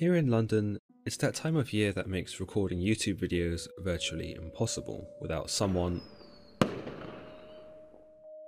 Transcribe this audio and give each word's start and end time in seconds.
Here 0.00 0.16
in 0.16 0.30
London, 0.30 0.78
it's 1.04 1.18
that 1.18 1.34
time 1.34 1.56
of 1.56 1.74
year 1.74 1.92
that 1.92 2.08
makes 2.08 2.40
recording 2.40 2.78
YouTube 2.78 3.20
videos 3.20 3.68
virtually 3.80 4.34
impossible 4.34 5.06
without 5.20 5.50
someone 5.50 6.00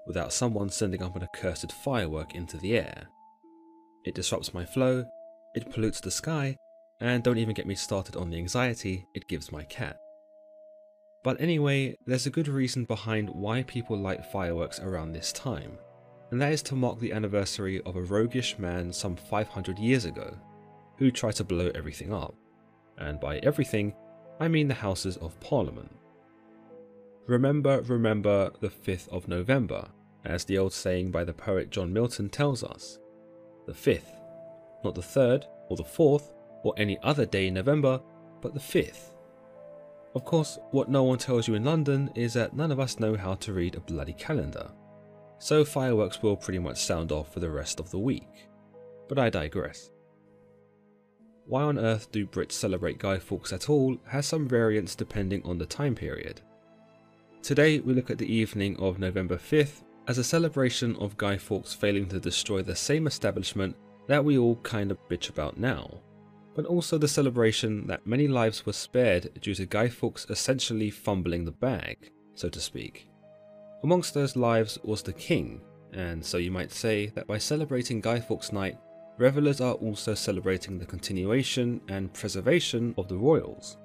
without 0.07 0.33
someone 0.33 0.71
sending 0.71 1.03
up 1.03 1.15
an 1.15 1.23
accursed 1.23 1.71
firework 1.71 2.35
into 2.35 2.57
the 2.57 2.79
air. 2.79 3.07
It 4.07 4.15
disrupts 4.15 4.55
my 4.55 4.65
flow, 4.65 5.05
it 5.55 5.71
pollutes 5.71 6.01
the 6.01 6.11
sky, 6.11 6.57
and 7.03 7.23
don't 7.23 7.37
even 7.37 7.53
get 7.53 7.67
me 7.67 7.75
started 7.75 8.17
on 8.17 8.31
the 8.31 8.39
anxiety 8.39 9.05
it 9.15 9.29
gives 9.29 9.53
my 9.53 9.65
cat. 9.65 9.99
But 11.23 11.39
anyway, 11.39 11.99
there's 12.07 12.27
a 12.27 12.31
good 12.31 12.49
reason 12.49 12.87
behind 12.87 13.29
why 13.29 13.63
people 13.65 13.99
light 13.99 14.25
fireworks 14.25 14.81
around 14.81 15.13
this 15.13 15.35
time, 15.35 15.77
and 16.31 16.41
that 16.41 16.55
is 16.55 16.63
to 16.63 16.75
mark 16.75 16.99
the 16.99 17.13
anniversary 17.13 17.83
of 17.83 17.97
a 17.97 18.03
roguish 18.03 18.59
man 18.59 18.91
some 18.91 19.17
500 19.17 19.79
years 19.79 20.07
ago, 20.07 20.35
who 21.03 21.11
try 21.11 21.33
to 21.33 21.43
blow 21.43 21.69
everything 21.75 22.15
up. 22.15 22.33
And 22.97 23.19
by 23.19 23.39
everything, 23.39 23.93
I 24.39 24.47
mean 24.47 24.69
the 24.69 24.75
Houses 24.75 25.17
of 25.17 25.39
Parliament. 25.41 25.91
Remember, 27.27 27.83
remember 27.83 28.53
the 28.61 28.69
5th 28.69 29.09
of 29.09 29.27
November, 29.27 29.89
as 30.25 30.45
the 30.45 30.59
old 30.59 30.73
saying 30.73 31.11
by 31.11 31.25
the 31.25 31.33
poet 31.33 31.71
John 31.71 31.93
Milton 31.93 32.29
tells 32.29 32.63
us. 32.63 33.01
The 33.67 33.73
5th, 33.73 34.15
not 34.85 34.95
the 34.95 35.01
3rd 35.01 35.47
or 35.69 35.77
the 35.77 35.83
4th 35.83 36.31
or 36.63 36.73
any 36.77 36.97
other 37.03 37.27
day 37.27 37.49
in 37.49 37.55
November, 37.55 38.01
but 38.41 38.55
the 38.55 38.61
5th. 38.61 39.17
Of 40.15 40.25
course, 40.25 40.57
what 40.71 40.89
no 40.89 41.03
one 41.03 41.19
tells 41.19 41.49
you 41.49 41.55
in 41.55 41.65
London 41.65 42.13
is 42.15 42.33
that 42.35 42.55
none 42.55 42.71
of 42.71 42.79
us 42.79 43.01
know 43.01 43.17
how 43.17 43.35
to 43.35 43.53
read 43.53 43.75
a 43.75 43.81
bloody 43.81 44.13
calendar. 44.13 44.71
So 45.41 45.65
fireworks 45.65 46.23
will 46.23 46.37
pretty 46.37 46.61
much 46.61 46.79
sound 46.79 47.11
off 47.11 47.33
for 47.33 47.41
the 47.41 47.51
rest 47.51 47.81
of 47.81 47.91
the 47.91 47.99
week. 47.99 48.49
But 49.09 49.19
I 49.19 49.31
digress. 49.31 49.92
Why 51.53 51.65
on 51.65 51.79
earth 51.79 52.11
do 52.11 52.27
Brits 52.27 52.53
celebrate 52.53 52.99
Guy 52.99 53.19
Fawkes 53.19 53.53
at 53.53 53.69
all 53.69 53.99
has 54.07 54.25
some 54.25 54.49
variance 54.49 54.95
depending 54.95 55.43
on 55.45 55.59
the 55.59 55.67
time 55.67 55.95
period. 55.95 56.41
Today 57.43 57.79
we 57.79 57.93
look 57.93 58.11
at 58.11 58.17
the 58.17 58.33
evening 58.33 58.75
of 58.79 58.99
November 58.99 59.37
5th 59.37 59.83
as 60.09 60.17
a 60.17 60.25
celebration 60.25 60.97
of 60.97 61.19
Guy 61.19 61.37
Fawkes 61.37 61.75
failing 61.75 62.09
to 62.09 62.19
destroy 62.19 62.63
the 62.63 62.75
same 62.75 63.07
establishment 63.07 63.77
that 64.07 64.25
we 64.25 64.39
all 64.39 64.57
kind 64.63 64.91
of 64.91 65.07
bitch 65.11 65.29
about 65.29 65.59
now 65.59 66.01
but 66.55 66.65
also 66.65 66.97
the 66.97 67.07
celebration 67.07 67.87
that 67.87 68.07
many 68.07 68.27
lives 68.29 68.65
were 68.65 68.73
spared 68.73 69.39
due 69.43 69.55
to 69.55 69.67
Guy 69.67 69.91
Fawkes 69.91 70.25
essentially 70.31 70.89
fumbling 70.89 71.45
the 71.45 71.53
bag, 71.53 72.13
so 72.35 72.49
to 72.49 72.61
speak. 72.61 73.11
Amongst 73.83 74.15
those 74.15 74.37
lives 74.37 74.79
was 74.85 75.03
the 75.03 75.13
king, 75.13 75.61
and 75.93 76.25
so 76.25 76.39
you 76.39 76.51
might 76.51 76.73
say 76.73 77.09
that 77.09 77.27
by 77.27 77.37
celebrating 77.37 78.01
Guy 78.01 78.21
Fawkes 78.21 78.53
Night, 78.53 78.79
revelers 79.19 79.61
are 79.61 79.75
also 79.75 80.15
celebrating 80.15 80.79
the 80.79 80.87
continuation 80.87 81.81
and 81.89 82.13
preservation 82.13 82.95
of 82.97 83.09
the 83.09 83.17
royals. 83.17 83.77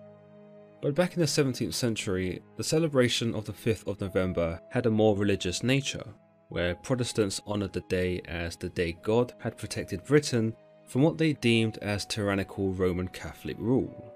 But 0.82 0.96
back 0.96 1.14
in 1.14 1.20
the 1.20 1.26
17th 1.26 1.74
century, 1.74 2.42
the 2.56 2.64
celebration 2.64 3.34
of 3.34 3.46
the 3.46 3.54
5th 3.54 3.88
of 3.88 4.00
November 4.00 4.60
had 4.70 4.86
a 4.86 4.92
more 4.92 5.18
religious 5.18 5.64
nature, 5.64 6.06
where 6.50 6.76
Protestants 6.76 7.42
honoured 7.48 7.74
the 7.74 7.82
day 7.82 8.22
as 8.26 8.56
the 8.56 8.70
day 8.70 8.98
God 9.02 9.34
had 9.40 9.58
protected 9.58 10.06
Britain 10.06 10.56
from 10.86 11.02
what 11.02 11.18
they 11.18 11.34
deemed 11.34 11.78
as 11.80 12.06
tyrannical 12.06 12.72
Roman 12.74 13.08
Catholic 13.08 13.58
rule. 13.60 14.14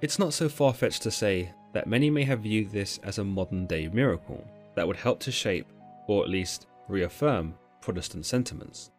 It's 0.00 0.18
not 0.18 0.34
so 0.34 0.48
far 0.48 0.74
fetched 0.74 1.02
to 1.02 1.10
say 1.10 1.52
that 1.72 1.86
many 1.86 2.10
may 2.10 2.24
have 2.24 2.40
viewed 2.40 2.70
this 2.70 2.98
as 3.02 3.18
a 3.18 3.24
modern 3.24 3.66
day 3.66 3.88
miracle 3.88 4.46
that 4.74 4.86
would 4.86 4.96
help 4.96 5.20
to 5.20 5.32
shape, 5.32 5.66
or 6.06 6.22
at 6.22 6.30
least 6.30 6.66
reaffirm, 6.88 7.54
Protestant 7.80 8.26
sentiments. 8.26 8.90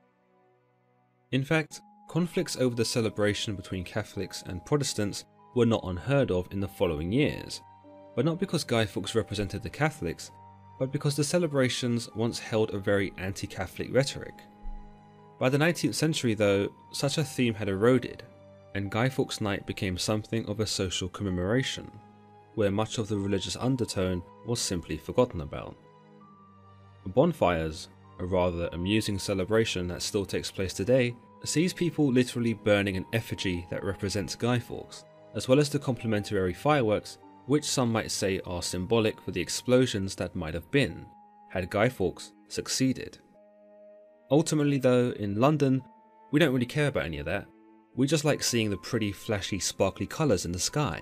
In 1.32 1.44
fact, 1.44 1.82
conflicts 2.08 2.56
over 2.56 2.74
the 2.74 2.86
celebration 2.86 3.56
between 3.56 3.84
Catholics 3.84 4.44
and 4.48 4.64
Protestants 4.66 5.26
were 5.56 5.66
not 5.66 5.84
unheard 5.84 6.32
of 6.32 6.48
in 6.52 6.62
the 6.62 6.68
following 6.68 7.12
years, 7.12 7.62
but 8.16 8.24
not 8.24 8.40
because 8.40 8.64
Guy 8.64 8.86
Fawkes 8.86 9.14
represented 9.14 9.62
the 9.62 9.70
Catholics, 9.70 10.32
but 10.80 10.92
because 10.92 11.16
the 11.18 11.24
celebrations 11.24 12.10
once 12.16 12.40
held 12.40 12.74
a 12.74 12.80
very 12.80 13.12
anti 13.18 13.46
Catholic 13.46 13.94
rhetoric. 13.94 14.36
By 15.38 15.50
the 15.50 15.58
19th 15.58 15.96
century, 15.96 16.34
though, 16.34 16.70
such 16.92 17.18
a 17.18 17.24
theme 17.24 17.54
had 17.54 17.68
eroded, 17.68 18.24
and 18.74 18.90
Guy 18.90 19.10
Fawkes 19.10 19.42
Night 19.42 19.66
became 19.66 19.98
something 19.98 20.46
of 20.46 20.62
a 20.62 20.66
social 20.66 21.10
commemoration, 21.10 21.92
where 22.56 22.72
much 22.72 23.00
of 23.00 23.10
the 23.10 23.18
religious 23.18 23.58
undertone 23.58 24.24
was 24.46 24.62
simply 24.62 24.98
forgotten 24.98 25.42
about. 25.42 25.76
Bonfires, 27.06 27.90
a 28.20 28.26
rather 28.26 28.70
amusing 28.74 29.20
celebration 29.20 29.88
that 29.88 30.02
still 30.02 30.26
takes 30.26 30.52
place 30.52 30.74
today, 30.74 31.16
sees 31.44 31.74
people 31.74 32.12
literally 32.12 32.54
burning 32.54 32.98
an 32.98 33.06
effigy 33.14 33.66
that 33.70 33.84
represents 33.84 34.36
Guy 34.36 34.60
Fawkes, 34.60 35.06
as 35.36 35.48
well 35.48 35.60
as 35.60 35.70
the 35.70 35.80
complimentary 35.80 36.54
fireworks, 36.54 37.20
which 37.46 37.64
some 37.64 37.92
might 37.92 38.12
say 38.12 38.42
are 38.46 38.62
symbolic 38.62 39.22
for 39.22 39.32
the 39.32 39.42
explosions 39.42 40.16
that 40.16 40.36
might 40.36 40.54
have 40.54 40.70
been, 40.72 41.06
had 41.50 41.70
Guy 41.70 41.90
Fawkes 41.90 42.34
succeeded. 42.48 43.20
Ultimately, 44.30 44.78
though, 44.78 45.12
in 45.12 45.40
London, 45.40 45.82
we 46.32 46.40
don't 46.40 46.54
really 46.54 46.66
care 46.66 46.88
about 46.88 47.06
any 47.06 47.20
of 47.20 47.26
that. 47.26 47.46
We 47.96 48.06
just 48.06 48.26
like 48.26 48.44
seeing 48.44 48.70
the 48.70 48.78
pretty, 48.78 49.12
flashy, 49.12 49.60
sparkly 49.60 50.06
colours 50.06 50.46
in 50.46 50.52
the 50.52 50.60
sky. 50.60 51.02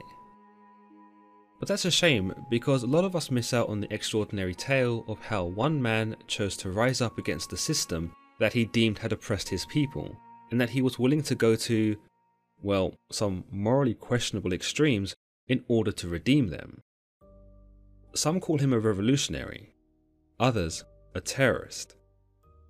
But 1.59 1.67
that's 1.69 1.85
a 1.85 1.91
shame 1.91 2.33
because 2.49 2.83
a 2.83 2.87
lot 2.87 3.05
of 3.05 3.15
us 3.15 3.31
miss 3.31 3.53
out 3.53 3.69
on 3.69 3.79
the 3.81 3.93
extraordinary 3.93 4.53
tale 4.53 5.05
of 5.07 5.19
how 5.19 5.45
one 5.45 5.81
man 5.81 6.15
chose 6.27 6.57
to 6.57 6.69
rise 6.69 7.01
up 7.01 7.17
against 7.17 7.49
the 7.49 7.57
system 7.57 8.13
that 8.39 8.53
he 8.53 8.65
deemed 8.65 8.99
had 8.99 9.13
oppressed 9.13 9.47
his 9.47 9.65
people, 9.65 10.15
and 10.51 10.59
that 10.59 10.69
he 10.69 10.81
was 10.81 10.99
willing 10.99 11.23
to 11.23 11.35
go 11.35 11.55
to, 11.55 11.95
well, 12.61 12.93
some 13.11 13.45
morally 13.49 13.93
questionable 13.93 14.51
extremes 14.51 15.15
in 15.47 15.63
order 15.67 15.91
to 15.93 16.09
redeem 16.09 16.49
them. 16.49 16.81
Some 18.13 18.39
call 18.39 18.57
him 18.57 18.73
a 18.73 18.79
revolutionary, 18.79 19.73
others 20.39 20.83
a 21.13 21.21
terrorist. 21.21 21.95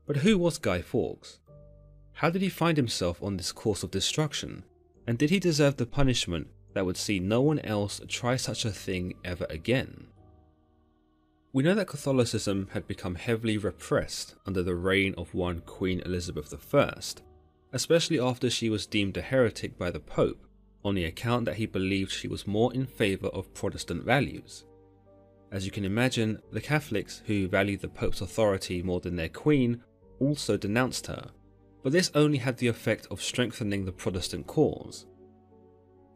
But 0.06 0.18
who 0.18 0.38
was 0.38 0.60
Guy 0.60 0.82
Fawkes? 0.82 1.40
How 2.14 2.30
did 2.30 2.42
he 2.42 2.50
find 2.50 2.78
himself 2.78 3.22
on 3.24 3.38
this 3.38 3.52
course 3.52 3.82
of 3.82 3.92
destruction? 3.92 4.64
And 5.08 5.18
did 5.18 5.32
he 5.32 5.40
deserve 5.40 5.78
the 5.78 5.86
punishment 5.86 6.48
that 6.76 6.86
would 6.86 6.98
see 6.98 7.20
no 7.20 7.42
one 7.42 7.60
else 7.60 8.00
try 8.08 8.36
such 8.36 8.66
a 8.66 8.70
thing 8.70 9.16
ever 9.24 9.48
again? 9.50 10.08
We 11.52 11.64
know 11.64 11.74
that 11.74 11.88
Catholicism 11.88 12.68
had 12.74 12.86
become 12.86 13.16
heavily 13.16 13.58
repressed 13.58 14.36
under 14.46 14.62
the 14.62 14.76
reign 14.76 15.16
of 15.18 15.34
one 15.34 15.62
Queen 15.62 16.02
Elizabeth 16.06 16.54
I, 16.76 17.00
especially 17.72 18.20
after 18.20 18.50
she 18.50 18.70
was 18.70 18.86
deemed 18.86 19.16
a 19.16 19.22
heretic 19.22 19.78
by 19.78 19.90
the 19.90 20.02
Pope 20.02 20.46
on 20.84 20.96
the 20.96 21.06
account 21.06 21.46
that 21.46 21.56
he 21.56 21.66
believed 21.66 22.12
she 22.12 22.28
was 22.28 22.46
more 22.46 22.74
in 22.74 22.86
favour 22.86 23.30
of 23.30 23.54
Protestant 23.54 24.04
values. 24.04 24.66
As 25.50 25.66
you 25.66 25.72
can 25.72 25.86
imagine, 25.86 26.40
the 26.52 26.60
Catholics, 26.60 27.22
who 27.26 27.48
valued 27.48 27.80
the 27.80 27.88
Pope's 27.88 28.20
authority 28.20 28.84
more 28.84 29.00
than 29.00 29.16
their 29.16 29.30
Queen, 29.30 29.82
also 30.20 30.58
denounced 30.58 31.08
her, 31.08 31.32
but 31.84 31.94
this 31.94 32.12
only 32.14 32.40
had 32.40 32.58
the 32.58 32.68
effect 32.68 33.08
of 33.10 33.22
strengthening 33.22 33.86
the 33.86 33.94
Protestant 33.94 34.46
cause. 34.46 35.06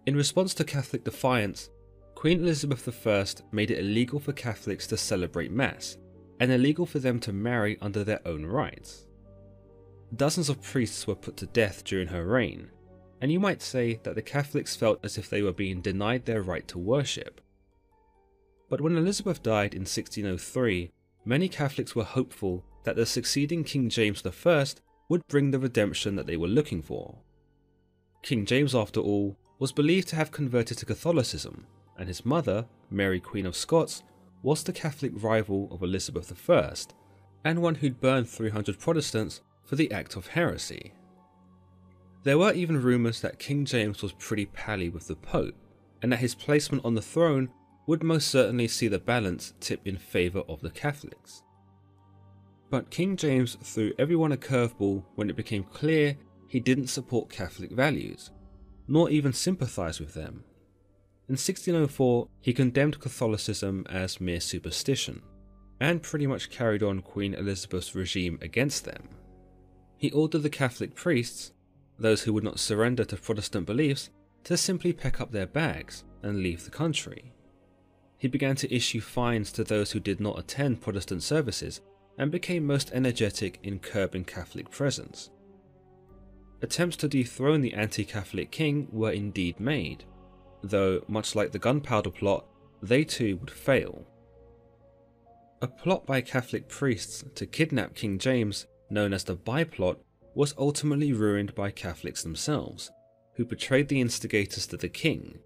In 0.05 0.15
response 0.15 0.53
to 0.55 0.63
Catholic 0.63 1.03
defiance, 1.03 1.69
Queen 2.15 2.41
Elizabeth 2.41 3.07
I 3.07 3.25
made 3.51 3.71
it 3.71 3.79
illegal 3.79 4.19
for 4.19 4.33
Catholics 4.33 4.87
to 4.87 4.97
celebrate 4.97 5.51
Mass, 5.51 5.97
and 6.39 6.51
illegal 6.51 6.85
for 6.85 6.99
them 6.99 7.19
to 7.21 7.33
marry 7.33 7.77
under 7.81 8.03
their 8.03 8.25
own 8.27 8.45
rights. 8.45 9.05
Dozens 10.15 10.49
of 10.49 10.61
priests 10.61 11.05
were 11.05 11.15
put 11.15 11.37
to 11.37 11.45
death 11.45 11.83
during 11.83 12.07
her 12.07 12.25
reign, 12.25 12.71
and 13.21 13.31
you 13.31 13.39
might 13.39 13.61
say 13.61 13.99
that 14.03 14.15
the 14.15 14.21
Catholics 14.21 14.75
felt 14.75 14.99
as 15.03 15.17
if 15.17 15.29
they 15.29 15.41
were 15.41 15.53
being 15.53 15.81
denied 15.81 16.25
their 16.25 16.41
right 16.41 16.67
to 16.69 16.77
worship. 16.77 17.41
But 18.69 18.81
when 18.81 18.97
Elizabeth 18.97 19.41
died 19.41 19.73
in 19.73 19.81
1603, 19.81 20.91
many 21.25 21.49
Catholics 21.49 21.95
were 21.95 22.03
hopeful 22.03 22.65
that 22.83 22.95
the 22.95 23.05
succeeding 23.05 23.63
King 23.63 23.89
James 23.89 24.23
I 24.25 24.65
would 25.09 25.25
bring 25.27 25.51
the 25.51 25.59
redemption 25.59 26.15
that 26.15 26.27
they 26.27 26.37
were 26.37 26.47
looking 26.47 26.81
for. 26.81 27.17
King 28.21 28.45
James, 28.45 28.75
after 28.75 28.99
all, 28.99 29.37
was 29.59 29.73
believed 29.73 30.07
to 30.07 30.15
have 30.15 30.31
converted 30.31 30.77
to 30.77 30.85
Catholicism, 30.85 31.67
and 31.97 32.07
his 32.07 32.25
mother, 32.25 32.65
Mary 32.89 33.19
Queen 33.19 33.45
of 33.45 33.55
Scots, 33.55 34.03
was 34.41 34.63
the 34.63 34.73
Catholic 34.73 35.11
rival 35.15 35.67
of 35.69 35.83
Elizabeth 35.83 36.49
I, 36.49 36.73
and 37.43 37.61
one 37.61 37.75
who'd 37.75 37.99
burned 37.99 38.29
300 38.29 38.79
Protestants 38.79 39.41
for 39.65 39.75
the 39.75 39.91
act 39.91 40.15
of 40.15 40.27
heresy. 40.27 40.93
There 42.23 42.37
were 42.37 42.53
even 42.53 42.81
rumours 42.81 43.21
that 43.21 43.39
King 43.39 43.65
James 43.65 44.01
was 44.01 44.13
pretty 44.13 44.45
pally 44.47 44.89
with 44.89 45.07
the 45.07 45.15
Pope, 45.15 45.55
and 46.01 46.11
that 46.11 46.19
his 46.19 46.35
placement 46.35 46.85
on 46.85 46.95
the 46.95 47.01
throne 47.01 47.49
would 47.85 48.03
most 48.03 48.29
certainly 48.29 48.67
see 48.67 48.87
the 48.87 48.99
balance 48.99 49.53
tip 49.59 49.81
in 49.85 49.97
favour 49.97 50.43
of 50.47 50.61
the 50.61 50.69
Catholics. 50.69 51.43
But 52.69 52.91
King 52.91 53.17
James 53.17 53.57
threw 53.61 53.93
everyone 53.97 54.31
a 54.31 54.37
curveball 54.37 55.03
when 55.15 55.29
it 55.29 55.35
became 55.35 55.63
clear 55.63 56.15
he 56.47 56.59
didn't 56.59 56.87
support 56.87 57.29
Catholic 57.29 57.71
values, 57.71 58.31
nor 58.89 59.09
even 59.09 59.31
sympathise 59.31 59.99
with 59.99 60.15
them. 60.15 60.43
In 61.29 61.33
1604, 61.33 62.27
he 62.41 62.53
condemned 62.53 62.99
Catholicism 62.99 63.85
as 63.87 64.19
mere 64.19 64.39
superstition, 64.39 65.21
and 65.79 66.01
pretty 66.01 66.25
much 66.25 66.49
carried 66.49 66.81
on 66.81 67.03
Queen 67.03 67.35
Elizabeth's 67.35 67.93
regime 67.93 68.39
against 68.41 68.85
them. 68.85 69.07
He 69.95 70.11
ordered 70.11 70.39
the 70.39 70.49
Catholic 70.49 70.95
priests, 70.95 71.51
those 71.99 72.23
who 72.23 72.33
would 72.33 72.43
not 72.43 72.59
surrender 72.59 73.05
to 73.05 73.15
Protestant 73.15 73.67
beliefs 73.67 74.09
to 74.45 74.57
simply 74.57 74.91
pack 74.91 75.21
up 75.21 75.31
their 75.31 75.45
bags 75.45 76.03
and 76.23 76.41
leave 76.41 76.65
the 76.65 76.71
country. 76.71 77.31
He 78.17 78.27
began 78.27 78.55
to 78.57 78.75
issue 78.75 79.01
fines 79.01 79.51
to 79.51 79.63
those 79.63 79.91
who 79.91 79.99
did 79.99 80.19
not 80.19 80.39
attend 80.39 80.81
Protestant 80.81 81.21
services 81.21 81.81
and 82.17 82.31
became 82.31 82.65
most 82.65 82.91
energetic 82.91 83.59
in 83.61 83.79
curbing 83.79 84.25
Catholic 84.25 84.71
presence. 84.71 85.29
Attempts 86.61 86.97
to 86.97 87.07
dethrone 87.07 87.61
the 87.61 87.73
anti 87.73 88.03
Catholic 88.03 88.51
king 88.51 88.87
were 88.91 89.11
indeed 89.11 89.59
made, 89.59 90.03
though, 90.61 91.03
much 91.07 91.35
like 91.35 91.51
the 91.51 91.59
gunpowder 91.59 92.11
plot, 92.11 92.45
they 92.81 93.03
too 93.03 93.37
would 93.37 93.51
fail. 93.51 94.05
A 95.61 95.67
plot 95.67 96.05
by 96.05 96.21
Catholic 96.21 96.69
priests 96.69 97.23
to 97.35 97.45
kidnap 97.45 97.93
King 97.93 98.17
James, 98.17 98.65
known 98.89 99.13
as 99.13 99.23
the 99.25 99.35
Bye 99.35 99.65
Plot, 99.65 99.99
was 100.33 100.53
ultimately 100.57 101.11
ruined 101.11 101.53
by 101.55 101.71
Catholics 101.71 102.23
themselves, 102.23 102.91
who 103.35 103.45
betrayed 103.45 103.89
the 103.89 103.99
instigators 103.99 104.67
to 104.67 104.77
the 104.77 104.87
king. 104.87 105.39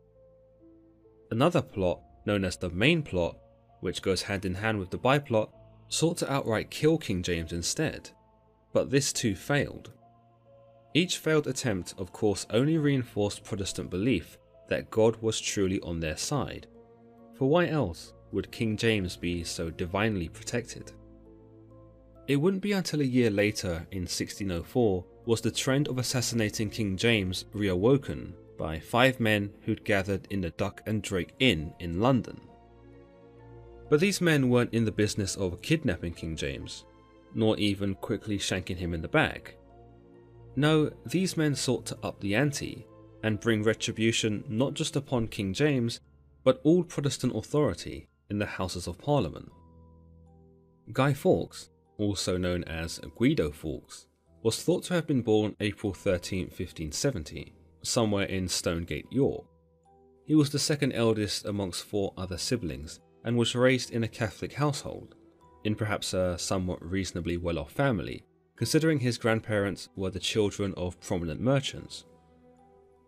Another 1.32 1.62
plot, 1.62 2.02
known 2.26 2.46
as 2.46 2.58
the 2.58 2.70
Main 2.70 3.02
Plot, 3.02 3.38
which 3.80 4.04
goes 4.04 4.22
hand 4.22 4.46
in 4.46 4.54
hand 4.56 4.78
with 4.80 4.92
the 4.92 4.98
Bye 4.98 5.20
Plot, 5.20 5.52
sought 5.90 6.18
to 6.18 6.32
outright 6.32 6.70
kill 6.70 6.98
King 6.98 7.24
James 7.24 7.52
instead, 7.52 8.10
but 8.72 8.92
this 8.92 9.12
too 9.12 9.36
failed. 9.36 9.92
Each 10.94 11.18
failed 11.18 11.48
attempt, 11.48 11.96
of 11.98 12.12
course, 12.12 12.46
only 12.52 12.78
reinforced 12.78 13.44
Protestant 13.44 13.90
belief 13.90 14.38
that 14.70 14.92
God 14.92 15.18
was 15.22 15.42
truly 15.42 15.82
on 15.82 16.00
their 16.00 16.18
side, 16.18 16.68
for 17.34 17.50
why 17.50 17.68
else 17.68 18.14
would 18.32 18.52
King 18.52 18.78
James 18.78 19.18
be 19.18 19.44
so 19.44 19.70
divinely 19.70 20.30
protected? 20.30 20.92
It 22.28 22.38
wouldn't 22.38 22.62
be 22.62 22.72
until 22.72 23.02
a 23.02 23.06
year 23.06 23.30
later, 23.30 23.86
in 23.92 24.04
1604, 24.04 25.04
was 25.26 25.42
the 25.42 25.52
trend 25.52 25.88
of 25.88 25.98
assassinating 25.98 26.70
King 26.70 26.96
James 26.96 27.46
reawoken 27.54 28.34
by 28.58 28.80
five 28.80 29.20
men 29.20 29.52
who'd 29.62 29.84
gathered 29.84 30.28
in 30.30 30.42
the 30.42 30.52
Duck 30.52 30.82
and 30.86 31.02
Drake 31.02 31.34
Inn 31.40 31.74
in 31.80 32.00
London. 32.00 32.40
But 33.90 34.00
these 34.00 34.22
men 34.22 34.50
weren't 34.50 34.74
in 34.74 34.86
the 34.86 34.92
business 34.92 35.36
of 35.36 35.62
kidnapping 35.62 36.14
King 36.14 36.36
James, 36.36 36.86
nor 37.34 37.58
even 37.58 37.96
quickly 37.96 38.38
shanking 38.38 38.78
him 38.78 38.94
in 38.94 39.02
the 39.02 39.08
back. 39.08 39.56
No, 40.56 40.92
these 41.06 41.36
men 41.36 41.56
sought 41.56 41.86
to 41.88 41.98
up 42.04 42.20
the 42.20 42.36
ante 42.36 42.86
and 43.24 43.40
bring 43.40 43.64
retribution 43.64 44.44
not 44.48 44.74
just 44.74 44.96
upon 44.96 45.28
King 45.28 45.54
James, 45.54 46.00
but 46.44 46.60
all 46.64 46.84
Protestant 46.84 47.36
authority 47.36 48.08
in 48.30 48.38
the 48.38 48.46
Houses 48.46 48.88
of 48.88 48.98
Parliament. 48.98 49.50
Guy 50.92 51.14
Fawkes, 51.14 51.70
also 51.98 52.38
known 52.38 52.64
as 52.66 53.00
Guido 53.16 53.52
Fawkes, 53.52 54.08
was 54.44 54.62
thought 54.62 54.84
to 54.84 54.94
have 54.94 55.08
been 55.08 55.22
born 55.22 55.56
April 55.62 55.94
13, 55.94 56.48
1570, 56.48 57.54
somewhere 57.82 58.26
in 58.26 58.48
Stonegate, 58.48 59.08
York. 59.10 59.46
He 60.26 60.36
was 60.36 60.50
the 60.50 60.60
second 60.60 60.92
eldest 60.92 61.46
amongst 61.46 61.86
four 61.86 62.14
other 62.18 62.38
siblings 62.38 63.00
and 63.24 63.38
was 63.38 63.56
raised 63.56 63.92
in 63.92 64.04
a 64.04 64.08
Catholic 64.08 64.54
household, 64.54 65.16
in 65.64 65.76
perhaps 65.76 66.14
a 66.14 66.38
somewhat 66.38 66.84
reasonably 66.86 67.38
well 67.38 67.58
off 67.58 67.72
family, 67.72 68.26
considering 68.64 69.00
his 69.00 69.18
grandparents 69.18 69.90
were 69.98 70.10
the 70.10 70.18
children 70.18 70.74
of 70.78 70.98
prominent 71.02 71.42
merchants. 71.42 72.06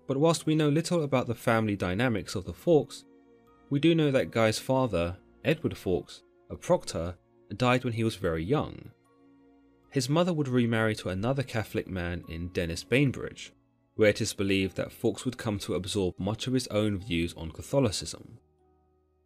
But 0.06 0.18
whilst 0.18 0.46
we 0.46 0.54
know 0.54 0.68
little 0.68 1.02
about 1.02 1.28
the 1.28 1.34
family 1.34 1.78
dynamics 1.78 2.36
of 2.36 2.44
the 2.44 2.52
Fawkes, 2.52 3.06
we 3.69 3.80
do 3.80 3.96
know 3.96 4.12
that 4.12 4.31
Guy's 4.31 4.60
father, 4.60 5.16
Edward 5.46 5.78
Fawkes, 5.78 6.24
a 6.50 6.57
proctor, 6.57 7.16
died 7.56 7.86
when 7.86 7.94
he 7.94 8.04
was 8.04 8.18
very 8.18 8.44
young. 8.44 8.92
His 9.92 10.10
mother 10.10 10.34
would 10.34 10.50
remarry 10.50 10.94
to 10.96 11.07
another 11.07 11.42
Catholic 11.42 11.88
man 11.88 12.25
in 12.28 12.50
Dennis 12.50 12.84
Bainbridge, 12.84 13.54
where 13.96 14.10
it 14.10 14.19
is 14.19 14.34
believed 14.34 14.75
that 14.75 14.92
Fawkes 14.92 15.24
would 15.24 15.38
come 15.38 15.57
to 15.60 15.75
absorb 15.75 16.16
much 16.19 16.48
of 16.48 16.54
his 16.54 16.68
own 16.68 16.98
views 16.98 17.34
on 17.38 17.52
Catholicism. 17.52 18.40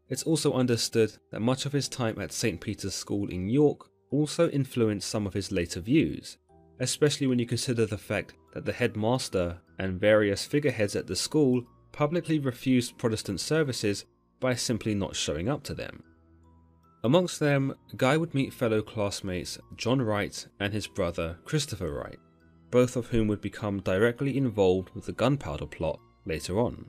It's 0.10 0.22
also 0.22 0.54
understood 0.54 1.14
that 1.31 1.40
much 1.40 1.66
of 1.66 1.74
his 1.74 1.90
time 1.90 2.22
at 2.22 2.31
St. 2.31 2.62
Peter's 2.62 2.94
School 2.94 3.30
in 3.30 3.50
York 3.50 3.90
also 4.11 4.50
influenced 4.50 5.09
some 5.09 5.27
of 5.27 5.33
his 5.33 5.51
later 5.51 5.79
views, 5.79 6.38
especially 6.79 7.27
when 7.27 7.39
you 7.39 7.45
consider 7.45 7.85
the 7.85 7.97
fact 7.97 8.33
that 8.53 8.65
the 8.65 8.73
headmaster 8.73 9.59
and 9.77 10.00
various 10.00 10.45
figureheads 10.45 10.95
at 10.95 11.07
the 11.07 11.15
school 11.15 11.63
publicly 11.91 12.39
refused 12.39 12.97
Protestant 12.97 13.39
services 13.39 14.06
by 14.39 14.56
simply 14.56 14.95
not 14.95 15.15
showing 15.15 15.50
up 15.50 15.63
to 15.63 15.73
them. 15.73 16.03
Amongst 17.03 17.39
them, 17.39 17.75
Guy 17.95 18.17
would 18.17 18.33
meet 18.33 18.53
fellow 18.53 18.81
classmates 18.81 19.57
John 19.75 20.01
Wright 20.01 20.47
and 20.59 20.73
his 20.73 20.88
brother 20.88 21.38
Christopher 21.45 21.94
Wright, 21.94 22.19
both 22.71 22.95
of 22.95 23.07
whom 23.07 23.27
would 23.27 23.41
become 23.41 23.79
directly 23.81 24.38
involved 24.38 24.89
with 24.94 25.06
the 25.06 25.13
gunpowder 25.13 25.65
plot 25.65 26.00
later 26.25 26.59
on. 26.59 26.85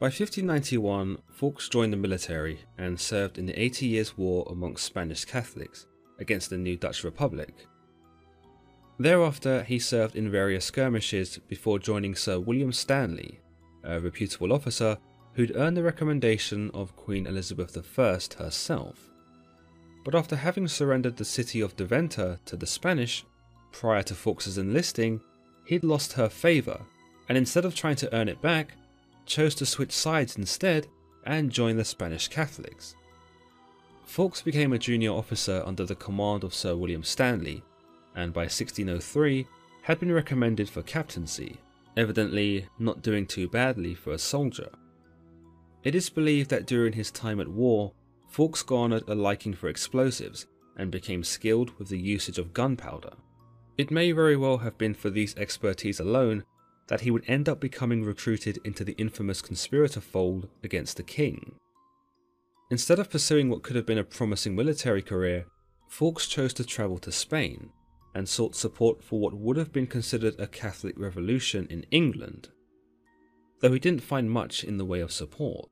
By 0.00 0.06
1591, 0.06 1.18
Fawkes 1.30 1.68
joined 1.68 1.92
the 1.92 1.98
military 1.98 2.60
and 2.78 2.98
served 2.98 3.36
in 3.36 3.44
the 3.44 3.60
Eighty 3.60 3.84
Years' 3.84 4.16
War 4.16 4.48
amongst 4.50 4.86
Spanish 4.86 5.26
Catholics 5.26 5.84
against 6.18 6.48
the 6.48 6.56
new 6.56 6.78
Dutch 6.78 7.04
Republic. 7.04 7.66
Thereafter, 8.98 9.62
he 9.62 9.78
served 9.78 10.16
in 10.16 10.30
various 10.30 10.64
skirmishes 10.64 11.36
before 11.48 11.78
joining 11.78 12.14
Sir 12.14 12.40
William 12.40 12.72
Stanley, 12.72 13.40
a 13.84 14.00
reputable 14.00 14.54
officer 14.54 14.96
who'd 15.34 15.54
earned 15.54 15.76
the 15.76 15.82
recommendation 15.82 16.70
of 16.72 16.96
Queen 16.96 17.26
Elizabeth 17.26 17.76
I 17.98 18.02
herself. 18.42 19.10
But 20.02 20.14
after 20.14 20.34
having 20.34 20.66
surrendered 20.66 21.18
the 21.18 21.26
city 21.26 21.60
of 21.60 21.76
Deventer 21.76 22.40
to 22.46 22.56
the 22.56 22.66
Spanish 22.66 23.26
prior 23.70 24.02
to 24.04 24.14
Fawkes' 24.14 24.56
enlisting, 24.56 25.20
he'd 25.66 25.84
lost 25.84 26.14
her 26.14 26.30
favour, 26.30 26.80
and 27.28 27.36
instead 27.36 27.66
of 27.66 27.74
trying 27.74 27.96
to 27.96 28.14
earn 28.16 28.30
it 28.30 28.40
back, 28.40 28.76
chose 29.30 29.54
to 29.54 29.64
switch 29.64 29.92
sides 29.92 30.36
instead 30.36 30.88
and 31.24 31.52
join 31.52 31.76
the 31.76 31.84
Spanish 31.84 32.26
Catholics. 32.26 32.96
Fawkes 34.04 34.42
became 34.42 34.72
a 34.72 34.78
junior 34.78 35.12
officer 35.12 35.62
under 35.64 35.86
the 35.86 35.94
command 35.94 36.42
of 36.42 36.52
Sir 36.52 36.74
William 36.74 37.04
Stanley, 37.04 37.62
and 38.16 38.32
by 38.32 38.42
1603 38.42 39.46
had 39.82 40.00
been 40.00 40.12
recommended 40.12 40.68
for 40.68 40.82
captaincy, 40.82 41.58
evidently 41.96 42.66
not 42.80 43.02
doing 43.02 43.24
too 43.24 43.48
badly 43.48 43.94
for 43.94 44.12
a 44.12 44.18
soldier. 44.18 44.68
It 45.84 45.94
is 45.94 46.10
believed 46.10 46.50
that 46.50 46.66
during 46.66 46.92
his 46.92 47.12
time 47.12 47.40
at 47.40 47.48
war, 47.48 47.92
Fawkes 48.28 48.64
garnered 48.64 49.08
a 49.08 49.14
liking 49.14 49.54
for 49.54 49.68
explosives 49.68 50.46
and 50.76 50.90
became 50.90 51.22
skilled 51.22 51.70
with 51.78 51.88
the 51.88 51.98
usage 51.98 52.38
of 52.38 52.52
gunpowder. 52.52 53.12
It 53.78 53.92
may 53.92 54.10
very 54.10 54.36
well 54.36 54.58
have 54.58 54.76
been 54.76 54.92
for 54.92 55.08
these 55.08 55.36
expertise 55.36 56.00
alone 56.00 56.44
that 56.90 57.02
he 57.02 57.10
would 57.10 57.24
end 57.28 57.48
up 57.48 57.60
becoming 57.60 58.04
recruited 58.04 58.58
into 58.64 58.84
the 58.84 58.96
infamous 58.98 59.40
conspirator 59.40 60.00
fold 60.00 60.48
against 60.64 60.96
the 60.96 61.02
king. 61.04 61.54
Instead 62.72 62.98
of 62.98 63.08
pursuing 63.08 63.48
what 63.48 63.62
could 63.62 63.76
have 63.76 63.86
been 63.86 63.98
a 63.98 64.04
promising 64.04 64.56
military 64.56 65.00
career, 65.00 65.46
Fawkes 65.88 66.26
chose 66.26 66.52
to 66.54 66.64
travel 66.64 66.98
to 66.98 67.12
Spain 67.12 67.70
and 68.14 68.28
sought 68.28 68.56
support 68.56 69.04
for 69.04 69.20
what 69.20 69.34
would 69.34 69.56
have 69.56 69.72
been 69.72 69.86
considered 69.86 70.34
a 70.38 70.48
Catholic 70.48 70.98
revolution 70.98 71.66
in 71.70 71.86
England, 71.92 72.48
though 73.60 73.72
he 73.72 73.78
didn't 73.78 74.02
find 74.02 74.28
much 74.28 74.64
in 74.64 74.76
the 74.76 74.84
way 74.84 74.98
of 74.98 75.12
support. 75.12 75.68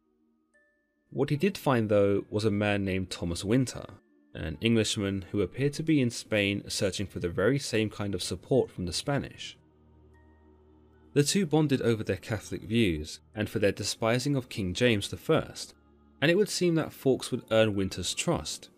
What 1.11 1.31
he 1.31 1.37
did 1.37 1.59
find, 1.59 1.89
though, 1.89 2.27
was 2.31 2.45
a 2.45 2.51
man 2.51 2.85
named 2.85 3.11
Thomas 3.11 3.45
Winter, 3.45 3.85
an 4.35 4.57
Englishman 4.61 5.25
who 5.33 5.41
appeared 5.41 5.73
to 5.75 5.83
be 5.83 6.01
in 6.01 6.11
Spain 6.11 6.63
searching 6.69 7.09
for 7.09 7.19
the 7.19 7.29
very 7.29 7.59
same 7.59 7.91
kind 7.91 8.15
of 8.15 8.23
support 8.23 8.71
from 8.71 8.87
the 8.87 8.93
Spanish. 8.93 9.57
The 11.15 11.23
two 11.23 11.47
bonded 11.47 11.81
over 11.83 12.05
their 12.05 12.17
Catholic 12.17 12.63
views 12.63 13.21
and 13.35 13.49
for 13.49 13.59
their 13.59 13.73
despising 13.73 14.37
of 14.37 14.49
King 14.49 14.75
James 14.75 15.13
I, 15.13 15.53
and 16.21 16.31
it 16.31 16.37
would 16.37 16.49
seem 16.49 16.75
that 16.75 16.93
Fawkes 16.93 17.31
would 17.31 17.45
earn 17.51 17.75
Winter's 17.75 18.15
trust. 18.15 18.69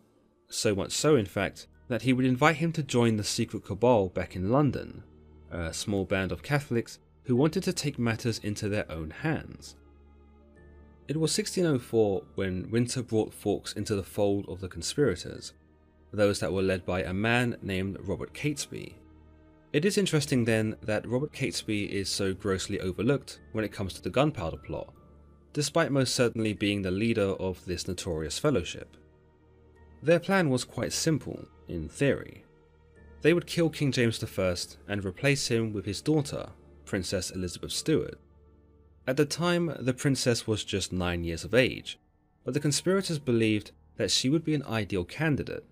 So 0.48 0.74
much 0.74 0.92
so, 0.92 1.16
in 1.16 1.26
fact, 1.26 1.66
that 1.88 2.02
he 2.02 2.12
would 2.12 2.24
invite 2.24 2.56
him 2.56 2.72
to 2.72 2.82
join 2.82 3.16
the 3.16 3.24
secret 3.24 3.64
cabal 3.64 4.08
back 4.08 4.36
in 4.36 4.50
London, 4.50 5.02
a 5.50 5.72
small 5.74 6.04
band 6.04 6.30
of 6.30 6.42
Catholics 6.42 7.00
who 7.24 7.34
wanted 7.36 7.64
to 7.64 7.72
take 7.72 7.98
matters 7.98 8.38
into 8.38 8.68
their 8.68 8.90
own 8.90 9.10
hands. 9.10 9.76
It 11.08 11.16
was 11.16 11.36
1604 11.36 12.22
when 12.36 12.70
Winter 12.70 13.02
brought 13.02 13.34
Fawkes 13.34 13.72
into 13.72 13.96
the 13.96 14.02
fold 14.02 14.48
of 14.48 14.60
the 14.60 14.68
conspirators, 14.68 15.52
those 16.12 16.38
that 16.40 16.52
were 16.52 16.62
led 16.62 16.86
by 16.86 17.02
a 17.02 17.12
man 17.12 17.56
named 17.62 17.98
Robert 18.00 18.32
Catesby, 18.32 18.94
it 19.72 19.84
is 19.84 19.96
interesting 19.96 20.44
then 20.44 20.76
that 20.82 21.06
Robert 21.06 21.32
Catesby 21.32 21.88
is 21.90 22.08
so 22.08 22.34
grossly 22.34 22.80
overlooked 22.80 23.40
when 23.52 23.64
it 23.64 23.72
comes 23.72 23.94
to 23.94 24.02
the 24.02 24.10
gunpowder 24.10 24.56
plot, 24.56 24.92
despite 25.52 25.92
most 25.92 26.14
certainly 26.14 26.52
being 26.52 26.82
the 26.82 26.90
leader 26.90 27.34
of 27.38 27.64
this 27.66 27.86
notorious 27.86 28.38
fellowship. 28.38 28.96
Their 30.02 30.18
plan 30.18 30.50
was 30.50 30.64
quite 30.64 30.92
simple, 30.92 31.46
in 31.68 31.88
theory. 31.88 32.44
They 33.22 33.34
would 33.34 33.46
kill 33.46 33.70
King 33.70 33.92
James 33.92 34.22
I 34.38 34.56
and 34.88 35.04
replace 35.04 35.46
him 35.48 35.72
with 35.72 35.84
his 35.84 36.00
daughter, 36.00 36.48
Princess 36.84 37.30
Elizabeth 37.30 37.72
Stuart. 37.72 38.18
At 39.06 39.16
the 39.16 39.26
time, 39.26 39.76
the 39.78 39.94
princess 39.94 40.46
was 40.46 40.64
just 40.64 40.92
9 40.92 41.22
years 41.22 41.44
of 41.44 41.54
age, 41.54 41.98
but 42.44 42.54
the 42.54 42.60
conspirators 42.60 43.18
believed 43.18 43.72
that 43.96 44.10
she 44.10 44.30
would 44.30 44.44
be 44.44 44.54
an 44.54 44.64
ideal 44.64 45.04
candidate, 45.04 45.64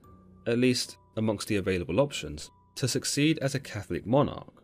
at 0.47 0.59
least 0.59 0.99
amongst 1.17 1.49
the 1.49 1.57
available 1.57 2.01
options, 2.01 2.51
to 2.79 2.89
succeed 2.89 3.39
as 3.39 3.55
a 3.55 3.61
Catholic 3.61 4.07
monarch. 4.07 4.63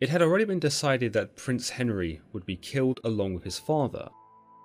It 0.00 0.08
had 0.08 0.22
already 0.22 0.44
been 0.44 0.58
decided 0.58 1.12
that 1.12 1.36
Prince 1.36 1.70
Henry 1.70 2.20
would 2.32 2.44
be 2.44 2.56
killed 2.56 3.00
along 3.04 3.34
with 3.34 3.44
his 3.44 3.58
father, 3.58 4.08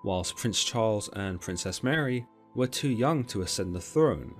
whilst 0.03 0.37
Prince 0.37 0.63
Charles 0.63 1.09
and 1.13 1.41
Princess 1.41 1.83
Mary 1.83 2.25
were 2.55 2.67
too 2.67 2.89
young 2.89 3.23
to 3.25 3.41
ascend 3.41 3.75
the 3.75 3.81
throne 3.81 4.33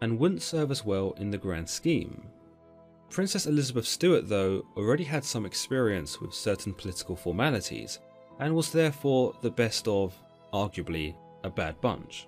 and 0.00 0.18
wouldn't 0.18 0.42
serve 0.42 0.70
as 0.70 0.84
well 0.84 1.12
in 1.18 1.30
the 1.30 1.38
grand 1.38 1.68
scheme. 1.68 2.26
Princess 3.10 3.46
Elizabeth 3.46 3.86
Stuart, 3.86 4.28
though, 4.28 4.64
already 4.76 5.04
had 5.04 5.24
some 5.24 5.46
experience 5.46 6.20
with 6.20 6.34
certain 6.34 6.74
political 6.74 7.14
formalities 7.14 8.00
and 8.40 8.54
was 8.54 8.72
therefore 8.72 9.34
the 9.42 9.50
best 9.50 9.86
of, 9.86 10.14
arguably, 10.52 11.14
a 11.44 11.50
bad 11.50 11.80
bunch. 11.80 12.26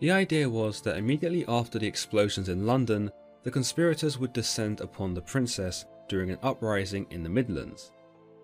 The 0.00 0.10
idea 0.10 0.48
was 0.48 0.80
that 0.82 0.96
immediately 0.96 1.44
after 1.46 1.78
the 1.78 1.86
explosions 1.86 2.48
in 2.48 2.66
London, 2.66 3.10
the 3.48 3.52
conspirators 3.52 4.18
would 4.18 4.34
descend 4.34 4.82
upon 4.82 5.14
the 5.14 5.22
princess 5.22 5.86
during 6.06 6.30
an 6.30 6.38
uprising 6.42 7.06
in 7.08 7.22
the 7.22 7.30
Midlands, 7.30 7.92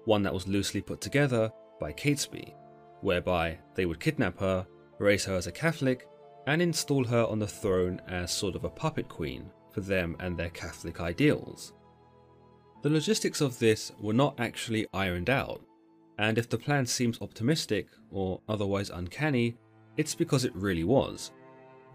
one 0.07 0.23
that 0.23 0.33
was 0.33 0.49
loosely 0.49 0.81
put 0.81 1.03
together 1.03 1.53
by 1.79 1.93
Catesby, 1.93 2.55
whereby 3.03 3.59
they 3.75 3.85
would 3.85 4.01
kidnap 4.01 4.41
her, 4.41 4.67
raise 4.99 5.23
her 5.27 5.35
as 5.35 5.47
a 5.47 5.53
Catholic, 5.53 6.09
and 6.47 6.63
install 6.63 7.05
her 7.05 7.27
on 7.27 7.39
the 7.39 7.47
throne 7.47 8.01
as 8.09 8.33
sort 8.33 8.57
of 8.57 8.65
a 8.65 8.71
puppet 8.71 9.07
queen 9.07 9.51
for 9.75 9.83
them 9.83 10.17
and 10.21 10.39
their 10.39 10.49
Catholic 10.49 11.03
ideals. 11.03 11.75
The 12.81 12.89
logistics 12.89 13.43
of 13.43 13.59
this 13.59 13.93
were 14.01 14.15
not 14.15 14.41
actually 14.41 14.87
ironed 14.95 15.29
out, 15.29 15.61
and 16.17 16.39
if 16.39 16.49
the 16.49 16.57
plan 16.57 16.87
seems 16.87 17.21
optimistic 17.21 17.89
or 18.11 18.41
otherwise 18.49 18.89
uncanny, 18.89 19.59
it's 19.99 20.15
because 20.15 20.47
it 20.47 20.57
really 20.57 20.85
was. 20.85 21.31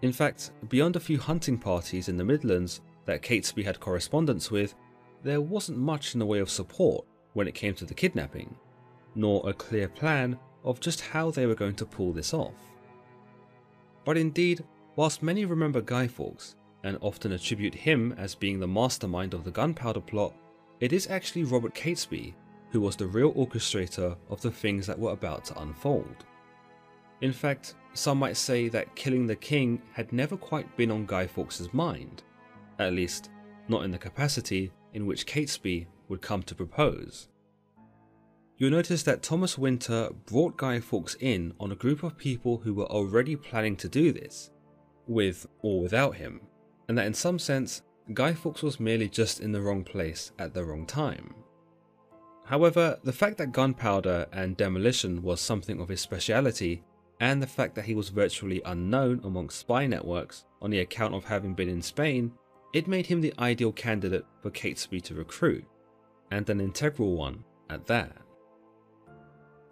In 0.02 0.12
fact, 0.12 0.52
beyond 0.68 0.94
a 0.94 1.00
few 1.00 1.18
hunting 1.18 1.58
parties 1.58 2.08
in 2.08 2.16
the 2.16 2.24
Midlands 2.24 2.80
that 3.06 3.22
Catesby 3.22 3.64
had 3.64 3.80
correspondence 3.80 4.50
with, 4.50 4.74
there 5.22 5.40
wasn't 5.40 5.78
much 5.78 6.14
in 6.14 6.18
the 6.18 6.26
way 6.26 6.38
of 6.38 6.50
support 6.50 7.04
when 7.34 7.46
it 7.46 7.54
came 7.54 7.74
to 7.74 7.84
the 7.84 7.94
kidnapping, 7.94 8.54
nor 9.14 9.48
a 9.48 9.52
clear 9.52 9.88
plan 9.88 10.38
of 10.64 10.80
just 10.80 11.00
how 11.00 11.30
they 11.30 11.46
were 11.46 11.54
going 11.54 11.74
to 11.74 11.86
pull 11.86 12.12
this 12.12 12.34
off. 12.34 12.54
But 14.04 14.16
indeed, 14.16 14.64
whilst 14.96 15.22
many 15.22 15.44
remember 15.44 15.80
Guy 15.80 16.08
Fawkes 16.08 16.56
and 16.84 16.98
often 17.00 17.32
attribute 17.32 17.74
him 17.74 18.14
as 18.18 18.34
being 18.34 18.58
the 18.58 18.66
mastermind 18.66 19.34
of 19.34 19.44
the 19.44 19.50
gunpowder 19.50 20.00
plot, 20.00 20.34
it 20.80 20.92
is 20.92 21.08
actually 21.08 21.44
Robert 21.44 21.74
Catesby 21.74 22.34
who 22.70 22.80
was 22.80 22.96
the 22.96 23.06
real 23.06 23.32
orchestrator 23.34 24.16
of 24.28 24.40
the 24.40 24.50
things 24.50 24.86
that 24.86 24.98
were 24.98 25.12
about 25.12 25.44
to 25.46 25.60
unfold. 25.60 26.24
In 27.20 27.32
fact, 27.32 27.74
some 27.92 28.18
might 28.18 28.36
say 28.36 28.68
that 28.68 28.94
killing 28.94 29.26
the 29.26 29.36
king 29.36 29.82
had 29.92 30.12
never 30.12 30.36
quite 30.36 30.76
been 30.76 30.90
on 30.90 31.04
Guy 31.04 31.26
Fawkes' 31.26 31.74
mind, 31.74 32.22
at 32.80 32.92
least 32.92 33.30
not 33.68 33.84
in 33.84 33.90
the 33.90 33.98
capacity 33.98 34.72
in 34.94 35.06
which 35.06 35.26
Catesby 35.26 35.86
would 36.08 36.20
come 36.20 36.42
to 36.42 36.54
propose. 36.54 37.28
You'll 38.56 38.70
notice 38.70 39.02
that 39.04 39.22
Thomas 39.22 39.56
Winter 39.56 40.10
brought 40.26 40.58
Guy 40.58 40.80
Fawkes 40.80 41.16
in 41.20 41.54
on 41.58 41.72
a 41.72 41.76
group 41.76 42.02
of 42.02 42.18
people 42.18 42.58
who 42.58 42.74
were 42.74 42.90
already 42.90 43.36
planning 43.36 43.76
to 43.76 43.88
do 43.88 44.12
this, 44.12 44.50
with 45.06 45.46
or 45.62 45.80
without 45.80 46.16
him, 46.16 46.42
and 46.88 46.98
that 46.98 47.06
in 47.06 47.14
some 47.14 47.38
sense, 47.38 47.82
Guy 48.12 48.34
Fawkes 48.34 48.62
was 48.62 48.80
merely 48.80 49.08
just 49.08 49.40
in 49.40 49.52
the 49.52 49.62
wrong 49.62 49.84
place 49.84 50.32
at 50.38 50.52
the 50.52 50.64
wrong 50.64 50.84
time. 50.84 51.34
However, 52.44 52.98
the 53.04 53.12
fact 53.12 53.38
that 53.38 53.52
gunpowder 53.52 54.26
and 54.32 54.56
demolition 54.56 55.22
was 55.22 55.40
something 55.40 55.80
of 55.80 55.88
his 55.88 56.00
speciality, 56.00 56.82
and 57.20 57.40
the 57.40 57.46
fact 57.46 57.74
that 57.76 57.84
he 57.84 57.94
was 57.94 58.08
virtually 58.08 58.60
unknown 58.64 59.20
amongst 59.24 59.60
spy 59.60 59.86
networks 59.86 60.44
on 60.60 60.70
the 60.70 60.80
account 60.80 61.14
of 61.14 61.24
having 61.24 61.54
been 61.54 61.68
in 61.68 61.80
Spain, 61.80 62.32
it 62.72 62.88
made 62.88 63.06
him 63.06 63.20
the 63.20 63.34
ideal 63.38 63.72
candidate 63.72 64.24
for 64.42 64.50
Catesby 64.50 65.02
to 65.02 65.14
recruit, 65.14 65.64
and 66.30 66.48
an 66.48 66.60
integral 66.60 67.16
one 67.16 67.44
at 67.68 67.86
that. 67.86 68.16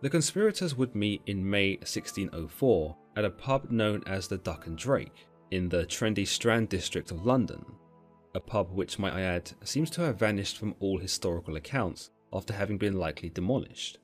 The 0.01 0.11
conspirators 0.11 0.77
would 0.77 0.95
meet 0.95 1.23
in 1.27 1.49
May 1.49 1.77
1604 1.79 2.97
at 3.17 3.25
a 3.25 3.31
pub 3.31 3.71
known 3.71 4.03
as 4.07 4.29
the 4.29 4.39
Duck 4.39 4.67
and 4.67 4.79
Drake 4.79 5.27
in 5.51 5.69
the 5.69 5.85
trendy 5.87 6.27
Strand 6.27 6.69
district 6.69 7.11
of 7.11 7.27
London, 7.27 7.65
a 8.35 8.41
pub 8.41 8.71
which, 8.73 8.99
might 8.99 9.15
I 9.15 9.23
add, 9.23 9.51
seems 9.65 9.91
to 9.91 10.03
have 10.03 10.19
vanished 10.19 10.59
from 10.59 10.75
all 10.79 10.99
historical 10.99 11.57
accounts 11.57 12.11
after 12.33 12.53
having 12.53 12.79
been 12.79 12.99
likely 12.99 13.29
demolished. 13.29 13.99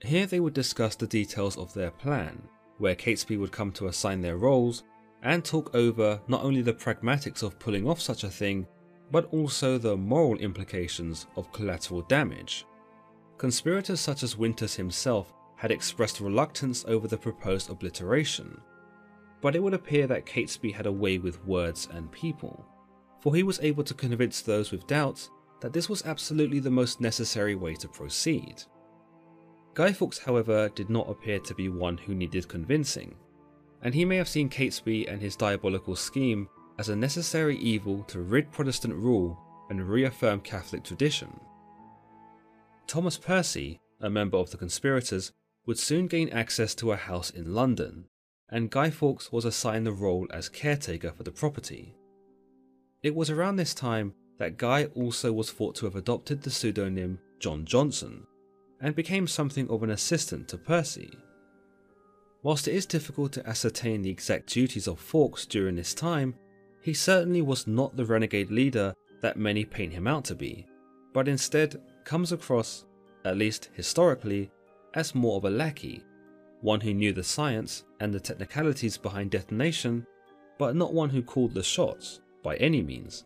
Here 0.00 0.26
they 0.26 0.40
would 0.40 0.54
discuss 0.54 0.94
the 0.94 1.06
details 1.06 1.56
of 1.56 1.74
their 1.74 1.90
plan, 1.90 2.42
where 2.78 2.94
Catesby 2.94 3.38
would 3.38 3.52
come 3.52 3.72
to 3.72 3.86
assign 3.86 4.20
their 4.20 4.36
roles 4.36 4.82
and 5.22 5.44
talk 5.44 5.74
over 5.74 6.20
not 6.28 6.42
only 6.42 6.62
the 6.62 6.72
pragmatics 6.72 7.42
of 7.42 7.58
pulling 7.58 7.88
off 7.88 8.00
such 8.00 8.24
a 8.24 8.30
thing, 8.30 8.66
but 9.10 9.26
also 9.32 9.78
the 9.78 9.96
moral 9.96 10.38
implications 10.38 11.26
of 11.36 11.52
collateral 11.52 12.02
damage. 12.02 12.64
Conspirators 13.38 14.00
such 14.00 14.22
as 14.22 14.36
Winters 14.36 14.74
himself 14.74 15.32
had 15.56 15.70
expressed 15.70 16.20
reluctance 16.20 16.84
over 16.88 17.06
the 17.06 17.16
proposed 17.16 17.70
obliteration, 17.70 18.60
but 19.40 19.54
it 19.54 19.62
would 19.62 19.74
appear 19.74 20.06
that 20.06 20.26
Catesby 20.26 20.72
had 20.72 20.86
a 20.86 20.92
way 20.92 21.18
with 21.18 21.44
words 21.44 21.88
and 21.92 22.10
people, 22.10 22.64
for 23.20 23.34
he 23.34 23.42
was 23.42 23.60
able 23.60 23.84
to 23.84 23.94
convince 23.94 24.40
those 24.40 24.70
with 24.72 24.86
doubts 24.86 25.30
that 25.60 25.72
this 25.72 25.88
was 25.88 26.04
absolutely 26.04 26.58
the 26.58 26.70
most 26.70 27.00
necessary 27.00 27.54
way 27.54 27.74
to 27.74 27.88
proceed. 27.88 28.62
Guy 29.74 29.92
Fawkes, 29.92 30.18
however, 30.18 30.68
did 30.70 30.90
not 30.90 31.08
appear 31.08 31.38
to 31.40 31.54
be 31.54 31.68
one 31.68 31.96
who 31.96 32.14
needed 32.14 32.48
convincing, 32.48 33.14
and 33.82 33.94
he 33.94 34.04
may 34.04 34.16
have 34.16 34.28
seen 34.28 34.48
Catesby 34.48 35.06
and 35.08 35.20
his 35.20 35.36
diabolical 35.36 35.96
scheme 35.96 36.48
as 36.78 36.88
a 36.88 36.96
necessary 36.96 37.56
evil 37.58 38.02
to 38.04 38.20
rid 38.20 38.50
Protestant 38.50 38.94
rule 38.94 39.38
and 39.70 39.88
reaffirm 39.88 40.40
Catholic 40.40 40.84
tradition. 40.84 41.28
Thomas 42.86 43.18
Percy, 43.18 43.80
a 44.00 44.10
member 44.10 44.36
of 44.36 44.50
the 44.50 44.56
conspirators, 44.56 45.32
would 45.66 45.78
soon 45.78 46.06
gain 46.06 46.28
access 46.30 46.74
to 46.74 46.92
a 46.92 46.96
house 46.96 47.30
in 47.30 47.54
London, 47.54 48.06
and 48.50 48.70
Guy 48.70 48.90
Fawkes 48.90 49.30
was 49.32 49.44
assigned 49.44 49.86
the 49.86 49.92
role 49.92 50.26
as 50.30 50.48
caretaker 50.48 51.12
for 51.12 51.22
the 51.22 51.30
property. 51.30 51.94
It 53.02 53.14
was 53.14 53.30
around 53.30 53.56
this 53.56 53.74
time 53.74 54.14
that 54.38 54.58
Guy 54.58 54.86
also 54.94 55.32
was 55.32 55.50
thought 55.50 55.74
to 55.76 55.86
have 55.86 55.96
adopted 55.96 56.42
the 56.42 56.50
pseudonym 56.50 57.18
John 57.38 57.64
Johnson, 57.64 58.26
and 58.80 58.94
became 58.94 59.26
something 59.26 59.68
of 59.68 59.82
an 59.82 59.90
assistant 59.90 60.48
to 60.48 60.58
Percy. 60.58 61.10
Whilst 62.42 62.66
it 62.66 62.74
is 62.74 62.86
difficult 62.86 63.32
to 63.32 63.48
ascertain 63.48 64.02
the 64.02 64.10
exact 64.10 64.52
duties 64.52 64.88
of 64.88 64.98
Fawkes 64.98 65.46
during 65.46 65.76
this 65.76 65.94
time, 65.94 66.34
he 66.80 66.92
certainly 66.92 67.40
was 67.40 67.68
not 67.68 67.96
the 67.96 68.04
renegade 68.04 68.50
leader 68.50 68.94
that 69.20 69.36
many 69.36 69.64
paint 69.64 69.92
him 69.92 70.08
out 70.08 70.24
to 70.24 70.34
be, 70.34 70.66
but 71.12 71.28
instead 71.28 71.80
comes 72.04 72.32
across, 72.32 72.84
at 73.24 73.36
least 73.36 73.70
historically, 73.74 74.50
as 74.94 75.14
more 75.14 75.36
of 75.36 75.44
a 75.44 75.50
lackey, 75.50 76.02
one 76.60 76.80
who 76.80 76.92
knew 76.92 77.12
the 77.12 77.22
science 77.22 77.84
and 78.00 78.12
the 78.12 78.18
technicalities 78.18 78.98
behind 78.98 79.30
detonation, 79.30 80.04
but 80.58 80.74
not 80.74 80.92
one 80.92 81.10
who 81.10 81.22
called 81.22 81.54
the 81.54 81.62
shots 81.62 82.20
by 82.42 82.56
any 82.56 82.82
means. 82.82 83.24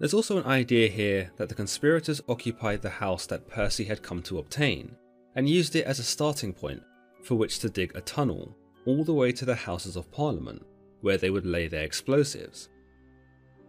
There's 0.00 0.14
also 0.14 0.38
an 0.38 0.46
idea 0.46 0.88
here 0.88 1.30
that 1.36 1.48
the 1.48 1.54
conspirators 1.54 2.20
occupied 2.28 2.82
the 2.82 2.90
house 2.90 3.26
that 3.26 3.48
Percy 3.48 3.84
had 3.84 4.02
come 4.02 4.22
to 4.22 4.38
obtain, 4.38 4.96
and 5.36 5.48
used 5.48 5.76
it 5.76 5.84
as 5.84 6.00
a 6.00 6.04
starting 6.04 6.52
point 6.52 6.82
for 7.22 7.36
which 7.36 7.58
to 7.60 7.68
dig 7.68 7.94
a 7.94 8.00
tunnel 8.00 8.56
all 8.86 9.04
the 9.04 9.14
way 9.14 9.32
to 9.32 9.44
the 9.44 9.54
Houses 9.54 9.96
of 9.96 10.10
Parliament, 10.10 10.62
where 11.00 11.18
they 11.18 11.30
would 11.30 11.46
lay 11.46 11.68
their 11.68 11.84
explosives. 11.84 12.68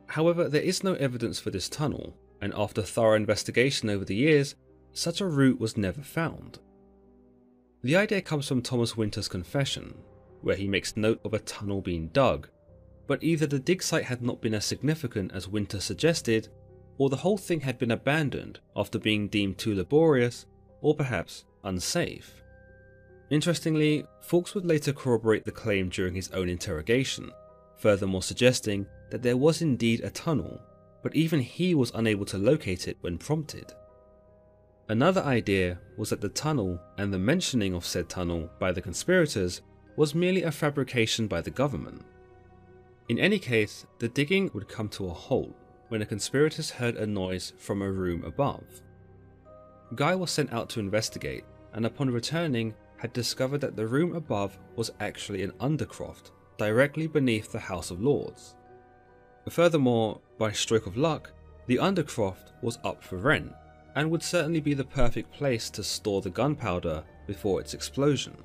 However, 0.08 0.50
there 0.50 0.62
is 0.62 0.84
no 0.84 0.94
evidence 0.96 1.40
for 1.40 1.52
this 1.52 1.70
tunnel, 1.70 2.16
and 2.42 2.54
after 2.56 2.82
thorough 2.82 3.16
investigation 3.16 3.90
over 3.90 4.06
the 4.06 4.16
years, 4.16 4.56
such 4.94 5.22
a 5.22 5.28
route 5.28 5.60
was 5.60 5.78
never 5.78 6.02
found. 6.02 6.60
The 7.84 7.96
idea 7.96 8.22
comes 8.22 8.48
from 8.48 8.62
Thomas 8.62 8.98
Winter's 8.98 9.28
confession, 9.28 9.96
where 10.42 10.56
he 10.56 10.68
makes 10.68 10.98
note 10.98 11.22
of 11.24 11.34
a 11.34 11.40
tunnel 11.40 11.82
being 11.82 12.08
dug, 12.10 12.50
but 13.08 13.24
either 13.24 13.46
the 13.46 13.60
dig 13.60 13.82
site 13.82 14.06
had 14.06 14.22
not 14.22 14.42
been 14.42 14.54
as 14.54 14.66
significant 14.66 15.32
as 15.34 15.48
Winter 15.48 15.80
suggested, 15.80 16.50
or 16.98 17.10
the 17.10 17.16
whole 17.16 17.38
thing 17.38 17.62
had 17.62 17.78
been 17.78 17.92
abandoned 17.92 18.60
after 18.76 19.00
being 19.00 19.28
deemed 19.28 19.58
too 19.58 19.74
laborious, 19.74 20.46
or 20.82 20.96
perhaps 20.96 21.46
unsafe. 21.64 22.42
Interestingly, 23.32 24.06
Fawkes 24.22 24.54
would 24.54 24.66
later 24.66 24.94
corroborate 24.94 25.46
the 25.46 25.52
claim 25.52 25.90
during 25.90 26.14
his 26.14 26.30
own 26.32 26.50
interrogation, 26.50 27.32
furthermore 27.78 28.22
suggesting 28.22 28.86
that 29.10 29.24
there 29.24 29.38
was 29.38 29.62
indeed 29.62 30.02
a 30.02 30.10
tunnel 30.12 30.62
but 31.02 31.16
even 31.16 31.40
he 31.40 31.74
was 31.76 31.92
unable 31.96 32.26
to 32.26 32.38
locate 32.38 32.88
it 32.88 32.98
when 33.02 33.18
prompted. 33.18 33.74
Another 34.90 35.22
idea 35.22 35.80
was 35.98 36.10
that 36.10 36.22
the 36.22 36.30
tunnel 36.30 36.80
and 36.98 37.14
the 37.14 37.20
mentioning 37.20 37.74
of 37.74 37.86
said 37.86 38.10
tunnel 38.10 38.50
by 38.60 38.72
the 38.72 38.82
conspirators 38.82 39.62
was 39.96 40.16
merely 40.16 40.44
a 40.44 40.52
fabrication 40.52 41.28
by 41.28 41.42
the 41.42 41.52
government. 41.52 42.04
In 43.10 43.20
any 43.20 43.40
case, 43.40 43.86
the 44.00 44.08
digging 44.08 44.50
would 44.54 44.68
come 44.68 44.90
to 44.90 45.08
a 45.08 45.14
halt 45.14 45.56
when 45.90 46.00
the 46.00 46.06
conspirators 46.06 46.70
heard 46.70 46.96
a 46.96 47.06
noise 47.06 47.54
from 47.58 47.82
a 47.82 47.92
room 47.92 48.24
above. 48.24 48.64
Guy 49.96 50.16
was 50.16 50.32
sent 50.32 50.54
out 50.54 50.70
to 50.70 50.80
investigate 50.80 51.44
and 51.74 51.86
upon 51.86 52.10
returning 52.10 52.74
had 53.02 53.12
discovered 53.14 53.60
that 53.62 53.76
the 53.76 53.88
room 53.88 54.16
above 54.16 54.60
was 54.76 54.92
actually 55.00 55.42
an 55.42 55.52
undercroft 55.54 56.30
directly 56.58 57.08
beneath 57.08 57.52
the 57.52 57.60
House 57.60 57.90
of 57.90 58.00
Lords. 58.00 58.56
Furthermore, 59.50 60.22
by 60.38 60.52
stroke 60.52 60.86
of 60.86 60.98
luck, 60.98 61.32
the 61.66 61.78
Undercroft 61.78 62.52
was 62.62 62.78
up 62.84 63.04
for 63.04 63.18
rent, 63.18 63.52
and 63.96 64.12
would 64.12 64.22
certainly 64.22 64.60
be 64.60 64.76
the 64.76 64.84
perfect 64.84 65.32
place 65.32 65.72
to 65.72 65.84
store 65.84 66.22
the 66.22 66.30
gunpowder 66.30 67.04
before 67.26 67.60
its 67.60 67.74
explosion. 67.74 68.38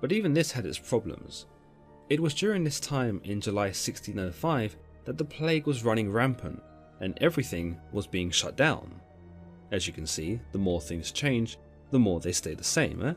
But 0.00 0.12
even 0.12 0.32
this 0.32 0.52
had 0.52 0.64
its 0.64 0.78
problems. 0.78 1.46
It 2.08 2.20
was 2.20 2.34
during 2.34 2.62
this 2.62 2.78
time 2.78 3.20
in 3.24 3.40
July 3.40 3.66
1605 3.66 4.76
that 5.04 5.18
the 5.18 5.24
plague 5.24 5.66
was 5.66 5.84
running 5.84 6.12
rampant 6.12 6.62
and 7.00 7.18
everything 7.20 7.80
was 7.90 8.06
being 8.06 8.30
shut 8.30 8.56
down. 8.56 9.00
As 9.72 9.88
you 9.88 9.92
can 9.92 10.06
see, 10.06 10.38
the 10.52 10.58
more 10.58 10.80
things 10.80 11.10
change, 11.10 11.58
the 11.90 11.98
more 11.98 12.20
they 12.20 12.32
stay 12.32 12.54
the 12.54 12.62
same, 12.62 13.04
eh? 13.04 13.14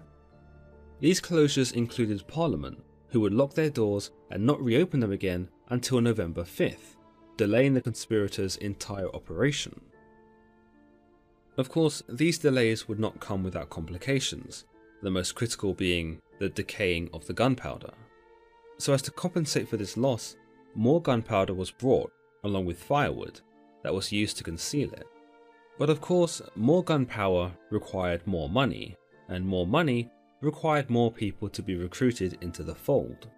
These 0.99 1.21
closures 1.21 1.73
included 1.73 2.27
Parliament, 2.27 2.81
who 3.09 3.19
would 3.21 3.33
lock 3.33 3.53
their 3.53 3.69
doors 3.69 4.11
and 4.31 4.45
not 4.45 4.61
reopen 4.61 4.99
them 4.99 5.11
again 5.11 5.49
until 5.69 6.01
November 6.01 6.43
5th, 6.43 6.95
delaying 7.37 7.73
the 7.73 7.81
conspirators' 7.81 8.57
entire 8.57 9.13
operation. 9.13 9.79
Of 11.57 11.69
course, 11.69 12.03
these 12.09 12.37
delays 12.37 12.87
would 12.87 12.99
not 12.99 13.19
come 13.19 13.43
without 13.43 13.69
complications, 13.69 14.65
the 15.01 15.11
most 15.11 15.35
critical 15.35 15.73
being 15.73 16.19
the 16.39 16.49
decaying 16.49 17.09
of 17.13 17.25
the 17.27 17.33
gunpowder. 17.33 17.91
So, 18.77 18.93
as 18.93 19.01
to 19.03 19.11
compensate 19.11 19.69
for 19.69 19.77
this 19.77 19.95
loss, 19.95 20.35
more 20.73 21.01
gunpowder 21.01 21.53
was 21.53 21.71
brought, 21.71 22.11
along 22.43 22.65
with 22.65 22.83
firewood, 22.83 23.39
that 23.83 23.93
was 23.93 24.11
used 24.11 24.37
to 24.37 24.43
conceal 24.43 24.91
it. 24.91 25.07
But 25.77 25.89
of 25.89 26.01
course, 26.01 26.41
more 26.55 26.83
gunpowder 26.83 27.53
required 27.69 28.25
more 28.27 28.49
money, 28.49 28.95
and 29.29 29.45
more 29.45 29.65
money 29.65 30.09
required 30.41 30.89
more 30.89 31.11
people 31.11 31.49
to 31.49 31.61
be 31.61 31.75
recruited 31.75 32.37
into 32.41 32.63
the 32.63 32.75
fold. 32.75 33.29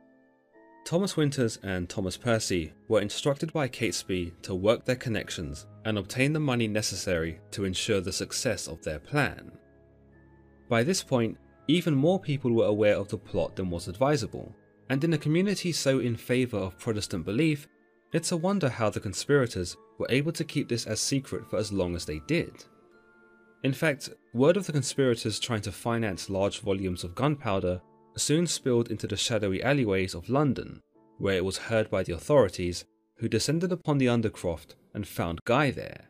Thomas 0.86 1.18
Winters 1.18 1.60
and 1.64 1.90
Thomas 1.90 2.16
Percy 2.16 2.72
were 2.88 3.02
instructed 3.02 3.52
by 3.52 3.68
Catesby 3.68 4.32
to 4.42 4.56
work 4.56 4.86
their 4.86 4.96
connections 4.96 5.66
and 5.84 5.98
obtain 5.98 6.32
the 6.32 6.40
money 6.40 6.68
necessary 6.68 7.40
to 7.52 7.66
ensure 7.66 8.00
the 8.00 8.14
success 8.14 8.68
of 8.68 8.82
their 8.84 9.00
plan. 9.00 9.52
By 10.70 10.84
this 10.84 11.04
point, 11.04 11.38
even 11.68 11.94
more 11.94 12.20
people 12.20 12.54
were 12.54 12.66
aware 12.66 12.96
of 12.96 13.10
the 13.10 13.18
plot 13.18 13.58
than 13.58 13.70
was 13.70 13.90
advisable, 13.90 14.56
and 14.90 15.04
in 15.04 15.14
a 15.14 15.18
community 15.18 15.74
so 15.74 16.00
in 16.00 16.16
favour 16.16 16.58
of 16.58 16.80
Protestant 16.80 17.26
belief, 17.26 17.68
it's 18.14 18.32
a 18.32 18.38
wonder 18.38 18.70
how 18.70 18.90
the 18.90 19.02
conspirators 19.02 19.76
were 19.98 20.08
able 20.10 20.32
to 20.32 20.46
keep 20.46 20.70
this 20.70 20.86
as 20.86 21.02
secret 21.02 21.50
for 21.50 21.58
as 21.58 21.74
long 21.74 21.96
as 21.96 22.06
they 22.06 22.20
did. 22.28 22.64
In 23.64 23.74
fact, 23.74 24.10
word 24.34 24.56
of 24.56 24.66
the 24.66 24.72
conspirators 24.72 25.40
trying 25.40 25.62
to 25.62 25.72
finance 25.72 26.30
large 26.30 26.60
volumes 26.60 27.04
of 27.04 27.16
gunpowder 27.16 27.82
soon 28.16 28.48
spilled 28.48 28.90
into 28.90 29.08
the 29.08 29.18
shadowy 29.18 29.62
alleyways 29.64 30.14
of 30.14 30.30
London, 30.30 30.82
where 31.18 31.38
it 31.38 31.46
was 31.46 31.58
heard 31.58 31.90
by 31.90 32.04
the 32.04 32.14
authorities, 32.14 32.86
who 33.18 33.28
descended 33.28 33.72
upon 33.72 33.98
the 33.98 34.06
Undercroft 34.06 34.76
and 34.94 35.08
found 35.08 35.44
Guy 35.46 35.72
there. 35.72 36.06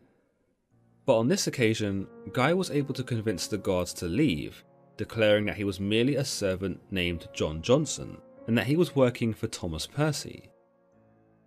But 1.05 1.19
on 1.19 1.29
this 1.29 1.47
occasion, 1.47 2.07
Guy 2.33 2.53
was 2.53 2.69
able 2.69 2.93
to 2.93 3.03
convince 3.03 3.47
the 3.47 3.57
guards 3.57 3.93
to 3.95 4.05
leave, 4.07 4.63
declaring 4.97 5.45
that 5.45 5.55
he 5.55 5.63
was 5.63 5.79
merely 5.79 6.15
a 6.15 6.25
servant 6.25 6.81
named 6.91 7.29
John 7.33 7.61
Johnson, 7.61 8.17
and 8.47 8.57
that 8.57 8.67
he 8.67 8.75
was 8.75 8.95
working 8.95 9.33
for 9.33 9.47
Thomas 9.47 9.87
Percy. 9.87 10.49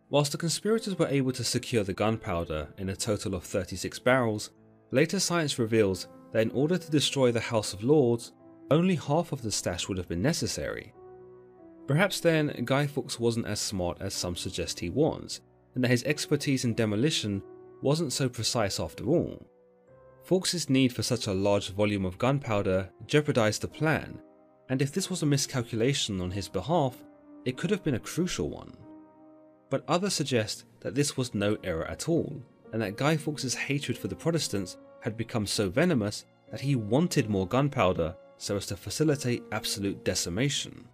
Whilst 0.09 0.33
the 0.33 0.39
conspirators 0.39 0.99
were 0.99 1.09
able 1.09 1.33
to 1.33 1.45
secure 1.45 1.85
the 1.85 1.93
gunpowder 1.93 2.69
in 2.79 2.89
a 2.89 2.97
total 2.97 3.35
of 3.35 3.45
36 3.45 3.99
barrels, 3.99 4.51
later 4.91 5.21
science 5.21 5.59
reveals 5.59 6.09
that 6.33 6.43
in 6.43 6.51
order 6.51 6.79
to 6.79 6.91
destroy 6.91 7.33
the 7.33 7.41
House 7.41 7.73
of 7.73 7.83
Lords, 7.83 8.33
only 8.71 8.95
half 8.95 9.33
of 9.33 9.43
the 9.43 9.51
stash 9.51 9.89
would 9.89 9.99
have 9.99 10.09
been 10.09 10.23
necessary. 10.23 10.93
Perhaps 11.87 12.21
then, 12.21 12.63
Guy 12.65 12.87
Fawkes 12.87 13.19
wasn't 13.19 13.47
as 13.47 13.59
smart 13.59 13.99
as 14.01 14.15
some 14.15 14.37
suggest 14.37 14.79
he 14.79 14.91
was, 14.91 15.41
and 15.75 15.83
that 15.83 15.91
his 15.91 16.05
expertise 16.05 16.65
in 16.65 16.75
demolition 16.75 17.43
wasn't 17.83 18.13
so 18.13 18.29
precise 18.29 18.79
after 18.79 19.07
all. 19.07 19.45
Fawkes' 20.23 20.69
need 20.69 20.93
for 20.93 21.03
such 21.03 21.27
a 21.27 21.35
large 21.35 21.71
volume 21.71 22.05
of 22.05 22.19
gunpowder 22.19 22.89
jeopardized 23.07 23.63
the 23.63 23.69
plan, 23.69 24.21
and 24.69 24.81
if 24.81 24.93
this 24.93 25.11
was 25.11 25.23
a 25.23 25.27
miscalculation 25.27 26.21
on 26.21 26.31
his 26.31 26.49
behalf, 26.49 26.97
it 27.45 27.57
could 27.57 27.71
have 27.71 27.83
been 27.83 27.95
a 27.95 27.99
crucial 28.01 28.49
one. 28.49 28.73
But 29.71 29.85
others 29.89 30.15
suggest 30.15 30.65
that 30.81 30.95
this 30.95 31.17
was 31.17 31.35
no 31.35 31.57
error 31.65 31.87
at 31.87 32.09
all, 32.09 32.43
and 32.73 32.81
that 32.83 32.97
Guy 32.97 33.17
Fawkes' 33.17 33.55
hatred 33.55 33.99
for 33.99 34.09
the 34.09 34.17
Protestants 34.17 34.77
had 35.01 35.17
become 35.17 35.47
so 35.47 35.69
venomous 35.69 36.25
that 36.51 36.61
he 36.61 36.77
wanted 36.77 37.31
more 37.31 37.47
gunpowder 37.47 38.15
so 38.37 38.57
as 38.57 38.67
to 38.67 38.77
facilitate 38.77 39.43
absolute 39.53 40.05
decimation. 40.05 40.89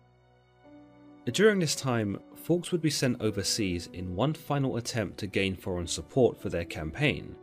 During 1.26 1.58
this 1.58 1.74
time, 1.74 2.20
Fawkes 2.34 2.70
would 2.70 2.82
be 2.82 2.90
sent 2.90 3.20
overseas 3.20 3.88
in 3.92 4.14
one 4.14 4.34
final 4.34 4.76
attempt 4.76 5.18
to 5.18 5.26
gain 5.26 5.56
foreign 5.56 5.86
support 5.86 6.40
for 6.40 6.48
their 6.48 6.64
campaign, 6.64 7.34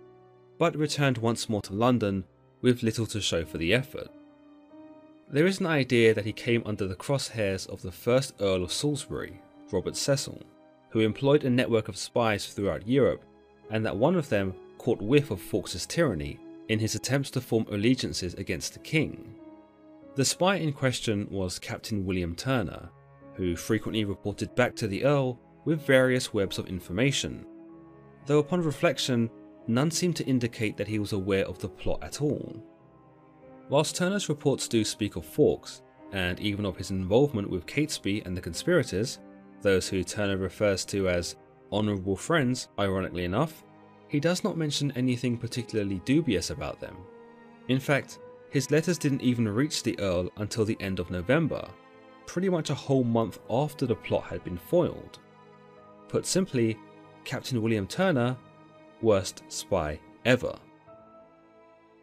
but 0.57 0.75
returned 0.77 1.17
once 1.17 1.49
more 1.49 1.61
to 1.63 1.73
London 1.73 2.23
with 2.61 2.83
little 2.83 3.05
to 3.07 3.19
show 3.19 3.43
for 3.43 3.57
the 3.57 3.73
effort. 3.73 4.07
There 5.29 5.45
is 5.45 5.59
an 5.59 5.65
idea 5.65 6.13
that 6.13 6.25
he 6.25 6.31
came 6.31 6.63
under 6.65 6.87
the 6.87 6.95
crosshairs 6.95 7.67
of 7.67 7.81
the 7.81 7.91
first 7.91 8.35
Earl 8.39 8.63
of 8.63 8.71
Salisbury, 8.71 9.41
Robert 9.71 9.97
Cecil, 9.97 10.41
who 10.91 10.99
employed 10.99 11.43
a 11.43 11.49
network 11.49 11.89
of 11.89 11.97
spies 11.97 12.47
throughout 12.47 12.87
Europe, 12.87 13.25
and 13.73 13.83
that 13.85 13.97
one 13.97 14.15
of 14.15 14.29
them 14.29 14.53
caught 14.77 15.01
whiff 15.01 15.31
of 15.31 15.41
Fawkes' 15.41 15.85
tyranny 15.87 16.39
in 16.69 16.79
his 16.79 16.95
attempts 16.95 17.31
to 17.31 17.41
form 17.41 17.65
allegiances 17.71 18.35
against 18.35 18.73
the 18.73 18.79
king. 18.79 19.35
The 20.15 20.23
spy 20.23 20.57
in 20.57 20.71
question 20.71 21.27
was 21.31 21.57
Captain 21.57 22.05
William 22.05 22.35
Turner, 22.35 22.89
who 23.33 23.55
frequently 23.55 24.05
reported 24.05 24.53
back 24.53 24.75
to 24.75 24.87
the 24.87 25.03
Earl 25.03 25.39
with 25.65 25.85
various 25.85 26.33
webs 26.33 26.59
of 26.59 26.67
information, 26.67 27.47
though 28.27 28.37
upon 28.37 28.61
reflection, 28.61 29.29
none 29.67 29.89
seemed 29.89 30.15
to 30.17 30.25
indicate 30.25 30.77
that 30.77 30.87
he 30.87 30.99
was 30.99 31.13
aware 31.13 31.45
of 31.45 31.57
the 31.57 31.69
plot 31.69 32.03
at 32.03 32.21
all. 32.21 32.63
Whilst 33.69 33.95
Turner's 33.95 34.29
reports 34.29 34.67
do 34.67 34.85
speak 34.85 35.15
of 35.15 35.25
Fawkes, 35.25 35.81
and 36.11 36.39
even 36.39 36.63
of 36.65 36.77
his 36.77 36.91
involvement 36.91 37.49
with 37.49 37.65
Catesby 37.65 38.23
and 38.23 38.37
the 38.37 38.41
conspirators, 38.41 39.17
those 39.63 39.89
who 39.89 40.03
Turner 40.03 40.37
refers 40.37 40.85
to 40.85 41.09
as 41.09 41.37
honourable 41.73 42.15
friends, 42.15 42.69
ironically 42.79 43.25
enough, 43.25 43.63
he 44.07 44.19
does 44.19 44.43
not 44.43 44.57
mention 44.57 44.91
anything 44.95 45.37
particularly 45.37 46.01
dubious 46.05 46.51
about 46.51 46.79
them. 46.79 46.95
In 47.67 47.79
fact, 47.79 48.19
his 48.51 48.69
letters 48.69 48.99
didn't 48.99 49.23
even 49.23 49.49
reach 49.49 49.81
the 49.81 49.99
Earl 49.99 50.29
until 50.37 50.65
the 50.65 50.77
end 50.79 50.99
of 50.99 51.09
November, 51.09 51.67
pretty 52.27 52.49
much 52.49 52.69
a 52.69 52.75
whole 52.75 53.03
month 53.03 53.39
after 53.49 53.85
the 53.85 53.95
plot 53.95 54.25
had 54.25 54.43
been 54.43 54.57
foiled. 54.57 55.19
Put 56.07 56.25
simply, 56.25 56.77
Captain 57.23 57.61
William 57.61 57.87
Turner, 57.87 58.37
worst 59.01 59.43
spy 59.47 59.99
ever. 60.25 60.55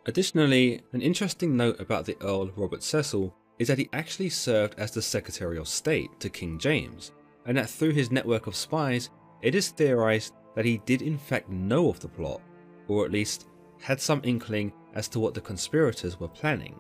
Additionally, 0.07 0.81
an 0.93 1.03
interesting 1.03 1.57
note 1.57 1.79
about 1.79 2.05
the 2.07 2.17
Earl 2.21 2.51
Robert 2.57 2.83
Cecil 2.83 3.35
is 3.59 3.69
that 3.69 3.79
he 3.79 3.89
actually 3.93 4.31
served 4.31 4.75
as 4.79 4.91
the 4.91 5.03
Secretary 5.03 5.59
of 5.59 5.69
State 5.69 6.19
to 6.19 6.31
King 6.31 6.59
James, 6.59 7.13
and 7.47 7.57
that 7.57 7.71
through 7.71 7.93
his 7.93 8.11
network 8.11 8.47
of 8.47 8.57
spies, 8.57 9.11
it 9.43 9.55
is 9.55 9.69
theorized 9.69 10.35
that 10.55 10.65
he 10.65 10.79
did 10.79 11.03
in 11.03 11.17
fact 11.17 11.49
know 11.49 11.89
of 11.89 12.01
the 12.01 12.09
plot, 12.09 12.41
or 12.89 13.05
at 13.05 13.13
least 13.13 13.47
had 13.81 14.01
some 14.01 14.21
inkling 14.25 14.73
as 14.95 15.09
to 15.09 15.21
what 15.21 15.35
the 15.35 15.41
conspirators 15.41 16.19
were 16.19 16.29
planning. 16.29 16.79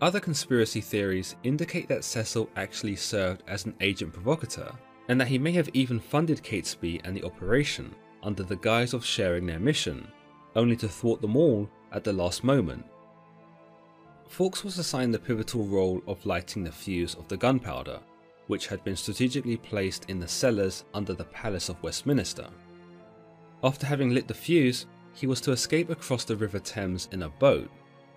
Other 0.00 0.20
conspiracy 0.20 0.80
theories 0.80 1.36
indicate 1.44 1.88
that 1.88 2.04
Cecil 2.04 2.50
actually 2.56 2.96
served 2.96 3.42
as 3.46 3.64
an 3.64 3.74
agent 3.80 4.12
provocateur, 4.12 4.72
and 5.08 5.20
that 5.20 5.28
he 5.28 5.38
may 5.38 5.52
have 5.52 5.70
even 5.72 6.00
funded 6.00 6.42
Catesby 6.42 7.00
and 7.04 7.16
the 7.16 7.24
operation 7.24 7.94
under 8.22 8.42
the 8.42 8.56
guise 8.56 8.94
of 8.94 9.04
sharing 9.04 9.46
their 9.46 9.60
mission, 9.60 10.06
only 10.54 10.76
to 10.76 10.88
thwart 10.88 11.20
them 11.20 11.36
all 11.36 11.68
at 11.92 12.04
the 12.04 12.12
last 12.12 12.44
moment. 12.44 12.84
Fawkes 14.28 14.64
was 14.64 14.78
assigned 14.78 15.12
the 15.12 15.18
pivotal 15.18 15.66
role 15.66 16.02
of 16.06 16.24
lighting 16.24 16.64
the 16.64 16.72
fuse 16.72 17.14
of 17.14 17.28
the 17.28 17.36
gunpowder, 17.36 18.00
which 18.52 18.66
had 18.66 18.84
been 18.84 18.94
strategically 18.94 19.56
placed 19.56 20.10
in 20.10 20.20
the 20.20 20.28
cellars 20.28 20.84
under 20.92 21.14
the 21.14 21.24
Palace 21.24 21.70
of 21.70 21.82
Westminster. 21.82 22.48
After 23.64 23.86
having 23.86 24.10
lit 24.10 24.28
the 24.28 24.34
fuse, 24.34 24.84
he 25.14 25.26
was 25.26 25.40
to 25.40 25.52
escape 25.52 25.88
across 25.88 26.24
the 26.24 26.36
River 26.36 26.58
Thames 26.58 27.08
in 27.12 27.22
a 27.22 27.30
boat, 27.30 27.70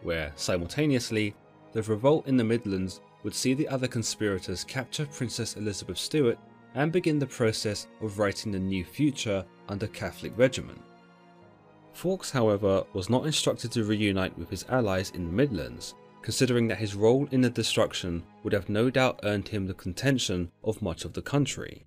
where, 0.03 0.33
simultaneously, 0.35 1.33
the 1.71 1.83
revolt 1.83 2.27
in 2.27 2.35
the 2.35 2.43
Midlands 2.43 2.99
would 3.23 3.33
see 3.33 3.53
the 3.53 3.69
other 3.69 3.87
conspirators 3.87 4.65
capture 4.65 5.05
Princess 5.05 5.55
Elizabeth 5.55 5.97
Stuart 5.97 6.37
and 6.73 6.91
begin 6.91 7.17
the 7.17 7.25
process 7.25 7.87
of 8.01 8.19
writing 8.19 8.51
the 8.51 8.59
new 8.59 8.83
future 8.83 9.45
under 9.69 9.87
Catholic 9.87 10.33
regiment. 10.37 10.81
Fawkes, 11.93 12.29
however, 12.29 12.83
was 12.91 13.09
not 13.09 13.25
instructed 13.25 13.71
to 13.71 13.85
reunite 13.85 14.37
with 14.37 14.49
his 14.49 14.65
allies 14.67 15.11
in 15.11 15.27
the 15.27 15.31
Midlands, 15.31 15.95
considering 16.25 16.67
that 16.67 16.79
his 16.79 16.95
role 16.95 17.27
in 17.29 17.41
the 17.41 17.49
destruction 17.51 18.23
would 18.41 18.51
have 18.51 18.67
no 18.67 18.89
doubt 18.89 19.19
earned 19.21 19.47
him 19.47 19.67
the 19.67 19.75
contention 19.75 20.51
of 20.63 20.81
much 20.81 21.05
of 21.05 21.13
the 21.13 21.21
country. 21.21 21.85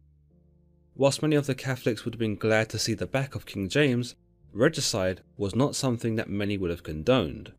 Whilst 0.95 1.23
many 1.23 1.35
of 1.35 1.47
the 1.47 1.57
Catholics 1.57 2.05
would 2.05 2.15
have 2.15 2.21
been 2.21 2.37
glad 2.37 2.69
to 2.69 2.79
see 2.79 2.95
the 2.95 3.05
back 3.05 3.35
of 3.35 3.47
King 3.47 3.69
James, 3.69 4.15
regicide 4.53 5.23
was 5.37 5.57
not 5.57 5.75
something 5.75 6.15
that 6.15 6.31
many 6.31 6.57
would 6.57 6.71
have 6.71 6.85
condoned, 6.85 7.53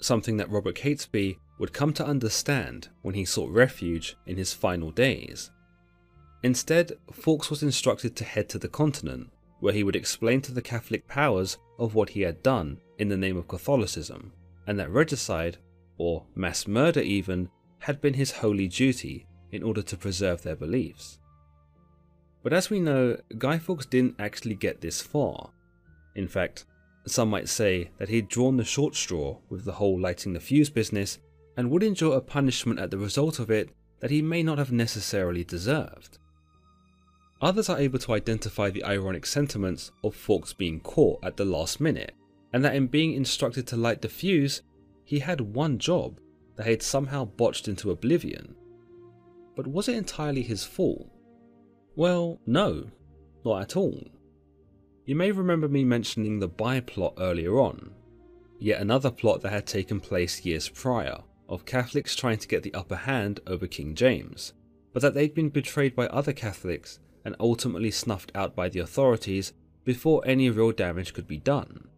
something 0.00 0.38
that 0.38 0.50
Robert 0.50 0.76
Catesby 0.76 1.36
would 1.58 1.74
come 1.74 1.92
to 1.92 2.06
understand 2.06 2.88
when 3.02 3.14
he 3.14 3.26
sought 3.26 3.50
refuge 3.50 4.16
in 4.26 4.38
his 4.38 4.54
final 4.54 4.90
days. 4.90 5.50
Instead, 6.42 6.92
Fawkes 7.12 7.50
was 7.50 7.62
instructed 7.62 8.16
to 8.16 8.24
head 8.24 8.48
to 8.48 8.58
the 8.58 8.68
continent, 8.68 9.28
where 9.60 9.74
he 9.74 9.84
would 9.84 9.94
explain 9.94 10.40
to 10.40 10.52
the 10.52 10.62
Catholic 10.62 11.06
powers 11.06 11.58
of 11.78 11.94
what 11.94 12.08
he 12.08 12.22
had 12.22 12.42
done 12.42 12.80
in 12.98 13.10
the 13.10 13.16
name 13.18 13.36
of 13.36 13.46
Catholicism, 13.46 14.32
and 14.66 14.78
that 14.78 14.90
regicide, 14.90 15.58
or 15.98 16.24
mass 16.34 16.66
murder 16.66 17.00
even, 17.00 17.48
had 17.80 18.00
been 18.00 18.14
his 18.14 18.32
holy 18.32 18.68
duty 18.68 19.26
in 19.52 19.62
order 19.62 19.82
to 19.82 19.96
preserve 19.96 20.42
their 20.42 20.56
beliefs. 20.56 21.18
But 22.42 22.52
as 22.52 22.70
we 22.70 22.80
know, 22.80 23.18
Guy 23.38 23.58
Fawkes 23.58 23.86
didn't 23.86 24.16
actually 24.18 24.54
get 24.54 24.80
this 24.80 25.00
far. 25.00 25.50
In 26.14 26.28
fact, 26.28 26.66
some 27.06 27.30
might 27.30 27.48
say 27.48 27.90
that 27.98 28.08
he'd 28.08 28.28
drawn 28.28 28.56
the 28.56 28.64
short 28.64 28.94
straw 28.94 29.38
with 29.48 29.64
the 29.64 29.72
whole 29.72 29.98
lighting 29.98 30.32
the 30.32 30.40
fuse 30.40 30.70
business 30.70 31.18
and 31.56 31.70
would 31.70 31.82
endure 31.82 32.16
a 32.16 32.20
punishment 32.20 32.80
at 32.80 32.90
the 32.90 32.98
result 32.98 33.38
of 33.38 33.50
it 33.50 33.70
that 34.00 34.10
he 34.10 34.22
may 34.22 34.42
not 34.42 34.58
have 34.58 34.72
necessarily 34.72 35.44
deserved. 35.44 36.18
Others 37.40 37.68
are 37.68 37.78
able 37.78 37.98
to 37.98 38.12
identify 38.12 38.70
the 38.70 38.84
ironic 38.84 39.26
sentiments 39.26 39.90
of 40.02 40.14
Fawkes 40.14 40.52
being 40.52 40.80
caught 40.80 41.22
at 41.22 41.36
the 41.36 41.44
last 41.44 41.80
minute, 41.80 42.14
and 42.52 42.64
that 42.64 42.74
in 42.74 42.86
being 42.86 43.12
instructed 43.12 43.66
to 43.66 43.76
light 43.76 44.00
the 44.00 44.08
fuse, 44.08 44.62
he 45.04 45.18
had 45.18 45.40
one 45.40 45.78
job 45.78 46.18
that 46.56 46.64
he 46.64 46.70
had 46.70 46.82
somehow 46.82 47.24
botched 47.24 47.68
into 47.68 47.90
oblivion. 47.90 48.54
But 49.54 49.66
was 49.66 49.88
it 49.88 49.96
entirely 49.96 50.42
his 50.42 50.64
fault? 50.64 51.10
Well, 51.96 52.40
no, 52.46 52.86
not 53.44 53.62
at 53.62 53.76
all. 53.76 54.02
You 55.04 55.14
may 55.14 55.30
remember 55.30 55.68
me 55.68 55.84
mentioning 55.84 56.38
the 56.38 56.48
Bye 56.48 56.80
plot 56.80 57.14
earlier 57.18 57.60
on, 57.60 57.92
yet 58.58 58.80
another 58.80 59.10
plot 59.10 59.42
that 59.42 59.52
had 59.52 59.66
taken 59.66 60.00
place 60.00 60.44
years 60.44 60.68
prior, 60.68 61.18
of 61.48 61.66
Catholics 61.66 62.16
trying 62.16 62.38
to 62.38 62.48
get 62.48 62.62
the 62.62 62.74
upper 62.74 62.96
hand 62.96 63.40
over 63.46 63.66
King 63.66 63.94
James, 63.94 64.54
but 64.92 65.02
that 65.02 65.14
they'd 65.14 65.34
been 65.34 65.50
betrayed 65.50 65.94
by 65.94 66.06
other 66.06 66.32
Catholics 66.32 66.98
and 67.24 67.36
ultimately 67.38 67.90
snuffed 67.90 68.32
out 68.34 68.56
by 68.56 68.68
the 68.68 68.80
authorities 68.80 69.52
before 69.84 70.22
any 70.24 70.48
real 70.50 70.72
damage 70.72 71.12
could 71.12 71.26
be 71.26 71.36
done. 71.36 71.88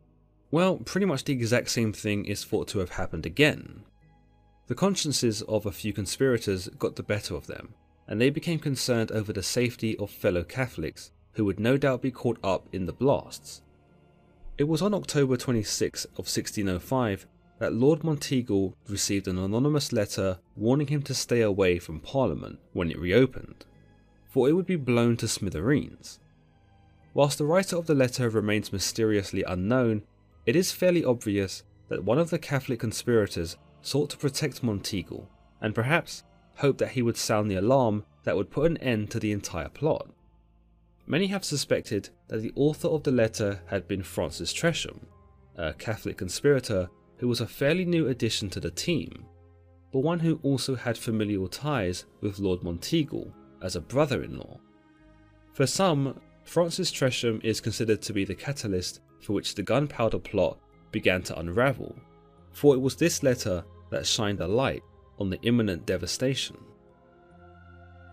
Well, 0.50 0.76
pretty 0.78 1.06
much 1.06 1.24
the 1.24 1.32
exact 1.32 1.70
same 1.70 1.92
thing 1.92 2.24
is 2.24 2.44
thought 2.44 2.68
to 2.68 2.78
have 2.78 2.90
happened 2.90 3.26
again. 3.26 3.82
The 4.68 4.74
consciences 4.74 5.42
of 5.42 5.66
a 5.66 5.72
few 5.72 5.92
conspirators 5.92 6.68
got 6.78 6.96
the 6.96 7.02
better 7.02 7.34
of 7.34 7.46
them, 7.46 7.74
and 8.08 8.20
they 8.20 8.30
became 8.30 8.58
concerned 8.58 9.12
over 9.12 9.32
the 9.32 9.42
safety 9.42 9.96
of 9.98 10.10
fellow 10.10 10.44
Catholics 10.44 11.10
who 11.32 11.44
would 11.44 11.60
no 11.60 11.76
doubt 11.76 12.02
be 12.02 12.10
caught 12.10 12.38
up 12.42 12.68
in 12.72 12.86
the 12.86 12.92
blasts. 12.92 13.62
It 14.58 14.64
was 14.64 14.80
on 14.80 14.94
October 14.94 15.36
26 15.36 16.04
of 16.06 16.26
1605 16.26 17.26
that 17.58 17.74
Lord 17.74 18.00
Monteagle 18.00 18.74
received 18.88 19.28
an 19.28 19.38
anonymous 19.38 19.92
letter 19.92 20.38
warning 20.56 20.86
him 20.86 21.02
to 21.02 21.14
stay 21.14 21.42
away 21.42 21.78
from 21.78 22.00
Parliament 22.00 22.58
when 22.72 22.90
it 22.90 22.98
reopened, 22.98 23.64
for 24.30 24.48
it 24.48 24.52
would 24.52 24.66
be 24.66 24.76
blown 24.76 25.16
to 25.18 25.28
smithereens. 25.28 26.18
Whilst 27.14 27.38
the 27.38 27.44
writer 27.44 27.76
of 27.76 27.86
the 27.86 27.94
letter 27.94 28.28
remains 28.28 28.72
mysteriously 28.72 29.42
unknown, 29.42 30.02
it 30.46 30.56
is 30.56 30.72
fairly 30.72 31.04
obvious 31.04 31.64
that 31.88 32.04
one 32.04 32.18
of 32.18 32.30
the 32.30 32.38
Catholic 32.38 32.80
conspirators 32.80 33.56
sought 33.82 34.10
to 34.10 34.16
protect 34.16 34.62
Monteagle, 34.62 35.26
and 35.60 35.74
perhaps 35.74 36.24
hoped 36.56 36.78
that 36.78 36.90
he 36.90 37.02
would 37.02 37.16
sound 37.16 37.50
the 37.50 37.56
alarm 37.56 38.04
that 38.24 38.36
would 38.36 38.50
put 38.50 38.70
an 38.70 38.76
end 38.78 39.10
to 39.10 39.20
the 39.20 39.32
entire 39.32 39.68
plot. 39.68 40.08
Many 41.06 41.26
have 41.28 41.44
suspected 41.44 42.08
that 42.28 42.42
the 42.42 42.52
author 42.56 42.88
of 42.88 43.02
the 43.02 43.12
letter 43.12 43.60
had 43.66 43.86
been 43.86 44.02
Francis 44.02 44.52
Tresham, 44.52 45.06
a 45.56 45.72
Catholic 45.74 46.16
conspirator 46.16 46.88
who 47.18 47.28
was 47.28 47.40
a 47.40 47.46
fairly 47.46 47.84
new 47.84 48.08
addition 48.08 48.50
to 48.50 48.60
the 48.60 48.70
team, 48.70 49.26
but 49.92 50.00
one 50.00 50.18
who 50.18 50.40
also 50.42 50.74
had 50.74 50.98
familial 50.98 51.48
ties 51.48 52.04
with 52.20 52.38
Lord 52.38 52.60
Monteagle 52.60 53.32
as 53.62 53.76
a 53.76 53.80
brother 53.80 54.22
in 54.22 54.36
law. 54.36 54.58
For 55.52 55.66
some, 55.66 56.20
Francis 56.46 56.92
Tresham 56.92 57.44
is 57.44 57.60
considered 57.60 58.00
to 58.02 58.12
be 58.12 58.24
the 58.24 58.34
catalyst 58.34 59.00
for 59.20 59.32
which 59.32 59.54
the 59.54 59.62
gunpowder 59.62 60.20
plot 60.20 60.58
began 60.92 61.20
to 61.22 61.38
unravel, 61.38 61.94
for 62.52 62.74
it 62.74 62.78
was 62.78 62.94
this 62.94 63.22
letter 63.22 63.64
that 63.90 64.06
shined 64.06 64.40
a 64.40 64.46
light 64.46 64.82
on 65.18 65.28
the 65.28 65.40
imminent 65.42 65.84
devastation. 65.84 66.56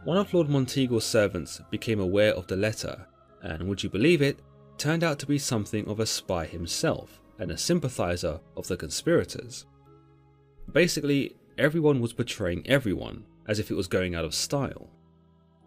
One 0.04 0.18
of 0.18 0.34
Lord 0.34 0.50
Monteagle's 0.50 1.06
servants 1.06 1.62
became 1.70 2.00
aware 2.00 2.34
of 2.34 2.48
the 2.48 2.56
letter, 2.56 3.06
and 3.44 3.68
would 3.70 3.84
you 3.84 3.90
believe 3.90 4.22
it, 4.22 4.40
turned 4.78 5.04
out 5.04 5.20
to 5.20 5.28
be 5.28 5.38
something 5.38 5.88
of 5.88 6.00
a 6.00 6.06
spy 6.06 6.46
himself 6.46 7.22
and 7.38 7.52
a 7.52 7.58
sympathizer 7.58 8.40
of 8.58 8.68
the 8.68 8.76
conspirators. 8.76 9.68
Basically, 10.72 11.36
everyone 11.58 12.02
was 12.02 12.14
betraying 12.14 12.68
everyone, 12.68 13.26
as 13.48 13.60
if 13.60 13.70
it 13.70 13.76
was 13.76 13.88
going 13.88 14.16
out 14.16 14.26
of 14.26 14.34
style. 14.34 14.90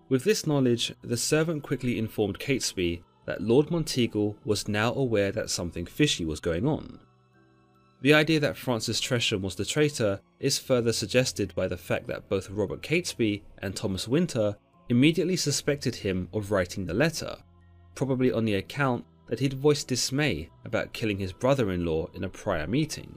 With 0.09 0.25
this 0.25 0.47
knowledge, 0.47 0.95
the 1.03 1.17
servant 1.17 1.63
quickly 1.63 1.99
informed 1.99 2.39
Catesby 2.39 3.03
that 3.25 3.43
Lord 3.43 3.69
Monteagle 3.69 4.37
was 4.45 4.69
now 4.69 4.95
aware 4.95 5.33
that 5.33 5.51
something 5.51 5.85
fishy 5.85 6.25
was 6.25 6.39
going 6.39 6.67
on, 6.67 7.01
the 8.03 8.15
idea 8.15 8.39
that 8.41 8.57
Francis 8.57 9.01
Tresham 9.01 9.41
was 9.41 9.57
the 9.57 9.65
traitor 9.65 10.21
is 10.39 10.59
further 10.59 10.93
suggested 10.93 11.55
by 11.55 11.67
the 11.67 11.77
fact 11.77 12.07
that 12.07 12.29
both 12.29 12.51
Robert 12.51 12.83
Catesby 12.83 13.43
and 13.59 13.75
Thomas 13.75 14.07
Winter 14.07 14.57
immediately 14.89 15.37
suspected 15.37 15.97
him 15.97 16.29
of 16.33 16.51
writing 16.51 16.85
the 16.85 16.95
letter, 16.95 17.37
probably 17.95 18.31
on 18.31 18.45
the 18.45 18.55
account 18.55 19.05
that 19.27 19.41
he'd 19.41 19.55
voiced 19.55 19.89
dismay 19.89 20.49
about 20.65 20.93
killing 20.93 21.19
his 21.19 21.33
brother 21.33 21.73
in 21.73 21.85
law 21.85 22.07
in 22.15 22.25
a 22.25 22.29
prior 22.29 22.67
meeting. 22.67 23.13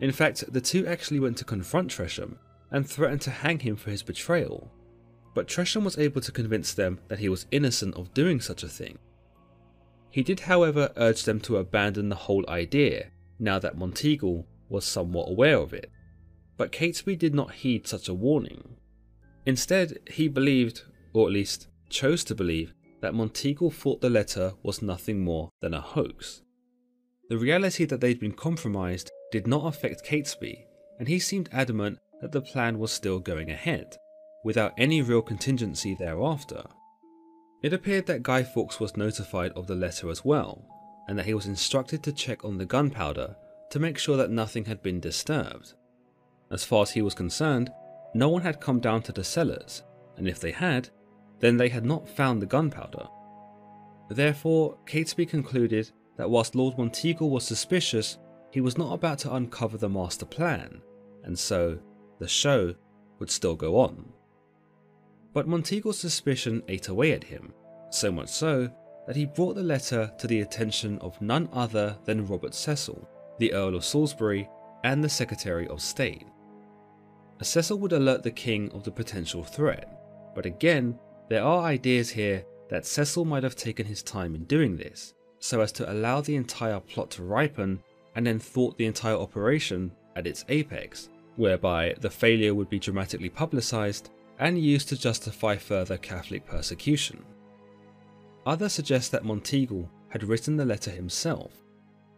In 0.00 0.10
fact, 0.10 0.52
the 0.52 0.60
two 0.60 0.86
actually 0.86 1.20
went 1.20 1.36
to 1.36 1.44
confront 1.44 1.90
Tresham 1.90 2.36
and 2.70 2.88
threatened 2.88 3.20
to 3.22 3.30
hang 3.30 3.60
him 3.60 3.76
for 3.76 3.90
his 3.90 4.02
betrayal, 4.02 4.72
but 5.34 5.46
Tresham 5.46 5.84
was 5.84 5.98
able 5.98 6.20
to 6.20 6.32
convince 6.32 6.74
them 6.74 6.98
that 7.08 7.18
he 7.18 7.28
was 7.28 7.46
innocent 7.50 7.94
of 7.96 8.14
doing 8.14 8.40
such 8.40 8.62
a 8.62 8.68
thing. 8.68 8.98
He 10.10 10.22
did, 10.22 10.40
however, 10.40 10.90
urge 10.96 11.24
them 11.24 11.40
to 11.40 11.58
abandon 11.58 12.08
the 12.08 12.16
whole 12.16 12.48
idea 12.48 13.10
now 13.38 13.58
that 13.58 13.78
Monteagle 13.78 14.44
was 14.68 14.84
somewhat 14.84 15.28
aware 15.30 15.58
of 15.58 15.72
it. 15.72 15.90
But 16.56 16.72
Catesby 16.72 17.16
did 17.16 17.34
not 17.34 17.52
heed 17.52 17.86
such 17.86 18.08
a 18.08 18.14
warning. 18.14 18.76
Instead, 19.46 19.98
he 20.10 20.28
believed, 20.28 20.82
or 21.12 21.26
at 21.26 21.32
least 21.32 21.68
chose 21.88 22.24
to 22.24 22.34
believe, 22.34 22.72
that 23.00 23.14
Monteagle 23.14 23.72
thought 23.72 24.00
the 24.00 24.10
letter 24.10 24.54
was 24.62 24.82
nothing 24.82 25.20
more 25.20 25.50
than 25.60 25.72
a 25.72 25.80
hoax. 25.80 26.42
The 27.28 27.38
reality 27.38 27.84
that 27.84 28.00
they'd 28.00 28.18
been 28.18 28.32
compromised 28.32 29.10
did 29.30 29.46
not 29.46 29.66
affect 29.66 30.04
Catesby, 30.04 30.64
and 30.98 31.06
he 31.06 31.18
seemed 31.18 31.48
adamant 31.52 31.98
that 32.20 32.32
the 32.32 32.40
plan 32.40 32.78
was 32.78 32.90
still 32.90 33.20
going 33.20 33.50
ahead, 33.50 33.96
without 34.44 34.74
any 34.78 35.02
real 35.02 35.22
contingency 35.22 35.94
thereafter. 35.94 36.62
It 37.62 37.72
appeared 37.72 38.06
that 38.06 38.22
Guy 38.22 38.42
Fawkes 38.44 38.78
was 38.78 38.96
notified 38.96 39.52
of 39.52 39.66
the 39.66 39.74
letter 39.74 40.10
as 40.10 40.24
well, 40.24 40.64
and 41.08 41.18
that 41.18 41.26
he 41.26 41.34
was 41.34 41.46
instructed 41.46 42.02
to 42.04 42.12
check 42.12 42.44
on 42.44 42.58
the 42.58 42.66
gunpowder 42.66 43.34
to 43.70 43.78
make 43.78 43.98
sure 43.98 44.16
that 44.16 44.30
nothing 44.30 44.64
had 44.64 44.82
been 44.82 45.00
disturbed. 45.00 45.74
As 46.50 46.64
far 46.64 46.82
as 46.82 46.90
he 46.92 47.02
was 47.02 47.14
concerned, 47.14 47.70
no 48.14 48.28
one 48.28 48.42
had 48.42 48.60
come 48.60 48.80
down 48.80 49.02
to 49.02 49.12
the 49.12 49.24
cellars, 49.24 49.82
and 50.16 50.28
if 50.28 50.40
they 50.40 50.52
had, 50.52 50.88
then 51.40 51.56
they 51.56 51.68
had 51.68 51.84
not 51.84 52.08
found 52.08 52.40
the 52.40 52.46
gunpowder. 52.46 53.06
Therefore, 54.08 54.78
Catesby 54.86 55.28
concluded 55.28 55.90
that 56.16 56.30
whilst 56.30 56.54
Lord 56.54 56.76
Monteagle 56.76 57.28
was 57.28 57.44
suspicious, 57.44 58.18
he 58.50 58.60
was 58.60 58.78
not 58.78 58.94
about 58.94 59.18
to 59.20 59.34
uncover 59.34 59.76
the 59.76 59.88
master 59.88 60.24
plan, 60.24 60.80
and 61.24 61.38
so 61.38 61.78
the 62.18 62.28
show 62.28 62.74
would 63.18 63.30
still 63.30 63.54
go 63.54 63.78
on. 63.78 64.12
But 65.32 65.46
Monteagle's 65.46 65.98
suspicion 65.98 66.62
ate 66.68 66.88
away 66.88 67.12
at 67.12 67.24
him, 67.24 67.52
so 67.90 68.10
much 68.10 68.28
so 68.28 68.70
that 69.06 69.16
he 69.16 69.26
brought 69.26 69.54
the 69.54 69.62
letter 69.62 70.12
to 70.18 70.26
the 70.26 70.40
attention 70.40 70.98
of 70.98 71.20
none 71.20 71.48
other 71.52 71.96
than 72.04 72.26
Robert 72.26 72.54
Cecil, 72.54 73.08
the 73.38 73.52
Earl 73.52 73.74
of 73.74 73.84
Salisbury, 73.84 74.48
and 74.84 75.02
the 75.02 75.08
Secretary 75.08 75.66
of 75.68 75.80
State. 75.80 76.26
Cecil 77.42 77.78
would 77.78 77.92
alert 77.92 78.22
the 78.22 78.30
king 78.30 78.70
of 78.72 78.84
the 78.84 78.90
potential 78.90 79.44
threat, 79.44 80.32
but 80.34 80.44
again, 80.44 80.98
there 81.28 81.44
are 81.44 81.62
ideas 81.62 82.10
here 82.10 82.44
that 82.68 82.86
Cecil 82.86 83.24
might 83.24 83.42
have 83.42 83.56
taken 83.56 83.86
his 83.86 84.02
time 84.02 84.34
in 84.34 84.44
doing 84.44 84.76
this, 84.76 85.14
so 85.38 85.60
as 85.60 85.72
to 85.72 85.90
allow 85.90 86.20
the 86.20 86.36
entire 86.36 86.80
plot 86.80 87.10
to 87.12 87.22
ripen 87.22 87.80
and 88.16 88.26
then 88.26 88.38
thwart 88.38 88.76
the 88.76 88.86
entire 88.86 89.14
operation 89.14 89.92
at 90.16 90.26
its 90.26 90.44
apex, 90.48 91.08
whereby 91.36 91.94
the 92.00 92.10
failure 92.10 92.54
would 92.54 92.68
be 92.68 92.78
dramatically 92.78 93.28
publicised 93.28 94.10
and 94.38 94.58
used 94.58 94.88
to 94.88 94.96
justify 94.96 95.56
further 95.56 95.96
Catholic 95.96 96.46
persecution. 96.46 97.24
Others 98.46 98.72
suggest 98.72 99.12
that 99.12 99.24
Monteagle 99.24 99.88
had 100.08 100.24
written 100.24 100.56
the 100.56 100.64
letter 100.64 100.90
himself, 100.90 101.52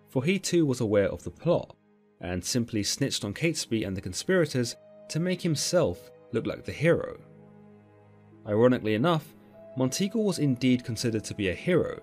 for 0.08 0.24
he 0.24 0.38
too 0.38 0.66
was 0.66 0.80
aware 0.80 1.08
of 1.08 1.24
the 1.24 1.30
plot, 1.30 1.74
and 2.20 2.44
simply 2.44 2.82
snitched 2.82 3.24
on 3.24 3.34
Catesby 3.34 3.84
and 3.86 3.96
the 3.96 4.00
conspirators 4.00 4.76
to 5.08 5.20
make 5.20 5.42
himself 5.42 6.10
look 6.32 6.46
like 6.46 6.64
the 6.64 6.72
hero. 6.72 7.18
Ironically 8.46 8.94
enough, 8.94 9.34
Monteagle 9.76 10.24
was 10.24 10.38
indeed 10.38 10.84
considered 10.84 11.24
to 11.24 11.34
be 11.34 11.48
a 11.48 11.54
hero, 11.54 12.00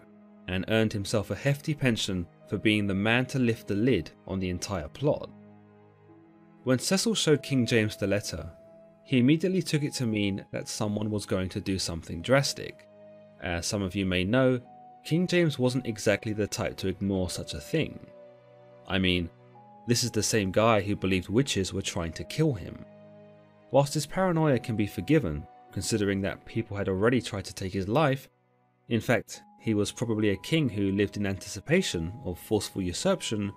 and 0.48 0.66
earned 0.70 0.94
himself 0.94 1.30
a 1.30 1.36
hefty 1.36 1.74
pension 1.74 2.26
for 2.48 2.58
being 2.58 2.88
the 2.88 2.94
man 2.94 3.26
to 3.26 3.40
lift 3.40 3.68
the 3.68 3.76
lid 3.76 4.12
on 4.26 4.40
the 4.40 4.50
entire 4.50 4.88
plot. 4.88 5.30
When 6.64 6.80
Cecil 6.80 7.16
showed 7.16 7.44
King 7.44 7.66
James 7.66 7.98
the 7.98 8.08
letter, 8.08 8.50
he 9.08 9.20
immediately 9.20 9.62
took 9.62 9.84
it 9.84 9.94
to 9.94 10.06
mean 10.06 10.44
that 10.52 10.68
someone 10.68 11.10
was 11.10 11.26
going 11.26 11.48
to 11.48 11.62
do 11.62 11.80
something 11.80 12.22
drastic, 12.22 12.86
as 13.42 13.66
some 13.66 13.82
of 13.82 13.96
you 13.96 14.06
may 14.06 14.26
know, 14.26 14.60
King 15.06 15.28
James 15.28 15.58
wasn't 15.58 15.88
exactly 15.88 16.34
the 16.34 16.46
type 16.46 16.76
to 16.76 16.90
ignore 16.90 17.30
such 17.30 17.54
a 17.54 17.62
thing. 17.62 17.98
I 18.86 19.00
mean, 19.00 19.30
this 19.88 20.04
is 20.04 20.12
the 20.12 20.22
same 20.22 20.52
guy 20.52 20.82
who 20.82 20.98
believed 20.98 21.30
witches 21.30 21.72
were 21.72 21.82
trying 21.82 22.12
to 22.14 22.26
kill 22.26 22.52
him. 22.52 22.84
Whilst 23.72 23.94
his 23.94 24.06
paranoia 24.06 24.60
can 24.60 24.76
be 24.76 24.88
forgiven, 24.88 25.48
considering 25.72 26.20
that 26.24 26.46
people 26.46 26.76
had 26.76 26.90
already 26.90 27.22
tried 27.22 27.46
to 27.46 27.56
take 27.56 27.72
his 27.72 27.88
life, 27.88 28.28
in 28.90 29.00
fact, 29.00 29.42
he 29.62 29.74
was 29.74 29.94
probably 29.94 30.32
a 30.32 30.38
king 30.44 30.68
who 30.68 30.92
lived 30.92 31.16
in 31.16 31.26
anticipation 31.26 32.12
of 32.26 32.38
forceful 32.38 32.82
usurpation, 32.82 33.54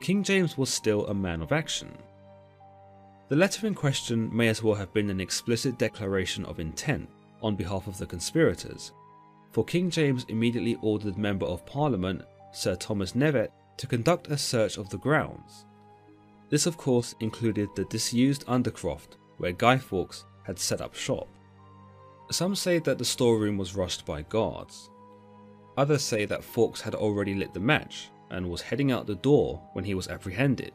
King 0.00 0.24
James 0.24 0.58
was 0.58 0.70
still 0.70 1.06
a 1.06 1.14
man 1.14 1.40
of 1.40 1.52
action. 1.52 1.96
The 3.28 3.36
letter 3.36 3.66
in 3.66 3.74
question 3.74 4.34
may 4.34 4.48
as 4.48 4.62
well 4.62 4.74
have 4.74 4.94
been 4.94 5.10
an 5.10 5.20
explicit 5.20 5.76
declaration 5.76 6.46
of 6.46 6.60
intent 6.60 7.10
on 7.42 7.56
behalf 7.56 7.86
of 7.86 7.98
the 7.98 8.06
conspirators, 8.06 8.92
for 9.52 9.64
King 9.64 9.90
James 9.90 10.24
immediately 10.28 10.78
ordered 10.80 11.18
Member 11.18 11.44
of 11.44 11.66
Parliament 11.66 12.22
Sir 12.52 12.74
Thomas 12.74 13.12
Knevet 13.12 13.50
to 13.76 13.86
conduct 13.86 14.28
a 14.28 14.38
search 14.38 14.78
of 14.78 14.88
the 14.88 14.96
grounds. 14.96 15.66
This, 16.48 16.64
of 16.64 16.78
course, 16.78 17.14
included 17.20 17.68
the 17.74 17.84
disused 17.84 18.46
Undercroft 18.46 19.18
where 19.36 19.52
Guy 19.52 19.76
Fawkes 19.76 20.24
had 20.44 20.58
set 20.58 20.80
up 20.80 20.94
shop. 20.94 21.28
Some 22.30 22.56
say 22.56 22.78
that 22.78 22.96
the 22.96 23.04
storeroom 23.04 23.58
was 23.58 23.76
rushed 23.76 24.06
by 24.06 24.22
guards. 24.22 24.90
Others 25.76 26.02
say 26.02 26.24
that 26.24 26.42
Fawkes 26.42 26.80
had 26.80 26.94
already 26.94 27.34
lit 27.34 27.52
the 27.52 27.60
match 27.60 28.08
and 28.30 28.48
was 28.48 28.62
heading 28.62 28.90
out 28.90 29.06
the 29.06 29.14
door 29.14 29.60
when 29.74 29.84
he 29.84 29.94
was 29.94 30.08
apprehended. 30.08 30.72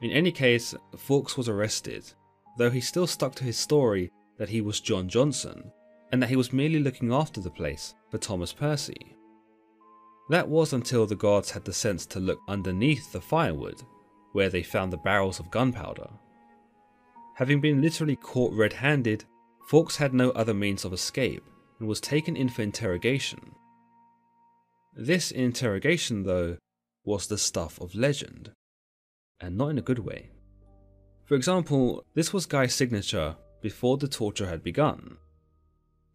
In 0.00 0.10
any 0.10 0.32
case, 0.32 0.74
Fawkes 0.96 1.36
was 1.36 1.48
arrested, 1.48 2.10
though 2.56 2.70
he 2.70 2.80
still 2.80 3.06
stuck 3.06 3.34
to 3.36 3.44
his 3.44 3.58
story 3.58 4.10
that 4.38 4.48
he 4.48 4.62
was 4.62 4.80
John 4.80 5.08
Johnson 5.08 5.70
and 6.10 6.22
that 6.22 6.30
he 6.30 6.36
was 6.36 6.52
merely 6.52 6.78
looking 6.78 7.12
after 7.12 7.40
the 7.40 7.50
place 7.50 7.94
for 8.10 8.18
Thomas 8.18 8.52
Percy. 8.52 9.16
That 10.30 10.48
was 10.48 10.72
until 10.72 11.06
the 11.06 11.16
guards 11.16 11.50
had 11.50 11.64
the 11.64 11.72
sense 11.72 12.06
to 12.06 12.20
look 12.20 12.38
underneath 12.48 13.12
the 13.12 13.20
firewood, 13.20 13.82
where 14.32 14.48
they 14.48 14.62
found 14.62 14.92
the 14.92 14.96
barrels 14.96 15.38
of 15.38 15.50
gunpowder. 15.50 16.08
Having 17.36 17.60
been 17.60 17.82
literally 17.82 18.16
caught 18.16 18.52
red 18.54 18.72
handed, 18.72 19.24
Fawkes 19.68 19.96
had 19.96 20.14
no 20.14 20.30
other 20.30 20.54
means 20.54 20.84
of 20.84 20.92
escape 20.92 21.44
and 21.78 21.88
was 21.88 22.00
taken 22.00 22.36
in 22.36 22.48
for 22.48 22.62
interrogation. 22.62 23.54
This 24.96 25.30
interrogation, 25.30 26.22
though, 26.22 26.56
was 27.04 27.26
the 27.26 27.38
stuff 27.38 27.80
of 27.80 27.94
legend 27.94 28.52
and 29.40 29.56
not 29.56 29.68
in 29.68 29.78
a 29.78 29.82
good 29.82 30.00
way. 30.00 30.30
For 31.24 31.34
example, 31.34 32.04
this 32.14 32.32
was 32.32 32.46
Guy's 32.46 32.74
signature 32.74 33.36
before 33.60 33.96
the 33.96 34.08
torture 34.08 34.48
had 34.48 34.62
begun, 34.62 35.16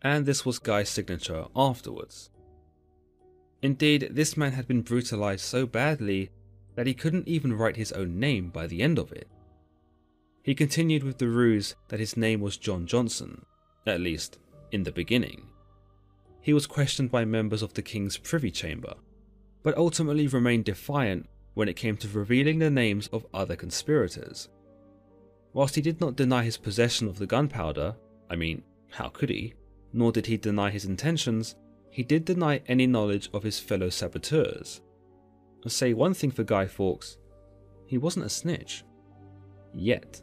and 0.02 0.26
this 0.26 0.46
was 0.46 0.60
Guy's 0.60 0.90
signature 0.90 1.46
afterwards. 1.56 2.30
Indeed, 3.62 4.10
this 4.12 4.38
man 4.38 4.52
had 4.52 4.68
been 4.68 4.82
brutalized 4.82 5.46
so 5.46 5.66
badly 5.66 6.30
that 6.76 6.88
he 6.88 6.94
couldn't 6.94 7.28
even 7.28 7.54
write 7.54 7.78
his 7.78 7.92
own 7.94 8.20
name 8.20 8.50
by 8.50 8.68
the 8.68 8.82
end 8.82 9.00
of 9.00 9.12
it. 9.12 9.28
He 10.44 10.54
continued 10.54 11.04
with 11.04 11.18
the 11.18 11.28
ruse 11.28 11.76
that 11.88 12.00
his 12.00 12.16
name 12.16 12.42
was 12.42 12.58
John 12.58 12.86
Johnson, 12.86 13.46
at 13.88 14.02
least 14.02 14.38
in 14.72 14.84
the 14.84 14.92
beginning. 14.92 15.48
He 16.42 16.54
was 16.54 16.68
questioned 16.68 17.10
by 17.10 17.26
members 17.26 17.64
of 17.64 17.74
the 17.74 17.82
King's 17.82 18.18
Privy 18.18 18.52
Chamber, 18.52 18.94
but 19.64 19.78
ultimately 19.78 20.28
remained 20.28 20.66
defiant 20.66 21.28
when 21.56 21.68
it 21.68 21.76
came 21.76 21.98
to 21.98 22.08
revealing 22.10 22.60
the 22.60 22.70
names 22.70 23.08
of 23.08 23.26
other 23.34 23.56
conspirators. 23.56 24.50
Whilst 25.54 25.76
he 25.76 25.82
did 25.82 26.00
not 26.00 26.16
deny 26.16 26.44
his 26.44 26.58
possession 26.58 27.08
of 27.08 27.18
the 27.18 27.26
gunpowder, 27.26 27.96
I 28.30 28.36
mean, 28.36 28.62
how 28.92 29.10
could 29.10 29.30
he? 29.30 29.56
Nor 29.92 30.12
did 30.12 30.28
he 30.28 30.38
deny 30.38 30.70
his 30.70 30.86
intentions, 30.86 31.56
he 31.90 32.04
did 32.04 32.26
deny 32.26 32.62
any 32.68 32.86
knowledge 32.86 33.30
of 33.34 33.44
his 33.44 33.60
fellow 33.60 33.90
saboteurs. 33.90 34.82
I'll 35.64 35.72
say 35.72 35.94
one 35.94 36.14
thing 36.14 36.30
for 36.30 36.44
Guy 36.44 36.68
Fawkes 36.68 37.18
he 37.88 37.98
wasn't 37.98 38.26
a 38.26 38.30
snitch. 38.30 38.84
Yet. 39.74 40.22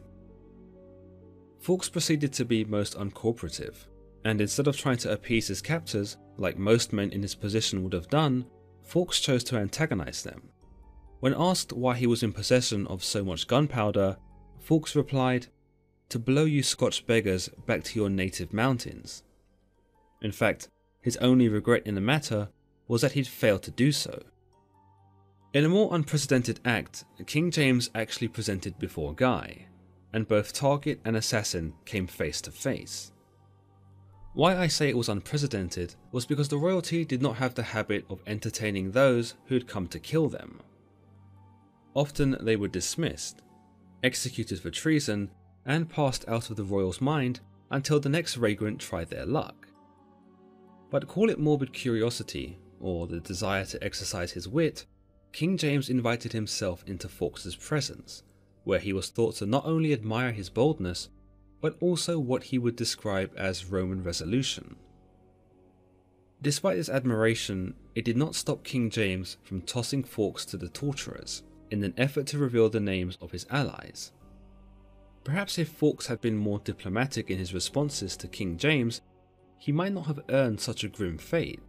Fawkes 1.59 1.89
proceeded 1.89 2.33
to 2.33 2.45
be 2.45 2.65
most 2.65 2.97
uncooperative, 2.97 3.87
and 4.25 4.41
instead 4.41 4.67
of 4.67 4.77
trying 4.77 4.97
to 4.97 5.11
appease 5.11 5.47
his 5.47 5.61
captors, 5.61 6.17
like 6.37 6.57
most 6.57 6.91
men 6.91 7.11
in 7.11 7.21
his 7.21 7.35
position 7.35 7.83
would 7.83 7.93
have 7.93 8.09
done, 8.09 8.45
Fawkes 8.83 9.21
chose 9.21 9.43
to 9.45 9.57
antagonize 9.57 10.23
them. 10.23 10.49
When 11.23 11.33
asked 11.37 11.71
why 11.71 11.95
he 11.95 12.05
was 12.05 12.21
in 12.21 12.33
possession 12.33 12.85
of 12.87 13.01
so 13.01 13.23
much 13.23 13.47
gunpowder, 13.47 14.17
Fawkes 14.59 14.93
replied, 14.93 15.47
To 16.09 16.19
blow 16.19 16.43
you 16.43 16.61
Scotch 16.61 17.07
beggars 17.07 17.47
back 17.65 17.85
to 17.85 17.97
your 17.97 18.09
native 18.09 18.51
mountains. 18.51 19.23
In 20.21 20.33
fact, 20.33 20.67
his 20.99 21.15
only 21.21 21.47
regret 21.47 21.83
in 21.87 21.95
the 21.95 22.01
matter 22.01 22.49
was 22.89 22.99
that 23.01 23.13
he'd 23.13 23.25
failed 23.25 23.63
to 23.63 23.71
do 23.71 23.93
so. 23.93 24.21
In 25.53 25.63
a 25.63 25.69
more 25.69 25.95
unprecedented 25.95 26.59
act, 26.65 27.05
King 27.25 27.51
James 27.51 27.89
actually 27.95 28.27
presented 28.27 28.77
before 28.77 29.15
Guy, 29.15 29.67
and 30.11 30.27
both 30.27 30.51
target 30.51 30.99
and 31.05 31.15
assassin 31.15 31.73
came 31.85 32.05
face 32.05 32.41
to 32.41 32.51
face. 32.51 33.13
Why 34.33 34.57
I 34.57 34.67
say 34.67 34.89
it 34.89 34.97
was 34.97 35.07
unprecedented 35.07 35.95
was 36.11 36.25
because 36.25 36.49
the 36.49 36.57
royalty 36.57 37.05
did 37.05 37.21
not 37.21 37.37
have 37.37 37.55
the 37.55 37.63
habit 37.63 38.03
of 38.09 38.19
entertaining 38.27 38.91
those 38.91 39.35
who'd 39.45 39.69
come 39.69 39.87
to 39.87 39.99
kill 39.99 40.27
them. 40.27 40.59
Often 41.95 42.37
they 42.41 42.55
were 42.55 42.67
dismissed, 42.67 43.41
executed 44.01 44.59
for 44.59 44.71
treason, 44.71 45.29
and 45.65 45.89
passed 45.89 46.27
out 46.27 46.49
of 46.49 46.57
the 46.57 46.63
royal's 46.63 47.01
mind 47.01 47.39
until 47.71 47.99
the 47.99 48.09
next 48.09 48.35
vagrant 48.35 48.79
tried 48.79 49.09
their 49.09 49.25
luck. 49.25 49.67
But 50.89 51.07
call 51.07 51.29
it 51.29 51.39
morbid 51.39 51.73
curiosity, 51.73 52.57
or 52.79 53.07
the 53.07 53.19
desire 53.19 53.65
to 53.65 53.83
exercise 53.83 54.31
his 54.31 54.47
wit, 54.47 54.85
King 55.31 55.57
James 55.57 55.89
invited 55.89 56.33
himself 56.33 56.83
into 56.85 57.07
Fawkes's 57.07 57.55
presence, 57.55 58.23
where 58.63 58.79
he 58.79 58.93
was 58.93 59.09
thought 59.09 59.35
to 59.37 59.45
not 59.45 59.65
only 59.65 59.93
admire 59.93 60.31
his 60.31 60.49
boldness, 60.49 61.09
but 61.61 61.77
also 61.79 62.19
what 62.19 62.43
he 62.43 62.57
would 62.57 62.75
describe 62.75 63.31
as 63.37 63.65
Roman 63.65 64.03
resolution. 64.03 64.75
Despite 66.41 66.75
this 66.75 66.89
admiration, 66.89 67.73
it 67.95 68.03
did 68.03 68.17
not 68.17 68.35
stop 68.35 68.63
King 68.63 68.89
James 68.89 69.37
from 69.43 69.61
tossing 69.61 70.03
Fawkes 70.03 70.45
to 70.47 70.57
the 70.57 70.67
torturers 70.67 71.43
in 71.71 71.83
an 71.83 71.93
effort 71.97 72.27
to 72.27 72.37
reveal 72.37 72.69
the 72.69 72.79
names 72.79 73.17
of 73.21 73.31
his 73.31 73.45
allies. 73.49 74.11
Perhaps 75.23 75.57
if 75.57 75.69
Fawkes 75.69 76.07
had 76.07 76.19
been 76.21 76.37
more 76.37 76.59
diplomatic 76.59 77.29
in 77.29 77.37
his 77.37 77.53
responses 77.53 78.17
to 78.17 78.27
King 78.27 78.57
James, 78.57 79.01
he 79.57 79.71
might 79.71 79.93
not 79.93 80.07
have 80.07 80.23
earned 80.29 80.59
such 80.59 80.83
a 80.83 80.89
grim 80.89 81.17
fate. 81.17 81.61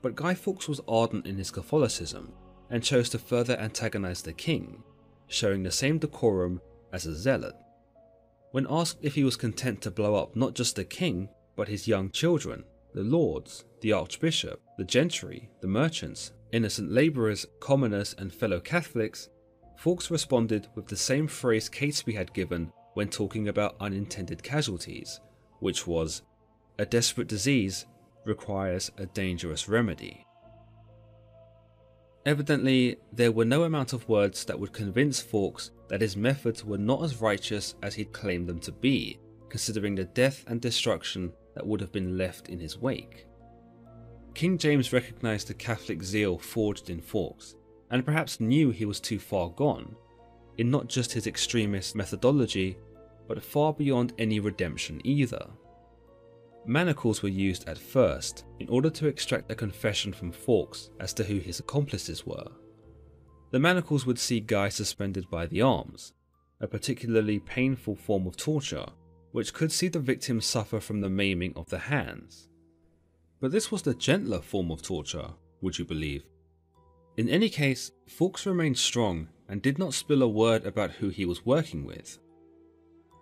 But 0.00 0.14
Guy 0.14 0.34
Fawkes 0.34 0.66
was 0.66 0.80
ardent 0.88 1.26
in 1.26 1.36
his 1.36 1.50
Catholicism 1.50 2.32
and 2.70 2.82
chose 2.82 3.10
to 3.10 3.18
further 3.18 3.58
antagonize 3.58 4.22
the 4.22 4.32
king, 4.32 4.82
showing 5.26 5.62
the 5.62 5.70
same 5.70 5.98
decorum 5.98 6.60
as 6.92 7.04
a 7.04 7.14
zealot. 7.14 7.54
When 8.52 8.66
asked 8.70 8.98
if 9.02 9.14
he 9.14 9.24
was 9.24 9.36
content 9.36 9.82
to 9.82 9.90
blow 9.90 10.14
up 10.14 10.34
not 10.34 10.54
just 10.54 10.76
the 10.76 10.84
king, 10.84 11.28
but 11.54 11.68
his 11.68 11.86
young 11.86 12.10
children, 12.10 12.64
the 12.94 13.02
lords, 13.02 13.64
the 13.82 13.92
archbishop, 13.92 14.60
the 14.78 14.84
gentry, 14.84 15.50
the 15.60 15.68
merchants, 15.68 16.32
innocent 16.52 16.90
labourers, 16.90 17.46
commoners, 17.60 18.14
and 18.18 18.32
fellow 18.32 18.60
Catholics, 18.60 19.28
Fawkes 19.76 20.10
responded 20.10 20.68
with 20.74 20.86
the 20.86 20.96
same 20.96 21.26
phrase 21.26 21.68
Catesby 21.68 22.14
had 22.14 22.34
given 22.34 22.72
when 22.94 23.08
talking 23.08 23.48
about 23.48 23.76
unintended 23.80 24.42
casualties, 24.42 25.20
which 25.60 25.86
was, 25.86 26.22
A 26.78 26.84
desperate 26.84 27.28
disease 27.28 27.86
requires 28.24 28.90
a 28.98 29.06
dangerous 29.06 29.68
remedy. 29.68 30.26
Evidently, 32.26 32.98
there 33.12 33.32
were 33.32 33.46
no 33.46 33.62
amount 33.62 33.94
of 33.94 34.08
words 34.08 34.44
that 34.44 34.58
would 34.60 34.72
convince 34.72 35.20
Fawkes 35.20 35.70
that 35.88 36.02
his 36.02 36.16
methods 36.16 36.64
were 36.64 36.78
not 36.78 37.02
as 37.02 37.20
righteous 37.20 37.74
as 37.82 37.94
he'd 37.94 38.12
claimed 38.12 38.46
them 38.46 38.60
to 38.60 38.72
be, 38.72 39.18
considering 39.48 39.94
the 39.94 40.04
death 40.04 40.44
and 40.46 40.60
destruction 40.60 41.32
that 41.54 41.66
would 41.66 41.80
have 41.80 41.92
been 41.92 42.18
left 42.18 42.48
in 42.48 42.60
his 42.60 42.76
wake. 42.76 43.26
King 44.34 44.58
James 44.58 44.92
recognised 44.92 45.48
the 45.48 45.54
Catholic 45.54 46.02
zeal 46.02 46.38
forged 46.38 46.90
in 46.90 47.00
Fawkes, 47.00 47.56
and 47.90 48.04
perhaps 48.04 48.40
knew 48.40 48.70
he 48.70 48.84
was 48.84 49.00
too 49.00 49.18
far 49.18 49.50
gone, 49.50 49.96
in 50.58 50.70
not 50.70 50.88
just 50.88 51.12
his 51.12 51.26
extremist 51.26 51.94
methodology, 51.94 52.78
but 53.26 53.42
far 53.42 53.72
beyond 53.72 54.12
any 54.18 54.40
redemption 54.40 55.00
either. 55.04 55.46
Manacles 56.66 57.22
were 57.22 57.28
used 57.28 57.68
at 57.68 57.78
first 57.78 58.44
in 58.58 58.68
order 58.68 58.90
to 58.90 59.06
extract 59.06 59.50
a 59.50 59.54
confession 59.54 60.12
from 60.12 60.30
Fawkes 60.30 60.90
as 61.00 61.12
to 61.14 61.24
who 61.24 61.38
his 61.38 61.58
accomplices 61.58 62.26
were. 62.26 62.46
The 63.50 63.58
manacles 63.58 64.04
would 64.06 64.18
see 64.18 64.40
Guy 64.40 64.68
suspended 64.68 65.28
by 65.30 65.46
the 65.46 65.62
arms, 65.62 66.12
a 66.60 66.66
particularly 66.66 67.40
painful 67.40 67.96
form 67.96 68.26
of 68.26 68.36
torture, 68.36 68.86
which 69.32 69.54
could 69.54 69.72
see 69.72 69.88
the 69.88 69.98
victim 69.98 70.40
suffer 70.40 70.80
from 70.80 71.00
the 71.00 71.08
maiming 71.08 71.54
of 71.56 71.68
the 71.70 71.78
hands. 71.78 72.49
But 73.40 73.52
this 73.52 73.72
was 73.72 73.82
the 73.82 73.94
gentler 73.94 74.40
form 74.40 74.70
of 74.70 74.82
torture, 74.82 75.30
would 75.60 75.78
you 75.78 75.84
believe? 75.84 76.24
In 77.16 77.28
any 77.28 77.48
case, 77.48 77.90
Fawkes 78.06 78.46
remained 78.46 78.78
strong 78.78 79.28
and 79.48 79.62
did 79.62 79.78
not 79.78 79.94
spill 79.94 80.22
a 80.22 80.28
word 80.28 80.64
about 80.66 80.92
who 80.92 81.08
he 81.08 81.24
was 81.24 81.44
working 81.46 81.84
with. 81.84 82.18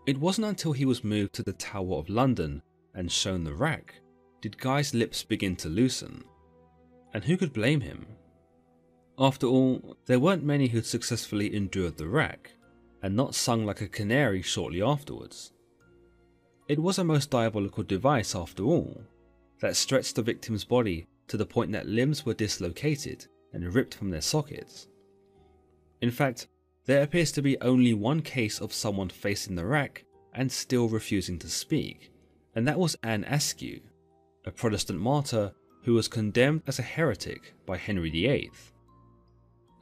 It 0.07 0.19
wasn't 0.19 0.47
until 0.47 0.73
he 0.73 0.85
was 0.85 1.05
moved 1.05 1.35
to 1.35 1.43
the 1.43 1.53
Tower 1.53 1.97
of 1.97 2.09
London 2.09 2.63
and 2.95 3.11
shown 3.11 3.45
the 3.45 3.55
rack 3.55 3.95
did 4.41 4.59
Guy's 4.59 4.95
lips 4.95 5.25
begin 5.25 5.57
to 5.57 5.69
loosen, 5.69 6.23
and 7.13 7.25
who 7.25 7.37
could 7.37 7.53
blame 7.53 7.81
him? 7.81 8.07
After 9.19 9.47
all, 9.47 9.97
there 10.07 10.21
weren't 10.21 10.45
many 10.45 10.69
who'd 10.69 10.87
successfully 10.87 11.55
endured 11.55 11.97
the 11.97 12.07
rack, 12.07 12.53
and 13.03 13.17
not 13.17 13.35
sung 13.35 13.67
like 13.67 13.81
a 13.81 13.89
canary 13.89 14.43
shortly 14.43 14.81
afterwards. 14.81 15.53
It 16.69 16.79
was 16.79 16.99
a 16.99 17.05
most 17.05 17.31
diabolical 17.31 17.83
device 17.83 18.37
after 18.37 18.63
all, 18.63 19.03
that 19.61 19.77
stretched 19.77 20.17
the 20.17 20.23
victim's 20.23 20.65
body 20.65 21.07
to 21.29 21.37
the 21.37 21.47
point 21.47 21.73
that 21.73 21.87
limbs 21.87 22.25
were 22.25 22.35
dislocated 22.35 23.27
and 23.53 23.75
ripped 23.75 23.95
from 23.95 24.11
their 24.11 24.21
sockets. 24.21 24.89
In 26.01 26.11
fact, 26.11 26.49
there 26.87 27.03
appears 27.03 27.33
to 27.33 27.43
be 27.43 27.61
only 27.61 27.93
one 27.93 28.23
case 28.23 28.61
of 28.61 28.73
someone 28.73 29.09
facing 29.09 29.57
the 29.57 29.67
rack 29.67 30.05
and 30.33 30.51
still 30.51 30.89
refusing 30.89 31.39
to 31.41 31.49
speak, 31.49 32.11
and 32.55 32.67
that 32.67 32.79
was 32.79 32.97
Anne 33.03 33.25
Askew, 33.25 33.81
a 34.47 34.51
Protestant 34.51 35.01
martyr 35.01 35.53
who 35.83 35.95
was 35.95 36.09
condemned 36.09 36.63
as 36.67 36.79
a 36.79 36.83
heretic 36.83 37.55
by 37.67 37.77
Henry 37.77 38.11
VIII. 38.11 38.51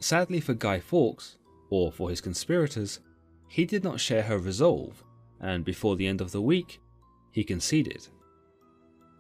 Sadly 0.01 0.41
for 0.41 0.55
Guy 0.55 0.81
Fawkes, 0.81 1.39
or 1.71 1.91
for 1.93 2.11
his 2.11 2.21
conspirators, 2.21 3.01
he 3.49 3.65
did 3.65 3.85
not 3.85 4.01
share 4.01 4.23
her 4.23 4.39
resolve, 4.39 5.03
and 5.41 5.65
before 5.65 5.97
the 5.97 6.07
end 6.07 6.21
of 6.21 6.33
the 6.33 6.43
week, 6.43 6.81
he 7.33 7.45
conceded. 7.45 8.09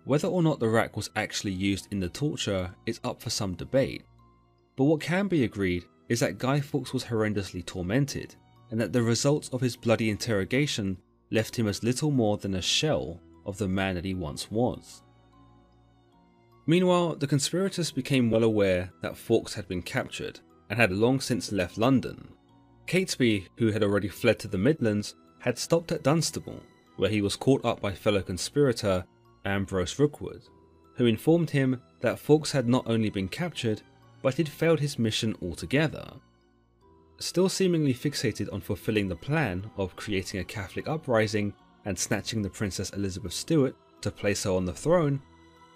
Whether 0.06 0.28
or 0.28 0.40
not 0.40 0.60
the 0.60 0.68
rack 0.68 0.96
was 0.96 1.10
actually 1.16 1.50
used 1.50 1.88
in 1.90 1.98
the 1.98 2.08
torture 2.08 2.72
is 2.86 3.00
up 3.02 3.20
for 3.20 3.28
some 3.28 3.54
debate, 3.56 4.04
but 4.76 4.84
what 4.84 5.00
can 5.00 5.26
be 5.26 5.42
agreed 5.42 5.82
is 6.08 6.20
that 6.20 6.38
Guy 6.38 6.60
Fawkes 6.60 6.92
was 6.92 7.02
horrendously 7.02 7.66
tormented, 7.66 8.36
and 8.70 8.80
that 8.80 8.92
the 8.92 9.02
results 9.02 9.48
of 9.48 9.60
his 9.60 9.74
bloody 9.74 10.08
interrogation 10.08 10.98
left 11.32 11.56
him 11.56 11.66
as 11.66 11.82
little 11.82 12.12
more 12.12 12.36
than 12.36 12.54
a 12.54 12.62
shell 12.62 13.20
of 13.44 13.58
the 13.58 13.66
man 13.66 13.96
that 13.96 14.04
he 14.04 14.14
once 14.14 14.48
was. 14.48 15.02
Meanwhile, 16.68 17.16
the 17.16 17.26
conspirators 17.26 17.90
became 17.90 18.30
well 18.30 18.44
aware 18.44 18.92
that 19.02 19.16
Fawkes 19.16 19.54
had 19.54 19.66
been 19.66 19.82
captured 19.82 20.38
and 20.70 20.78
had 20.78 20.92
long 20.92 21.18
since 21.18 21.50
left 21.50 21.78
London. 21.78 22.28
Catesby, 22.86 23.48
who 23.56 23.72
had 23.72 23.82
already 23.82 24.08
fled 24.08 24.38
to 24.38 24.46
the 24.46 24.56
Midlands, 24.56 25.16
had 25.40 25.58
stopped 25.58 25.90
at 25.90 26.04
Dunstable, 26.04 26.62
where 26.96 27.10
he 27.10 27.22
was 27.22 27.34
caught 27.34 27.64
up 27.64 27.80
by 27.80 27.90
fellow 27.90 28.22
conspirator 28.22 29.04
Ambrose 29.46 29.98
Rookwood, 29.98 30.42
who 30.96 31.06
informed 31.06 31.50
him 31.50 31.80
that 32.00 32.18
Fawkes 32.18 32.52
had 32.52 32.68
not 32.68 32.86
only 32.86 33.08
been 33.08 33.28
captured, 33.28 33.82
but 34.22 34.34
had 34.34 34.48
failed 34.48 34.80
his 34.80 34.98
mission 34.98 35.36
altogether. 35.40 36.12
Still 37.18 37.48
seemingly 37.48 37.94
fixated 37.94 38.52
on 38.52 38.60
fulfilling 38.60 39.08
the 39.08 39.16
plan 39.16 39.70
of 39.76 39.96
creating 39.96 40.40
a 40.40 40.44
Catholic 40.44 40.88
uprising 40.88 41.54
and 41.84 41.98
snatching 41.98 42.42
the 42.42 42.50
Princess 42.50 42.90
Elizabeth 42.90 43.32
Stuart 43.32 43.74
to 44.02 44.10
place 44.10 44.44
her 44.44 44.50
on 44.50 44.64
the 44.64 44.74
throne, 44.74 45.22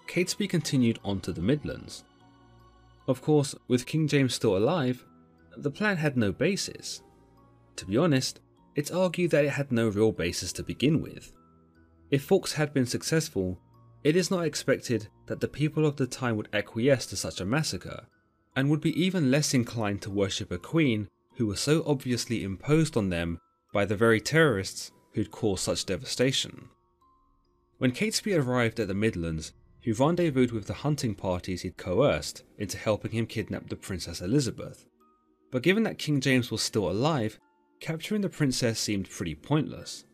Catesby 0.07 0.47
continued 0.49 0.99
on 1.03 1.21
to 1.21 1.31
the 1.31 1.41
Midlands. 1.41 2.03
Of 3.07 3.21
course, 3.21 3.55
with 3.67 3.85
King 3.85 4.07
James 4.07 4.35
still 4.35 4.57
alive, 4.57 5.05
the 5.57 5.71
plan 5.71 5.97
had 5.97 6.17
no 6.17 6.31
basis. 6.31 7.01
To 7.77 7.85
be 7.85 7.97
honest, 7.97 8.41
it's 8.75 8.91
argued 8.91 9.31
that 9.31 9.45
it 9.45 9.51
had 9.51 9.71
no 9.71 9.87
real 9.89 10.11
basis 10.11 10.53
to 10.53 10.63
begin 10.63 11.01
with. 11.01 11.31
If 12.11 12.23
Fawkes 12.23 12.53
had 12.53 12.73
been 12.73 12.85
successful, 12.85 13.57
it 14.03 14.17
is 14.17 14.29
not 14.29 14.45
expected 14.45 15.07
that 15.27 15.39
the 15.39 15.47
people 15.47 15.85
of 15.85 15.95
the 15.95 16.07
time 16.07 16.35
would 16.35 16.49
acquiesce 16.51 17.05
to 17.07 17.15
such 17.15 17.39
a 17.39 17.45
massacre, 17.45 18.05
and 18.53 18.69
would 18.69 18.81
be 18.81 19.01
even 19.01 19.31
less 19.31 19.53
inclined 19.53 20.01
to 20.01 20.09
worship 20.09 20.51
a 20.51 20.57
queen 20.57 21.07
who 21.35 21.47
was 21.47 21.61
so 21.61 21.83
obviously 21.87 22.43
imposed 22.43 22.97
on 22.97 23.09
them 23.09 23.39
by 23.71 23.85
the 23.85 23.95
very 23.95 24.19
terrorists 24.19 24.91
who'd 25.13 25.31
caused 25.31 25.63
such 25.63 25.85
devastation. 25.85 26.67
When 27.77 27.93
Catesby 27.93 28.35
arrived 28.35 28.79
at 28.79 28.89
the 28.89 28.93
Midlands, 28.93 29.53
he 29.79 29.93
rendezvoused 29.93 30.51
with 30.51 30.67
the 30.67 30.73
hunting 30.73 31.15
parties 31.15 31.61
he'd 31.61 31.77
coerced 31.77 32.43
into 32.57 32.77
helping 32.77 33.11
him 33.11 33.25
kidnap 33.25 33.69
the 33.69 33.75
Princess 33.77 34.21
Elizabeth. 34.21 34.85
But 35.49 35.63
given 35.63 35.83
that 35.83 35.97
King 35.97 36.19
James 36.19 36.51
was 36.51 36.61
still 36.61 36.89
alive, 36.89 37.39
capturing 37.79 38.21
the 38.21 38.29
princess 38.29 38.79
seemed 38.79 39.09
pretty 39.09 39.33
pointless. 39.33 40.05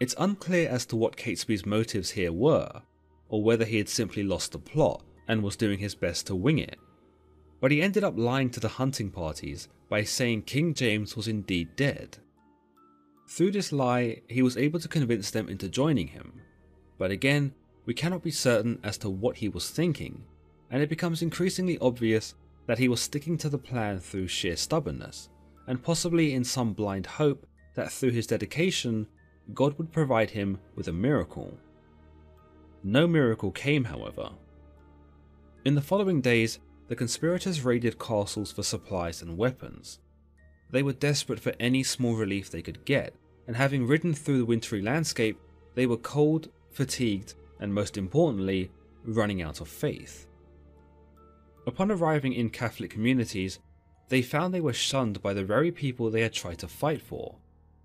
It's 0.00 0.14
unclear 0.18 0.68
as 0.68 0.86
to 0.86 0.96
what 0.96 1.16
Catesby's 1.16 1.66
motives 1.66 2.10
here 2.10 2.32
were, 2.32 2.82
or 3.28 3.42
whether 3.42 3.64
he 3.64 3.78
had 3.78 3.88
simply 3.88 4.22
lost 4.22 4.52
the 4.52 4.58
plot 4.58 5.02
and 5.26 5.42
was 5.42 5.56
doing 5.56 5.78
his 5.78 5.94
best 5.94 6.26
to 6.28 6.36
wing 6.36 6.58
it. 6.58 6.78
But 7.60 7.72
he 7.72 7.82
ended 7.82 8.04
up 8.04 8.16
lying 8.16 8.50
to 8.50 8.60
the 8.60 8.68
hunting 8.68 9.10
parties 9.10 9.68
by 9.88 10.04
saying 10.04 10.42
King 10.42 10.74
James 10.74 11.16
was 11.16 11.26
indeed 11.26 11.74
dead. 11.74 12.18
Through 13.28 13.50
this 13.50 13.72
lie, 13.72 14.22
he 14.28 14.42
was 14.42 14.56
able 14.56 14.78
to 14.80 14.88
convince 14.88 15.30
them 15.30 15.48
into 15.48 15.68
joining 15.68 16.08
him. 16.08 16.40
But 16.96 17.10
again, 17.10 17.52
we 17.84 17.94
cannot 17.94 18.22
be 18.22 18.30
certain 18.30 18.78
as 18.84 18.98
to 18.98 19.10
what 19.10 19.36
he 19.36 19.48
was 19.48 19.70
thinking, 19.70 20.24
and 20.70 20.82
it 20.82 20.88
becomes 20.88 21.22
increasingly 21.22 21.78
obvious 21.78 22.34
that 22.66 22.78
he 22.78 22.88
was 22.88 23.00
sticking 23.00 23.36
to 23.38 23.48
the 23.48 23.58
plan 23.58 23.98
through 23.98 24.28
sheer 24.28 24.56
stubbornness, 24.56 25.28
and 25.66 25.82
possibly 25.82 26.34
in 26.34 26.44
some 26.44 26.72
blind 26.72 27.06
hope 27.06 27.46
that 27.74 27.90
through 27.90 28.10
his 28.10 28.26
dedication, 28.26 29.06
God 29.54 29.78
would 29.78 29.92
provide 29.92 30.30
him 30.30 30.58
with 30.74 30.88
a 30.88 30.92
miracle. 30.92 31.56
No 32.82 33.06
miracle 33.06 33.50
came, 33.50 33.84
however. 33.84 34.30
In 35.64 35.74
the 35.74 35.80
following 35.80 36.20
days, 36.20 36.58
the 36.88 36.96
conspirators 36.96 37.64
raided 37.64 37.98
castles 37.98 38.52
for 38.52 38.62
supplies 38.62 39.22
and 39.22 39.36
weapons. 39.36 39.98
They 40.70 40.82
were 40.82 40.92
desperate 40.92 41.40
for 41.40 41.54
any 41.58 41.82
small 41.82 42.14
relief 42.14 42.50
they 42.50 42.62
could 42.62 42.84
get, 42.84 43.14
and 43.46 43.56
having 43.56 43.86
ridden 43.86 44.14
through 44.14 44.38
the 44.38 44.44
wintry 44.44 44.82
landscape, 44.82 45.38
they 45.74 45.86
were 45.86 45.96
cold, 45.96 46.48
fatigued, 46.70 47.34
and 47.60 47.72
most 47.72 47.96
importantly, 47.96 48.70
running 49.04 49.42
out 49.42 49.60
of 49.60 49.68
faith. 49.68 50.26
Upon 51.66 51.90
arriving 51.90 52.32
in 52.32 52.50
Catholic 52.50 52.90
communities, 52.90 53.58
they 54.08 54.22
found 54.22 54.52
they 54.52 54.60
were 54.60 54.72
shunned 54.72 55.22
by 55.22 55.34
the 55.34 55.44
very 55.44 55.70
people 55.70 56.10
they 56.10 56.22
had 56.22 56.32
tried 56.32 56.58
to 56.58 56.68
fight 56.68 57.02
for, 57.02 57.36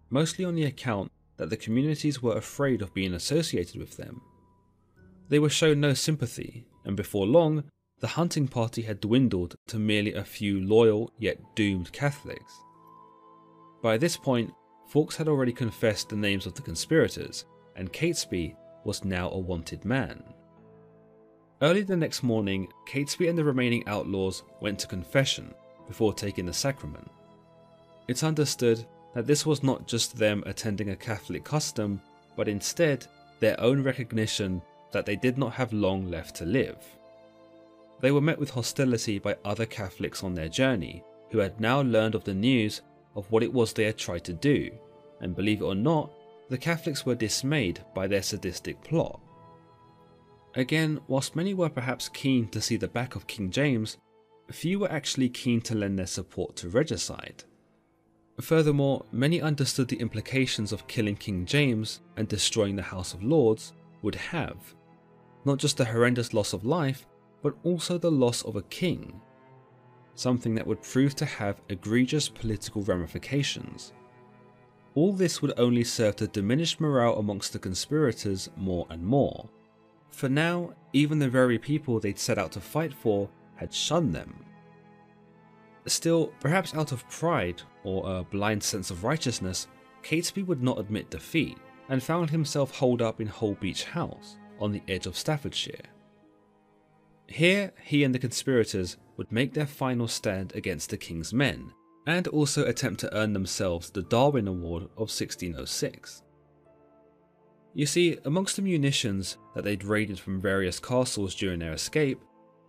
mostly 0.09 0.45
on 0.45 0.55
the 0.55 0.63
account 0.63 1.11
that 1.43 1.49
the 1.49 1.57
communities 1.57 2.23
were 2.23 2.37
afraid 2.37 2.81
of 2.81 2.93
being 2.93 3.13
associated 3.13 3.77
with 3.77 3.97
them. 3.97 4.21
They 5.27 5.39
were 5.39 5.49
shown 5.49 5.81
no 5.81 5.93
sympathy, 5.93 6.65
and 6.85 6.95
before 6.95 7.27
long, 7.27 7.65
the 7.99 8.07
hunting 8.07 8.47
party 8.47 8.83
had 8.83 9.01
dwindled 9.01 9.55
to 9.67 9.77
merely 9.77 10.13
a 10.13 10.23
few 10.23 10.65
loyal 10.65 11.11
yet 11.17 11.37
doomed 11.55 11.91
Catholics. 11.91 12.53
By 13.81 13.97
this 13.97 14.15
point, 14.15 14.53
Fawkes 14.87 15.17
had 15.17 15.27
already 15.27 15.51
confessed 15.51 16.09
the 16.09 16.15
names 16.15 16.45
of 16.45 16.53
the 16.53 16.61
conspirators, 16.61 17.45
and 17.75 17.91
Catesby 17.91 18.55
was 18.85 19.03
now 19.03 19.29
a 19.31 19.37
wanted 19.37 19.83
man. 19.83 20.23
Early 21.61 21.83
the 21.83 21.97
next 21.97 22.23
morning, 22.23 22.71
Catesby 22.87 23.27
and 23.27 23.37
the 23.37 23.43
remaining 23.43 23.87
outlaws 23.87 24.43
went 24.61 24.79
to 24.79 24.87
confession 24.87 25.53
before 25.87 26.13
taking 26.13 26.45
the 26.45 26.53
sacrament. 26.53 27.09
It's 28.07 28.23
understood 28.23 28.85
that 29.13 29.27
this 29.27 29.45
was 29.45 29.63
not 29.63 29.87
just 29.87 30.17
them 30.17 30.43
attending 30.45 30.89
a 30.89 30.95
Catholic 30.95 31.43
custom, 31.43 32.01
but 32.35 32.47
instead 32.47 33.05
their 33.39 33.59
own 33.59 33.83
recognition 33.83 34.61
that 34.91 35.05
they 35.05 35.15
did 35.15 35.37
not 35.37 35.53
have 35.53 35.73
long 35.73 36.09
left 36.09 36.35
to 36.35 36.45
live. 36.45 36.77
They 38.01 38.11
were 38.11 38.21
met 38.21 38.39
with 38.39 38.49
hostility 38.49 39.19
by 39.19 39.37
other 39.45 39.65
Catholics 39.65 40.23
on 40.23 40.33
their 40.33 40.49
journey, 40.49 41.03
who 41.29 41.39
had 41.39 41.59
now 41.59 41.81
learned 41.81 42.15
of 42.15 42.23
the 42.23 42.33
news 42.33 42.81
of 43.15 43.31
what 43.31 43.43
it 43.43 43.53
was 43.53 43.73
they 43.73 43.85
had 43.85 43.97
tried 43.97 44.23
to 44.25 44.33
do, 44.33 44.71
and 45.21 45.35
believe 45.35 45.61
it 45.61 45.65
or 45.65 45.75
not, 45.75 46.11
the 46.49 46.57
Catholics 46.57 47.05
were 47.05 47.15
dismayed 47.15 47.83
by 47.95 48.07
their 48.07 48.21
sadistic 48.21 48.83
plot. 48.83 49.19
Again, 50.55 50.99
whilst 51.07 51.35
many 51.35 51.53
were 51.53 51.69
perhaps 51.69 52.09
keen 52.09 52.47
to 52.49 52.61
see 52.61 52.77
the 52.77 52.87
back 52.87 53.15
of 53.15 53.27
King 53.27 53.49
James, 53.49 53.97
few 54.53 54.79
were 54.79 54.91
actually 54.91 55.29
keen 55.29 55.59
to 55.61 55.75
lend 55.75 55.97
their 55.97 56.07
support 56.07 56.55
to 56.57 56.69
regicide. 56.69 57.43
Furthermore, 58.41 59.05
many 59.11 59.41
understood 59.41 59.87
the 59.87 59.99
implications 59.99 60.71
of 60.71 60.87
killing 60.87 61.15
King 61.15 61.45
James 61.45 62.01
and 62.17 62.27
destroying 62.27 62.75
the 62.75 62.81
House 62.81 63.13
of 63.13 63.23
Lords 63.23 63.73
would 64.01 64.15
have. 64.15 64.57
Not 65.45 65.59
just 65.59 65.77
the 65.77 65.85
horrendous 65.85 66.33
loss 66.33 66.53
of 66.53 66.65
life, 66.65 67.05
but 67.43 67.55
also 67.63 67.97
the 67.97 68.11
loss 68.11 68.41
of 68.43 68.55
a 68.55 68.63
king. 68.63 69.21
Something 70.15 70.55
that 70.55 70.65
would 70.65 70.81
prove 70.81 71.15
to 71.15 71.25
have 71.25 71.61
egregious 71.69 72.27
political 72.27 72.81
ramifications. 72.81 73.93
All 74.95 75.13
this 75.13 75.41
would 75.41 75.53
only 75.57 75.83
serve 75.83 76.15
to 76.17 76.27
diminish 76.27 76.79
morale 76.79 77.17
amongst 77.17 77.53
the 77.53 77.59
conspirators 77.59 78.49
more 78.55 78.87
and 78.89 79.03
more. 79.03 79.49
For 80.09 80.29
now, 80.29 80.73
even 80.93 81.19
the 81.19 81.29
very 81.29 81.57
people 81.57 81.99
they'd 81.99 82.19
set 82.19 82.37
out 82.37 82.51
to 82.53 82.61
fight 82.61 82.93
for 82.93 83.29
had 83.55 83.73
shunned 83.73 84.13
them. 84.13 84.45
Still, 85.85 86.27
perhaps 86.39 86.73
out 86.73 86.91
of 86.91 87.07
pride 87.09 87.61
or 87.83 88.19
a 88.19 88.23
blind 88.23 88.63
sense 88.63 88.89
of 88.89 89.03
righteousness, 89.03 89.67
Catesby 90.01 90.45
would 90.45 90.63
not 90.63 90.79
admit 90.79 91.09
defeat 91.09 91.57
and 91.89 92.01
found 92.01 92.29
himself 92.29 92.77
holed 92.77 93.01
up 93.01 93.19
in 93.19 93.27
Holbeach 93.27 93.83
House 93.83 94.37
on 94.59 94.71
the 94.71 94.81
edge 94.87 95.05
of 95.05 95.17
Staffordshire. 95.17 95.85
Here, 97.27 97.71
he 97.83 98.03
and 98.03 98.13
the 98.13 98.19
conspirators 98.19 98.97
would 99.17 99.31
make 99.31 99.53
their 99.53 99.65
final 99.65 100.07
stand 100.07 100.53
against 100.55 100.89
the 100.89 100.97
king's 100.97 101.33
men 101.33 101.73
and 102.05 102.27
also 102.27 102.65
attempt 102.65 102.99
to 103.01 103.15
earn 103.15 103.33
themselves 103.33 103.89
the 103.89 104.03
Darwin 104.03 104.47
Award 104.47 104.83
of 104.83 105.09
1606. 105.09 106.23
You 107.73 107.85
see, 107.85 108.17
amongst 108.25 108.55
the 108.55 108.61
munitions 108.61 109.37
that 109.55 109.63
they'd 109.63 109.83
raided 109.83 110.19
from 110.19 110.39
various 110.39 110.79
castles 110.79 111.33
during 111.33 111.59
their 111.59 111.73
escape, 111.73 112.21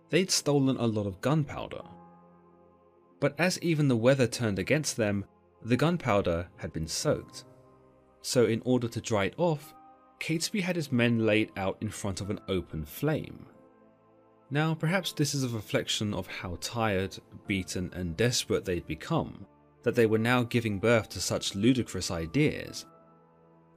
they'd 0.09 0.31
stolen 0.31 0.77
a 0.77 0.85
lot 0.85 1.05
of 1.05 1.21
gunpowder. 1.21 1.81
But 3.25 3.33
as 3.39 3.59
even 3.63 3.87
the 3.87 3.97
weather 3.97 4.27
turned 4.27 4.59
against 4.59 4.97
them, 4.97 5.25
the 5.63 5.75
gunpowder 5.75 6.47
had 6.57 6.71
been 6.71 6.87
soaked. 6.87 7.45
So, 8.21 8.45
in 8.45 8.61
order 8.65 8.87
to 8.87 9.01
dry 9.01 9.25
it 9.25 9.33
off, 9.37 9.73
Catesby 10.19 10.61
had 10.61 10.75
his 10.75 10.91
men 10.91 11.25
laid 11.25 11.49
out 11.57 11.77
in 11.81 11.89
front 11.89 12.21
of 12.21 12.29
an 12.29 12.39
open 12.47 12.85
flame. 12.85 13.47
Now, 14.51 14.75
perhaps 14.75 15.11
this 15.11 15.33
is 15.33 15.43
a 15.43 15.49
reflection 15.49 16.13
of 16.13 16.27
how 16.27 16.59
tired, 16.61 17.17
beaten, 17.47 17.91
and 17.95 18.15
desperate 18.15 18.63
they'd 18.63 18.85
become, 18.85 19.47
that 19.81 19.95
they 19.95 20.05
were 20.05 20.19
now 20.19 20.43
giving 20.43 20.77
birth 20.77 21.09
to 21.09 21.19
such 21.19 21.55
ludicrous 21.55 22.11
ideas. 22.11 22.85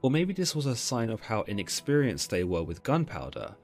Or 0.03 0.11
maybe 0.11 0.31
this 0.31 0.55
was 0.55 0.67
a 0.67 0.75
sign 0.75 1.09
of 1.09 1.21
how 1.21 1.41
inexperienced 1.41 2.29
they 2.29 2.43
were 2.43 2.61
with 2.61 2.83
gunpowder, 2.83 3.55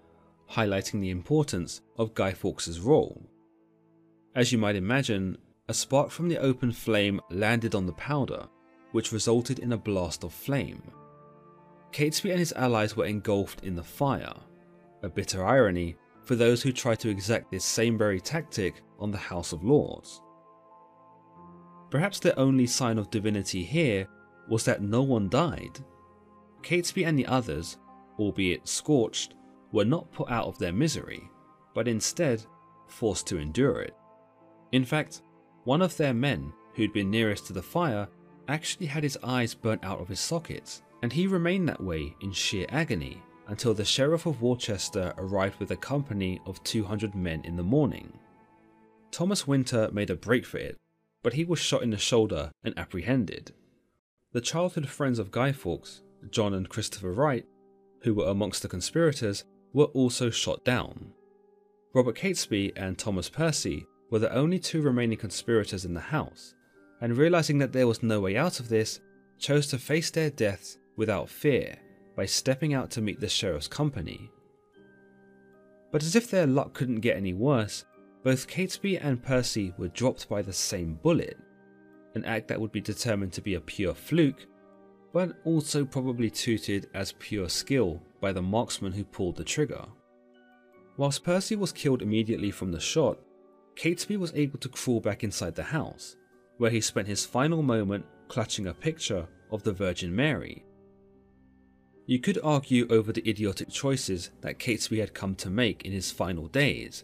highlighting 0.49 0.99
the 0.99 1.11
importance 1.11 1.81
of 1.95 2.15
Guy 2.15 2.33
Fawkes' 2.33 2.79
role. 2.79 3.29
As 4.33 4.51
you 4.51 4.57
might 4.57 4.75
imagine, 4.75 5.37
a 5.67 5.73
spark 5.73 6.11
from 6.11 6.29
the 6.29 6.37
open 6.37 6.71
flame 6.71 7.19
landed 7.29 7.73
on 7.73 7.85
the 7.85 7.93
powder, 7.93 8.47
which 8.91 9.11
resulted 9.11 9.59
in 9.59 9.73
a 9.73 9.77
blast 9.77 10.23
of 10.23 10.33
flame. 10.33 10.81
Catesby 11.91 12.29
and 12.29 12.39
his 12.39 12.53
allies 12.53 12.95
were 12.95 13.05
engulfed 13.05 13.63
in 13.63 13.75
the 13.75 13.83
fire, 13.83 14.35
a 15.01 15.09
bitter 15.09 15.45
irony 15.45 15.95
for 16.23 16.35
those 16.35 16.61
who 16.61 16.71
try 16.71 16.95
to 16.95 17.09
exact 17.09 17.51
this 17.51 17.65
same 17.65 17.97
very 17.97 18.19
tactic 18.19 18.81
on 18.99 19.11
the 19.11 19.17
House 19.17 19.53
of 19.53 19.63
Lords. 19.63 20.21
Perhaps 21.89 22.19
the 22.19 22.37
only 22.37 22.67
sign 22.67 22.97
of 22.97 23.09
divinity 23.09 23.63
here 23.63 24.07
was 24.49 24.65
that 24.65 24.81
no 24.81 25.01
one 25.01 25.29
died. 25.29 25.79
Catesby 26.61 27.05
and 27.05 27.17
the 27.17 27.27
others, 27.27 27.77
albeit 28.19 28.67
scorched, 28.67 29.35
were 29.71 29.85
not 29.85 30.11
put 30.11 30.29
out 30.29 30.47
of 30.47 30.57
their 30.57 30.73
misery, 30.73 31.29
but 31.73 31.87
instead 31.87 32.45
forced 32.87 33.27
to 33.27 33.37
endure 33.37 33.81
it. 33.81 33.95
In 34.71 34.83
fact, 34.83 35.21
one 35.65 35.81
of 35.81 35.97
their 35.97 36.13
men, 36.13 36.53
who'd 36.73 36.93
been 36.93 37.11
nearest 37.11 37.47
to 37.47 37.53
the 37.53 37.61
fire, 37.61 38.07
actually 38.47 38.85
had 38.85 39.03
his 39.03 39.17
eyes 39.23 39.53
burnt 39.53 39.83
out 39.83 39.99
of 39.99 40.07
his 40.07 40.19
sockets, 40.19 40.83
and 41.01 41.11
he 41.11 41.27
remained 41.27 41.67
that 41.67 41.83
way 41.83 42.15
in 42.21 42.31
sheer 42.31 42.65
agony 42.69 43.21
until 43.47 43.73
the 43.73 43.85
Sheriff 43.85 44.25
of 44.25 44.41
Worcester 44.41 45.13
arrived 45.17 45.59
with 45.59 45.71
a 45.71 45.77
company 45.77 46.39
of 46.45 46.63
200 46.63 47.13
men 47.13 47.41
in 47.43 47.55
the 47.55 47.63
morning. 47.63 48.11
Thomas 49.11 49.47
Winter 49.47 49.89
made 49.91 50.09
a 50.09 50.15
break 50.15 50.45
for 50.45 50.57
it, 50.57 50.77
but 51.23 51.33
he 51.33 51.43
was 51.43 51.59
shot 51.59 51.83
in 51.83 51.89
the 51.89 51.97
shoulder 51.97 52.51
and 52.63 52.77
apprehended. 52.77 53.51
The 54.33 54.41
childhood 54.41 54.87
friends 54.87 55.19
of 55.19 55.31
Guy 55.31 55.51
Fawkes, 55.51 56.01
John 56.29 56.53
and 56.53 56.69
Christopher 56.69 57.11
Wright, 57.11 57.45
who 58.01 58.13
were 58.13 58.27
amongst 58.27 58.61
the 58.61 58.67
conspirators, 58.67 59.45
were 59.73 59.85
also 59.85 60.29
shot 60.29 60.63
down. 60.63 61.13
Robert 61.93 62.15
Catesby 62.15 62.73
and 62.75 62.97
Thomas 62.97 63.29
Percy 63.29 63.85
were 64.09 64.19
the 64.19 64.33
only 64.33 64.59
two 64.59 64.81
remaining 64.81 65.17
conspirators 65.17 65.85
in 65.85 65.93
the 65.93 65.99
house, 65.99 66.53
and 67.01 67.17
realizing 67.17 67.57
that 67.59 67.73
there 67.73 67.87
was 67.87 68.03
no 68.03 68.19
way 68.19 68.37
out 68.37 68.59
of 68.59 68.69
this, 68.69 68.99
chose 69.37 69.67
to 69.67 69.77
face 69.77 70.09
their 70.11 70.29
deaths 70.29 70.77
without 70.95 71.29
fear 71.29 71.75
by 72.15 72.25
stepping 72.25 72.73
out 72.73 72.89
to 72.91 73.01
meet 73.01 73.19
the 73.19 73.27
sheriff's 73.27 73.67
company. 73.67 74.31
But 75.91 76.03
as 76.03 76.15
if 76.15 76.29
their 76.29 76.47
luck 76.47 76.73
couldn't 76.73 77.01
get 77.01 77.17
any 77.17 77.33
worse, 77.33 77.85
both 78.23 78.47
Catesby 78.47 78.97
and 79.03 79.21
Percy 79.21 79.73
were 79.77 79.89
dropped 79.89 80.27
by 80.29 80.41
the 80.41 80.53
same 80.53 80.99
bullet, 81.03 81.37
an 82.15 82.25
act 82.25 82.47
that 82.47 82.59
would 82.59 82.71
be 82.71 82.81
determined 82.81 83.33
to 83.33 83.41
be 83.41 83.55
a 83.55 83.61
pure 83.61 83.93
fluke, 83.93 84.47
but 85.13 85.37
also 85.45 85.85
probably 85.85 86.29
touted 86.29 86.89
as 86.93 87.13
pure 87.19 87.49
skill 87.49 88.01
by 88.19 88.31
the 88.31 88.41
marksman 88.41 88.91
who 88.91 89.03
pulled 89.03 89.35
the 89.35 89.43
trigger. 89.43 89.85
Whilst 90.97 91.23
Percy 91.23 91.55
was 91.55 91.71
killed 91.71 92.01
immediately 92.01 92.51
from 92.51 92.71
the 92.71 92.79
shot, 92.79 93.19
Catesby 93.75 94.17
was 94.17 94.33
able 94.35 94.59
to 94.59 94.69
crawl 94.69 94.99
back 94.99 95.23
inside 95.23 95.55
the 95.55 95.63
house, 95.63 96.15
where 96.57 96.71
he 96.71 96.81
spent 96.81 97.07
his 97.07 97.25
final 97.25 97.61
moment 97.61 98.05
clutching 98.27 98.67
a 98.67 98.73
picture 98.73 99.27
of 99.51 99.63
the 99.63 99.73
Virgin 99.73 100.15
Mary 100.15 100.65
you 102.07 102.19
could 102.19 102.39
argue 102.43 102.87
over 102.89 103.11
the 103.11 103.27
idiotic 103.27 103.69
choices 103.69 104.29
that 104.41 104.59
Catesby 104.59 104.99
had 104.99 105.13
come 105.13 105.35
to 105.35 105.49
make 105.49 105.85
in 105.85 105.91
his 105.91 106.11
final 106.11 106.47
days, 106.47 107.03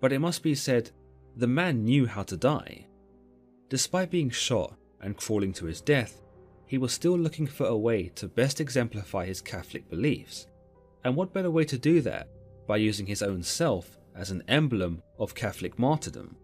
but 0.00 0.12
it 0.12 0.18
must 0.18 0.42
be 0.42 0.54
said, 0.54 0.90
the 1.36 1.46
man 1.46 1.84
knew 1.84 2.06
how 2.06 2.22
to 2.24 2.36
die. 2.36 2.86
Despite 3.70 4.10
being 4.10 4.28
shot 4.28 4.76
and 5.00 5.16
crawling 5.16 5.52
to 5.54 5.64
his 5.64 5.80
death, 5.80 6.20
he 6.66 6.76
was 6.76 6.92
still 6.92 7.18
looking 7.18 7.46
for 7.46 7.66
a 7.66 7.76
way 7.76 8.08
to 8.16 8.28
best 8.28 8.60
exemplify 8.60 9.24
his 9.24 9.40
Catholic 9.40 9.88
beliefs. 9.88 10.46
And 11.04 11.16
what 11.16 11.32
better 11.32 11.50
way 11.50 11.64
to 11.64 11.78
do 11.78 12.02
that 12.02 12.28
by 12.66 12.76
using 12.76 13.06
his 13.06 13.22
own 13.22 13.42
self 13.42 13.98
as 14.14 14.30
an 14.30 14.42
emblem 14.48 15.02
of 15.18 15.34
Catholic 15.34 15.78
martyrdom? 15.78 16.36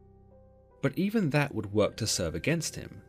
But 0.83 0.97
even 0.99 1.31
that 1.31 1.55
would 1.55 1.73
work 1.73 1.97
to 1.97 2.07
serve 2.07 2.35
against 2.35 2.77
him, 2.77 3.03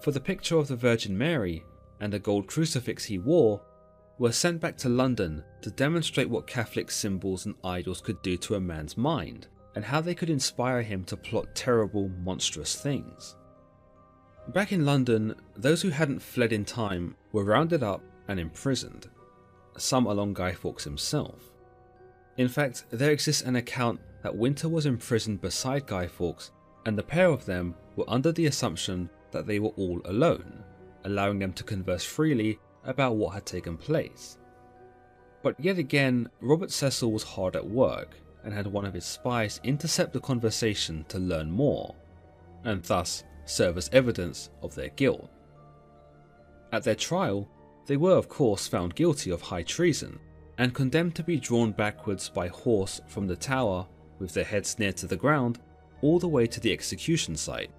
for 0.00 0.10
the 0.10 0.20
picture 0.20 0.56
of 0.56 0.68
the 0.68 0.76
Virgin 0.76 1.16
Mary 1.16 1.64
and 2.00 2.12
the 2.12 2.18
gold 2.18 2.46
crucifix 2.46 3.04
he 3.04 3.18
wore 3.18 3.60
were 4.18 4.32
sent 4.32 4.60
back 4.60 4.76
to 4.78 4.88
London 4.88 5.44
to 5.62 5.70
demonstrate 5.70 6.28
what 6.28 6.46
Catholic 6.46 6.90
symbols 6.90 7.46
and 7.46 7.54
idols 7.62 8.00
could 8.00 8.20
do 8.22 8.36
to 8.38 8.56
a 8.56 8.60
man's 8.60 8.96
mind, 8.96 9.46
and 9.74 9.84
how 9.84 10.00
they 10.00 10.14
could 10.14 10.30
inspire 10.30 10.82
him 10.82 11.04
to 11.04 11.16
plot 11.16 11.54
terrible, 11.54 12.08
monstrous 12.08 12.74
things. 12.74 13.36
Back 14.48 14.72
in 14.72 14.84
London, 14.84 15.34
those 15.56 15.82
who 15.82 15.90
hadn't 15.90 16.20
fled 16.20 16.52
in 16.52 16.64
time 16.64 17.14
were 17.32 17.44
rounded 17.44 17.82
up 17.82 18.02
and 18.26 18.40
imprisoned, 18.40 19.08
some 19.76 20.06
along 20.06 20.34
Guy 20.34 20.52
Fawkes 20.52 20.84
himself. 20.84 21.52
In 22.38 22.48
fact, 22.48 22.84
there 22.90 23.10
exists 23.10 23.42
an 23.42 23.56
account 23.56 24.00
that 24.22 24.34
Winter 24.34 24.68
was 24.68 24.86
imprisoned 24.86 25.40
beside 25.40 25.86
Guy 25.86 26.06
Fawkes, 26.06 26.52
and 26.86 26.96
the 26.96 27.02
pair 27.02 27.28
of 27.28 27.44
them 27.44 27.74
were 27.96 28.08
under 28.08 28.30
the 28.30 28.46
assumption 28.46 29.10
that 29.32 29.44
they 29.46 29.58
were 29.58 29.70
all 29.76 30.00
alone, 30.04 30.62
allowing 31.04 31.40
them 31.40 31.52
to 31.54 31.64
converse 31.64 32.04
freely 32.04 32.60
about 32.84 33.16
what 33.16 33.34
had 33.34 33.44
taken 33.44 33.76
place. 33.76 34.38
But 35.42 35.58
yet 35.58 35.78
again, 35.78 36.28
Robert 36.40 36.70
Cecil 36.70 37.10
was 37.10 37.24
hard 37.24 37.56
at 37.56 37.68
work 37.68 38.16
and 38.44 38.54
had 38.54 38.68
one 38.68 38.84
of 38.84 38.94
his 38.94 39.04
spies 39.04 39.60
intercept 39.64 40.12
the 40.12 40.20
conversation 40.20 41.04
to 41.08 41.18
learn 41.18 41.50
more, 41.50 41.96
and 42.64 42.82
thus 42.84 43.24
serve 43.46 43.76
as 43.76 43.90
evidence 43.92 44.50
of 44.62 44.76
their 44.76 44.90
guilt. 44.90 45.28
At 46.72 46.84
their 46.84 46.94
trial, 46.94 47.48
they 47.86 47.96
were 47.96 48.16
of 48.16 48.28
course 48.28 48.68
found 48.68 48.94
guilty 48.94 49.30
of 49.30 49.42
high 49.42 49.62
treason 49.64 50.20
and 50.58 50.74
condemned 50.74 51.14
to 51.14 51.22
be 51.22 51.38
drawn 51.38 51.72
backwards 51.72 52.28
by 52.28 52.48
horse 52.48 53.00
from 53.06 53.26
the 53.26 53.36
tower 53.36 53.86
with 54.18 54.34
their 54.34 54.44
heads 54.44 54.78
near 54.78 54.92
to 54.92 55.06
the 55.06 55.16
ground 55.16 55.60
all 56.02 56.18
the 56.18 56.28
way 56.28 56.46
to 56.46 56.60
the 56.60 56.72
execution 56.72 57.36
site. 57.36 57.70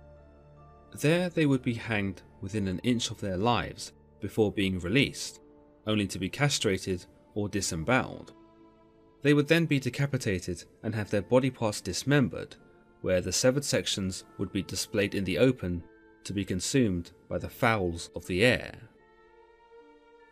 There 0.93 1.29
they 1.29 1.45
would 1.45 1.61
be 1.61 1.73
hanged 1.75 2.21
within 2.41 2.67
an 2.67 2.79
inch 2.79 3.11
of 3.11 3.21
their 3.21 3.37
lives 3.37 3.91
before 4.19 4.51
being 4.51 4.79
released, 4.79 5.39
only 5.85 6.07
to 6.07 6.19
be 6.19 6.29
castrated 6.29 7.05
or 7.35 7.47
disemboweled. 7.47 8.33
They 9.21 9.33
would 9.33 9.47
then 9.47 9.65
be 9.65 9.79
decapitated 9.79 10.63
and 10.81 10.95
have 10.95 11.09
their 11.09 11.21
body 11.21 11.49
parts 11.49 11.81
dismembered, 11.81 12.55
where 13.01 13.21
the 13.21 13.33
severed 13.33 13.65
sections 13.65 14.23
would 14.37 14.51
be 14.51 14.63
displayed 14.63 15.15
in 15.15 15.25
the 15.25 15.37
open 15.37 15.83
to 16.23 16.33
be 16.33 16.45
consumed 16.45 17.11
by 17.29 17.37
the 17.37 17.49
fowls 17.49 18.09
of 18.15 18.25
the 18.27 18.43
air. 18.43 18.88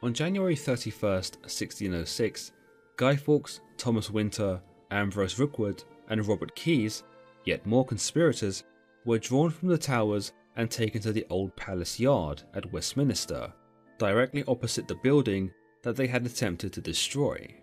On 0.03 0.13
January 0.13 0.55
31st, 0.55 1.37
1606, 1.41 2.51
Guy 2.97 3.15
Fawkes, 3.15 3.61
Thomas 3.77 4.11
Winter, 4.11 4.61
Ambrose 4.91 5.39
Rookwood, 5.39 5.83
and 6.09 6.25
Robert 6.27 6.55
Keyes, 6.55 7.03
yet 7.45 7.65
more 7.65 7.83
conspirators, 7.83 8.63
were 9.05 9.17
drawn 9.17 9.49
from 9.49 9.69
the 9.69 9.77
towers 9.77 10.33
and 10.55 10.69
taken 10.69 11.01
to 11.01 11.11
the 11.11 11.25
old 11.31 11.55
palace 11.55 11.99
yard 11.99 12.43
at 12.53 12.71
Westminster, 12.71 13.51
directly 13.97 14.43
opposite 14.47 14.87
the 14.87 14.95
building 14.95 15.51
that 15.81 15.95
they 15.95 16.07
had 16.07 16.25
attempted 16.25 16.73
to 16.73 16.81
destroy. 16.81 17.55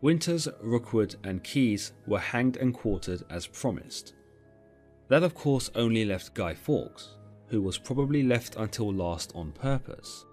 Winters, 0.00 0.46
Rookwood, 0.62 1.16
and 1.24 1.42
Keyes 1.42 1.92
were 2.06 2.20
hanged 2.20 2.56
and 2.58 2.72
quartered 2.72 3.24
as 3.30 3.48
promised. 3.48 4.14
That, 5.08 5.24
of 5.24 5.34
course, 5.34 5.70
only 5.74 6.04
left 6.04 6.34
Guy 6.34 6.54
Fawkes, 6.54 7.16
who 7.48 7.62
was 7.62 7.78
probably 7.78 8.22
left 8.22 8.54
until 8.56 8.92
last 8.92 9.32
on 9.34 9.50
purpose. 9.50 10.24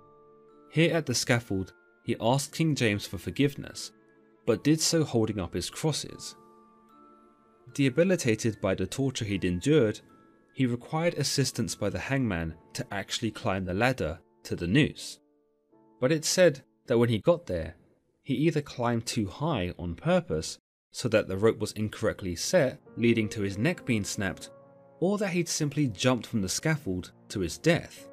Here 0.72 0.94
at 0.96 1.06
the 1.06 1.14
scaffold, 1.14 1.74
he 2.04 2.16
asked 2.22 2.54
King 2.54 2.76
James 2.76 3.06
for 3.06 3.18
forgiveness, 3.18 3.92
but 4.46 4.64
did 4.64 4.80
so 4.80 5.04
holding 5.04 5.38
up 5.38 5.54
his 5.54 5.70
crosses. 5.70 6.36
Debilitated 7.74 8.60
by 8.62 8.76
the 8.76 8.88
torture 8.88 9.26
he'd 9.26 9.44
endured, 9.44 10.00
he 10.54 10.66
required 10.66 11.16
assistance 11.16 11.76
by 11.76 11.90
the 11.90 12.00
hangman 12.00 12.56
to 12.74 12.86
actually 12.92 13.32
climb 13.32 13.66
the 13.66 13.74
ladder 13.74 14.20
to 14.44 14.56
the 14.56 14.68
noose. 14.68 15.20
But 16.00 16.14
it's 16.14 16.30
said 16.30 16.62
that 16.88 16.98
when 16.98 17.10
he 17.10 17.20
got 17.20 17.48
there, 17.48 17.76
he 18.24 18.34
either 18.36 18.62
climbed 18.62 19.06
too 19.06 19.28
high 19.28 19.74
on 19.78 19.96
purpose 19.96 20.58
so 20.92 21.10
that 21.10 21.28
the 21.28 21.38
rope 21.38 21.60
was 21.60 21.74
incorrectly 21.74 22.36
set, 22.36 22.80
leading 22.96 23.28
to 23.30 23.42
his 23.42 23.58
neck 23.58 23.86
being 23.86 24.06
snapped, 24.06 24.50
or 25.02 25.18
that 25.18 25.32
he'd 25.32 25.50
simply 25.50 25.88
jumped 25.88 26.28
from 26.28 26.42
the 26.42 26.50
scaffold 26.50 27.12
to 27.28 27.42
his 27.42 27.58
death, 27.58 28.08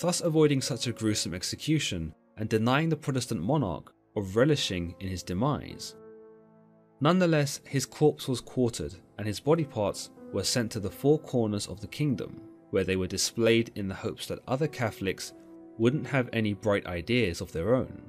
thus 0.00 0.20
avoiding 0.20 0.60
such 0.60 0.86
a 0.86 0.92
gruesome 0.92 1.34
execution 1.34 2.14
and 2.36 2.48
denying 2.48 2.88
the 2.88 2.96
Protestant 2.96 3.40
monarch 3.40 3.92
of 4.16 4.36
relishing 4.36 4.94
in 5.00 5.08
his 5.08 5.22
demise. 5.22 5.94
Nonetheless, 7.00 7.60
his 7.66 7.86
corpse 7.86 8.26
was 8.28 8.40
quartered 8.40 8.94
and 9.18 9.26
his 9.26 9.40
body 9.40 9.64
parts 9.64 10.10
were 10.32 10.44
sent 10.44 10.72
to 10.72 10.80
the 10.80 10.90
four 10.90 11.18
corners 11.18 11.66
of 11.66 11.80
the 11.80 11.86
kingdom, 11.86 12.40
where 12.70 12.84
they 12.84 12.96
were 12.96 13.06
displayed 13.06 13.70
in 13.74 13.88
the 13.88 13.94
hopes 13.94 14.26
that 14.26 14.40
other 14.48 14.66
Catholics 14.66 15.32
wouldn't 15.78 16.06
have 16.06 16.28
any 16.32 16.54
bright 16.54 16.86
ideas 16.86 17.40
of 17.40 17.52
their 17.52 17.74
own. 17.74 18.02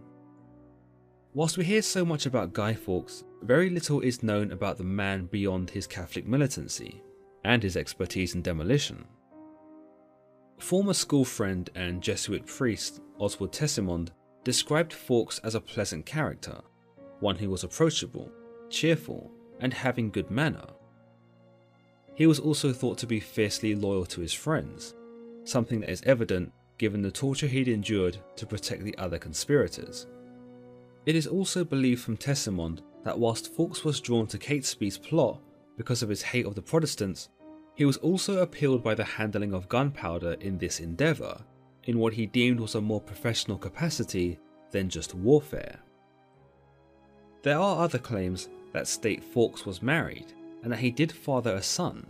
Whilst 1.34 1.58
we 1.58 1.66
hear 1.66 1.82
so 1.82 2.04
much 2.04 2.26
about 2.26 2.54
Guy 2.54 2.74
Fawkes, 2.74 3.24
very 3.44 3.70
little 3.70 4.02
is 4.02 4.24
known 4.24 4.52
about 4.52 4.78
the 4.78 4.84
man 4.84 5.26
beyond 5.28 5.70
his 5.70 5.86
Catholic 5.86 6.26
militancy 6.26 7.04
and 7.44 7.62
his 7.62 7.78
expertise 7.78 8.34
in 8.34 8.42
demolition. 8.42 9.06
Former 10.60 10.94
school 10.94 11.24
friend 11.24 11.70
and 11.76 12.02
Jesuit 12.02 12.46
priest 12.46 13.02
Oswald 13.20 13.52
Tesimond 13.52 14.10
described 14.44 14.92
Fawkes 14.92 15.40
as 15.40 15.56
a 15.56 15.62
pleasant 15.62 16.06
character, 16.06 16.60
one 17.20 17.36
who 17.36 17.50
was 17.50 17.64
approachable, 17.64 18.32
cheerful, 18.70 19.32
and 19.60 19.74
having 19.74 20.10
good 20.10 20.32
manner. 20.32 20.66
He 22.16 22.26
was 22.26 22.40
also 22.40 22.74
thought 22.74 22.98
to 23.00 23.08
be 23.08 23.20
fiercely 23.20 23.76
loyal 23.76 24.06
to 24.08 24.22
his 24.22 24.34
friends, 24.34 24.96
something 25.44 25.82
that 25.82 25.92
is 25.92 26.02
evident 26.06 26.52
given 26.80 27.02
the 27.02 27.12
torture 27.12 27.48
he'd 27.48 27.68
endured 27.68 28.18
to 28.36 28.46
protect 28.46 28.84
the 28.84 28.98
other 28.98 29.20
conspirators. 29.20 30.08
It 31.06 31.16
is 31.16 31.28
also 31.28 31.64
believed 31.64 32.02
from 32.02 32.18
Tesimond 32.18 32.82
that 33.04 33.18
whilst 33.18 33.54
Fawkes 33.54 33.84
was 33.84 34.02
drawn 34.02 34.28
to 34.28 34.38
Catesby's 34.38 34.98
plot 34.98 35.40
because 35.78 36.02
of 36.02 36.10
his 36.10 36.24
hate 36.24 36.46
of 36.46 36.56
the 36.56 36.62
Protestants, 36.62 37.30
he 37.78 37.86
was 37.86 37.98
also 37.98 38.42
appealed 38.42 38.82
by 38.82 38.96
the 38.96 39.04
handling 39.04 39.54
of 39.54 39.70
gunpowder 39.70 40.34
in 40.42 40.58
this 40.58 40.80
endeavour, 40.80 41.40
in 41.84 42.00
what 42.00 42.12
he 42.12 42.26
deemed 42.26 42.60
was 42.60 42.74
a 42.74 42.82
more 42.82 43.00
professional 43.00 43.56
capacity 43.56 44.40
than 44.72 44.90
just 44.90 45.14
warfare. 45.14 45.78
There 47.44 47.60
are 47.60 47.84
other 47.84 48.00
claims 48.00 48.50
that 48.74 48.88
state 48.88 49.24
Fawkes 49.24 49.64
was 49.64 49.84
married 49.84 50.34
and 50.64 50.72
that 50.72 50.80
he 50.80 50.90
did 50.90 51.12
father 51.12 51.54
a 51.54 51.62
son, 51.62 52.08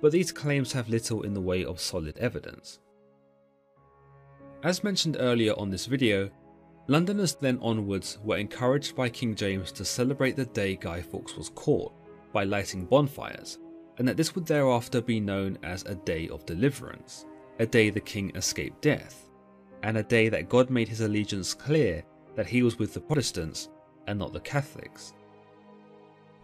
but 0.00 0.10
these 0.10 0.32
claims 0.32 0.72
have 0.72 0.88
little 0.88 1.22
in 1.22 1.32
the 1.32 1.40
way 1.40 1.64
of 1.64 1.78
solid 1.78 2.18
evidence. 2.18 2.80
As 4.64 4.82
mentioned 4.82 5.16
earlier 5.20 5.52
on 5.52 5.70
this 5.70 5.86
video, 5.86 6.28
Londoners 6.88 7.36
then 7.36 7.60
onwards 7.62 8.18
were 8.24 8.38
encouraged 8.38 8.96
by 8.96 9.08
King 9.10 9.36
James 9.36 9.70
to 9.72 9.84
celebrate 9.84 10.34
the 10.34 10.46
day 10.46 10.74
Guy 10.74 11.02
Fawkes 11.02 11.36
was 11.36 11.50
caught 11.50 11.92
by 12.32 12.42
lighting 12.42 12.84
bonfires, 12.84 13.58
and 13.98 14.08
that 14.08 14.16
this 14.16 14.34
would 14.34 14.46
thereafter 14.46 15.00
be 15.00 15.20
known 15.20 15.58
as 15.62 15.82
a 15.84 15.94
day 15.94 16.28
of 16.28 16.46
deliverance, 16.46 17.26
a 17.58 17.66
day 17.66 17.90
the 17.90 18.00
king 18.00 18.34
escaped 18.34 18.80
death, 18.80 19.28
and 19.82 19.98
a 19.98 20.02
day 20.02 20.28
that 20.28 20.48
God 20.48 20.70
made 20.70 20.88
his 20.88 21.00
allegiance 21.00 21.52
clear 21.52 22.04
that 22.36 22.46
he 22.46 22.62
was 22.62 22.78
with 22.78 22.94
the 22.94 23.00
Protestants 23.00 23.68
and 24.06 24.18
not 24.18 24.32
the 24.32 24.40
Catholics. 24.40 25.12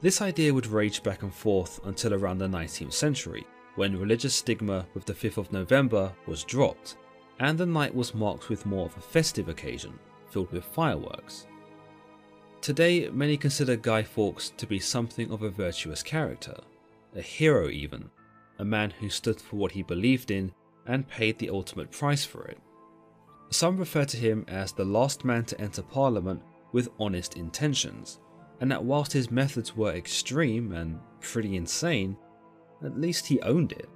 This 0.00 0.20
idea 0.20 0.52
would 0.52 0.66
rage 0.66 1.02
back 1.02 1.22
and 1.22 1.32
forth 1.32 1.80
until 1.84 2.12
around 2.12 2.38
the 2.38 2.48
19th 2.48 2.92
century, 2.92 3.46
when 3.76 3.98
religious 3.98 4.34
stigma 4.34 4.86
with 4.94 5.04
the 5.04 5.14
5th 5.14 5.38
of 5.38 5.52
November 5.52 6.12
was 6.26 6.44
dropped 6.44 6.96
and 7.40 7.58
the 7.58 7.66
night 7.66 7.94
was 7.94 8.14
marked 8.14 8.48
with 8.48 8.66
more 8.66 8.86
of 8.86 8.96
a 8.96 9.00
festive 9.00 9.48
occasion, 9.48 9.98
filled 10.30 10.52
with 10.52 10.64
fireworks. 10.64 11.46
Today, 12.60 13.08
many 13.10 13.36
consider 13.36 13.76
Guy 13.76 14.02
Fawkes 14.02 14.50
to 14.56 14.66
be 14.66 14.78
something 14.78 15.30
of 15.30 15.42
a 15.42 15.50
virtuous 15.50 16.02
character, 16.02 16.56
a 17.14 17.22
hero 17.22 17.68
even, 17.68 18.10
a 18.58 18.64
man 18.64 18.90
who 18.90 19.08
stood 19.08 19.40
for 19.40 19.56
what 19.56 19.72
he 19.72 19.82
believed 19.82 20.30
in 20.30 20.52
and 20.86 21.08
paid 21.08 21.38
the 21.38 21.50
ultimate 21.50 21.90
price 21.90 22.24
for 22.24 22.44
it. 22.46 22.58
Some 23.50 23.76
refer 23.76 24.04
to 24.04 24.16
him 24.16 24.44
as 24.48 24.72
the 24.72 24.84
last 24.84 25.24
man 25.24 25.44
to 25.46 25.60
enter 25.60 25.82
Parliament 25.82 26.42
with 26.72 26.90
honest 26.98 27.36
intentions, 27.36 28.20
and 28.60 28.70
that 28.70 28.84
whilst 28.84 29.12
his 29.12 29.30
methods 29.30 29.76
were 29.76 29.92
extreme 29.92 30.72
and 30.72 30.98
pretty 31.20 31.56
insane, 31.56 32.16
at 32.84 33.00
least 33.00 33.26
he 33.26 33.40
owned 33.42 33.72
it. 33.72 33.88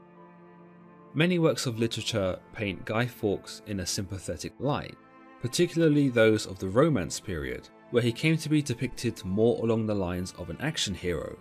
Many 1.14 1.38
works 1.38 1.66
of 1.66 1.78
literature 1.78 2.38
paint 2.52 2.84
Guy 2.84 3.06
Fawkes 3.06 3.62
in 3.66 3.80
a 3.80 3.86
sympathetic 3.86 4.52
light, 4.58 4.96
particularly 5.40 6.08
those 6.08 6.46
of 6.46 6.58
the 6.58 6.68
Romance 6.68 7.18
period, 7.18 7.68
where 7.90 8.02
he 8.02 8.12
came 8.12 8.36
to 8.36 8.48
be 8.48 8.62
depicted 8.62 9.24
more 9.24 9.62
along 9.64 9.86
the 9.86 9.94
lines 9.94 10.34
of 10.38 10.50
an 10.50 10.58
action 10.60 10.94
hero, 10.94 11.36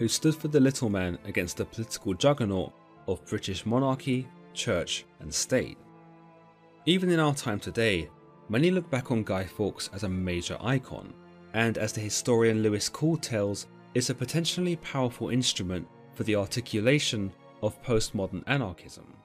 who 0.00 0.08
stood 0.08 0.34
for 0.34 0.48
the 0.48 0.58
little 0.58 0.88
man 0.88 1.18
against 1.26 1.58
the 1.58 1.64
political 1.64 2.14
juggernaut 2.14 2.72
of 3.06 3.24
British 3.26 3.66
monarchy, 3.66 4.26
church, 4.54 5.04
and 5.20 5.32
state. 5.32 5.76
Even 6.86 7.10
in 7.10 7.20
our 7.20 7.34
time 7.34 7.60
today, 7.60 8.08
many 8.48 8.70
look 8.70 8.88
back 8.88 9.10
on 9.10 9.22
Guy 9.22 9.44
Fawkes 9.44 9.90
as 9.92 10.02
a 10.02 10.08
major 10.08 10.56
icon, 10.62 11.12
and 11.52 11.76
as 11.76 11.92
the 11.92 12.00
historian 12.00 12.62
Lewis 12.62 12.88
Call 12.88 13.18
tells, 13.18 13.66
is 13.92 14.08
a 14.08 14.14
potentially 14.14 14.76
powerful 14.76 15.28
instrument 15.28 15.86
for 16.14 16.24
the 16.24 16.34
articulation 16.34 17.30
of 17.62 17.82
postmodern 17.82 18.42
anarchism. 18.46 19.19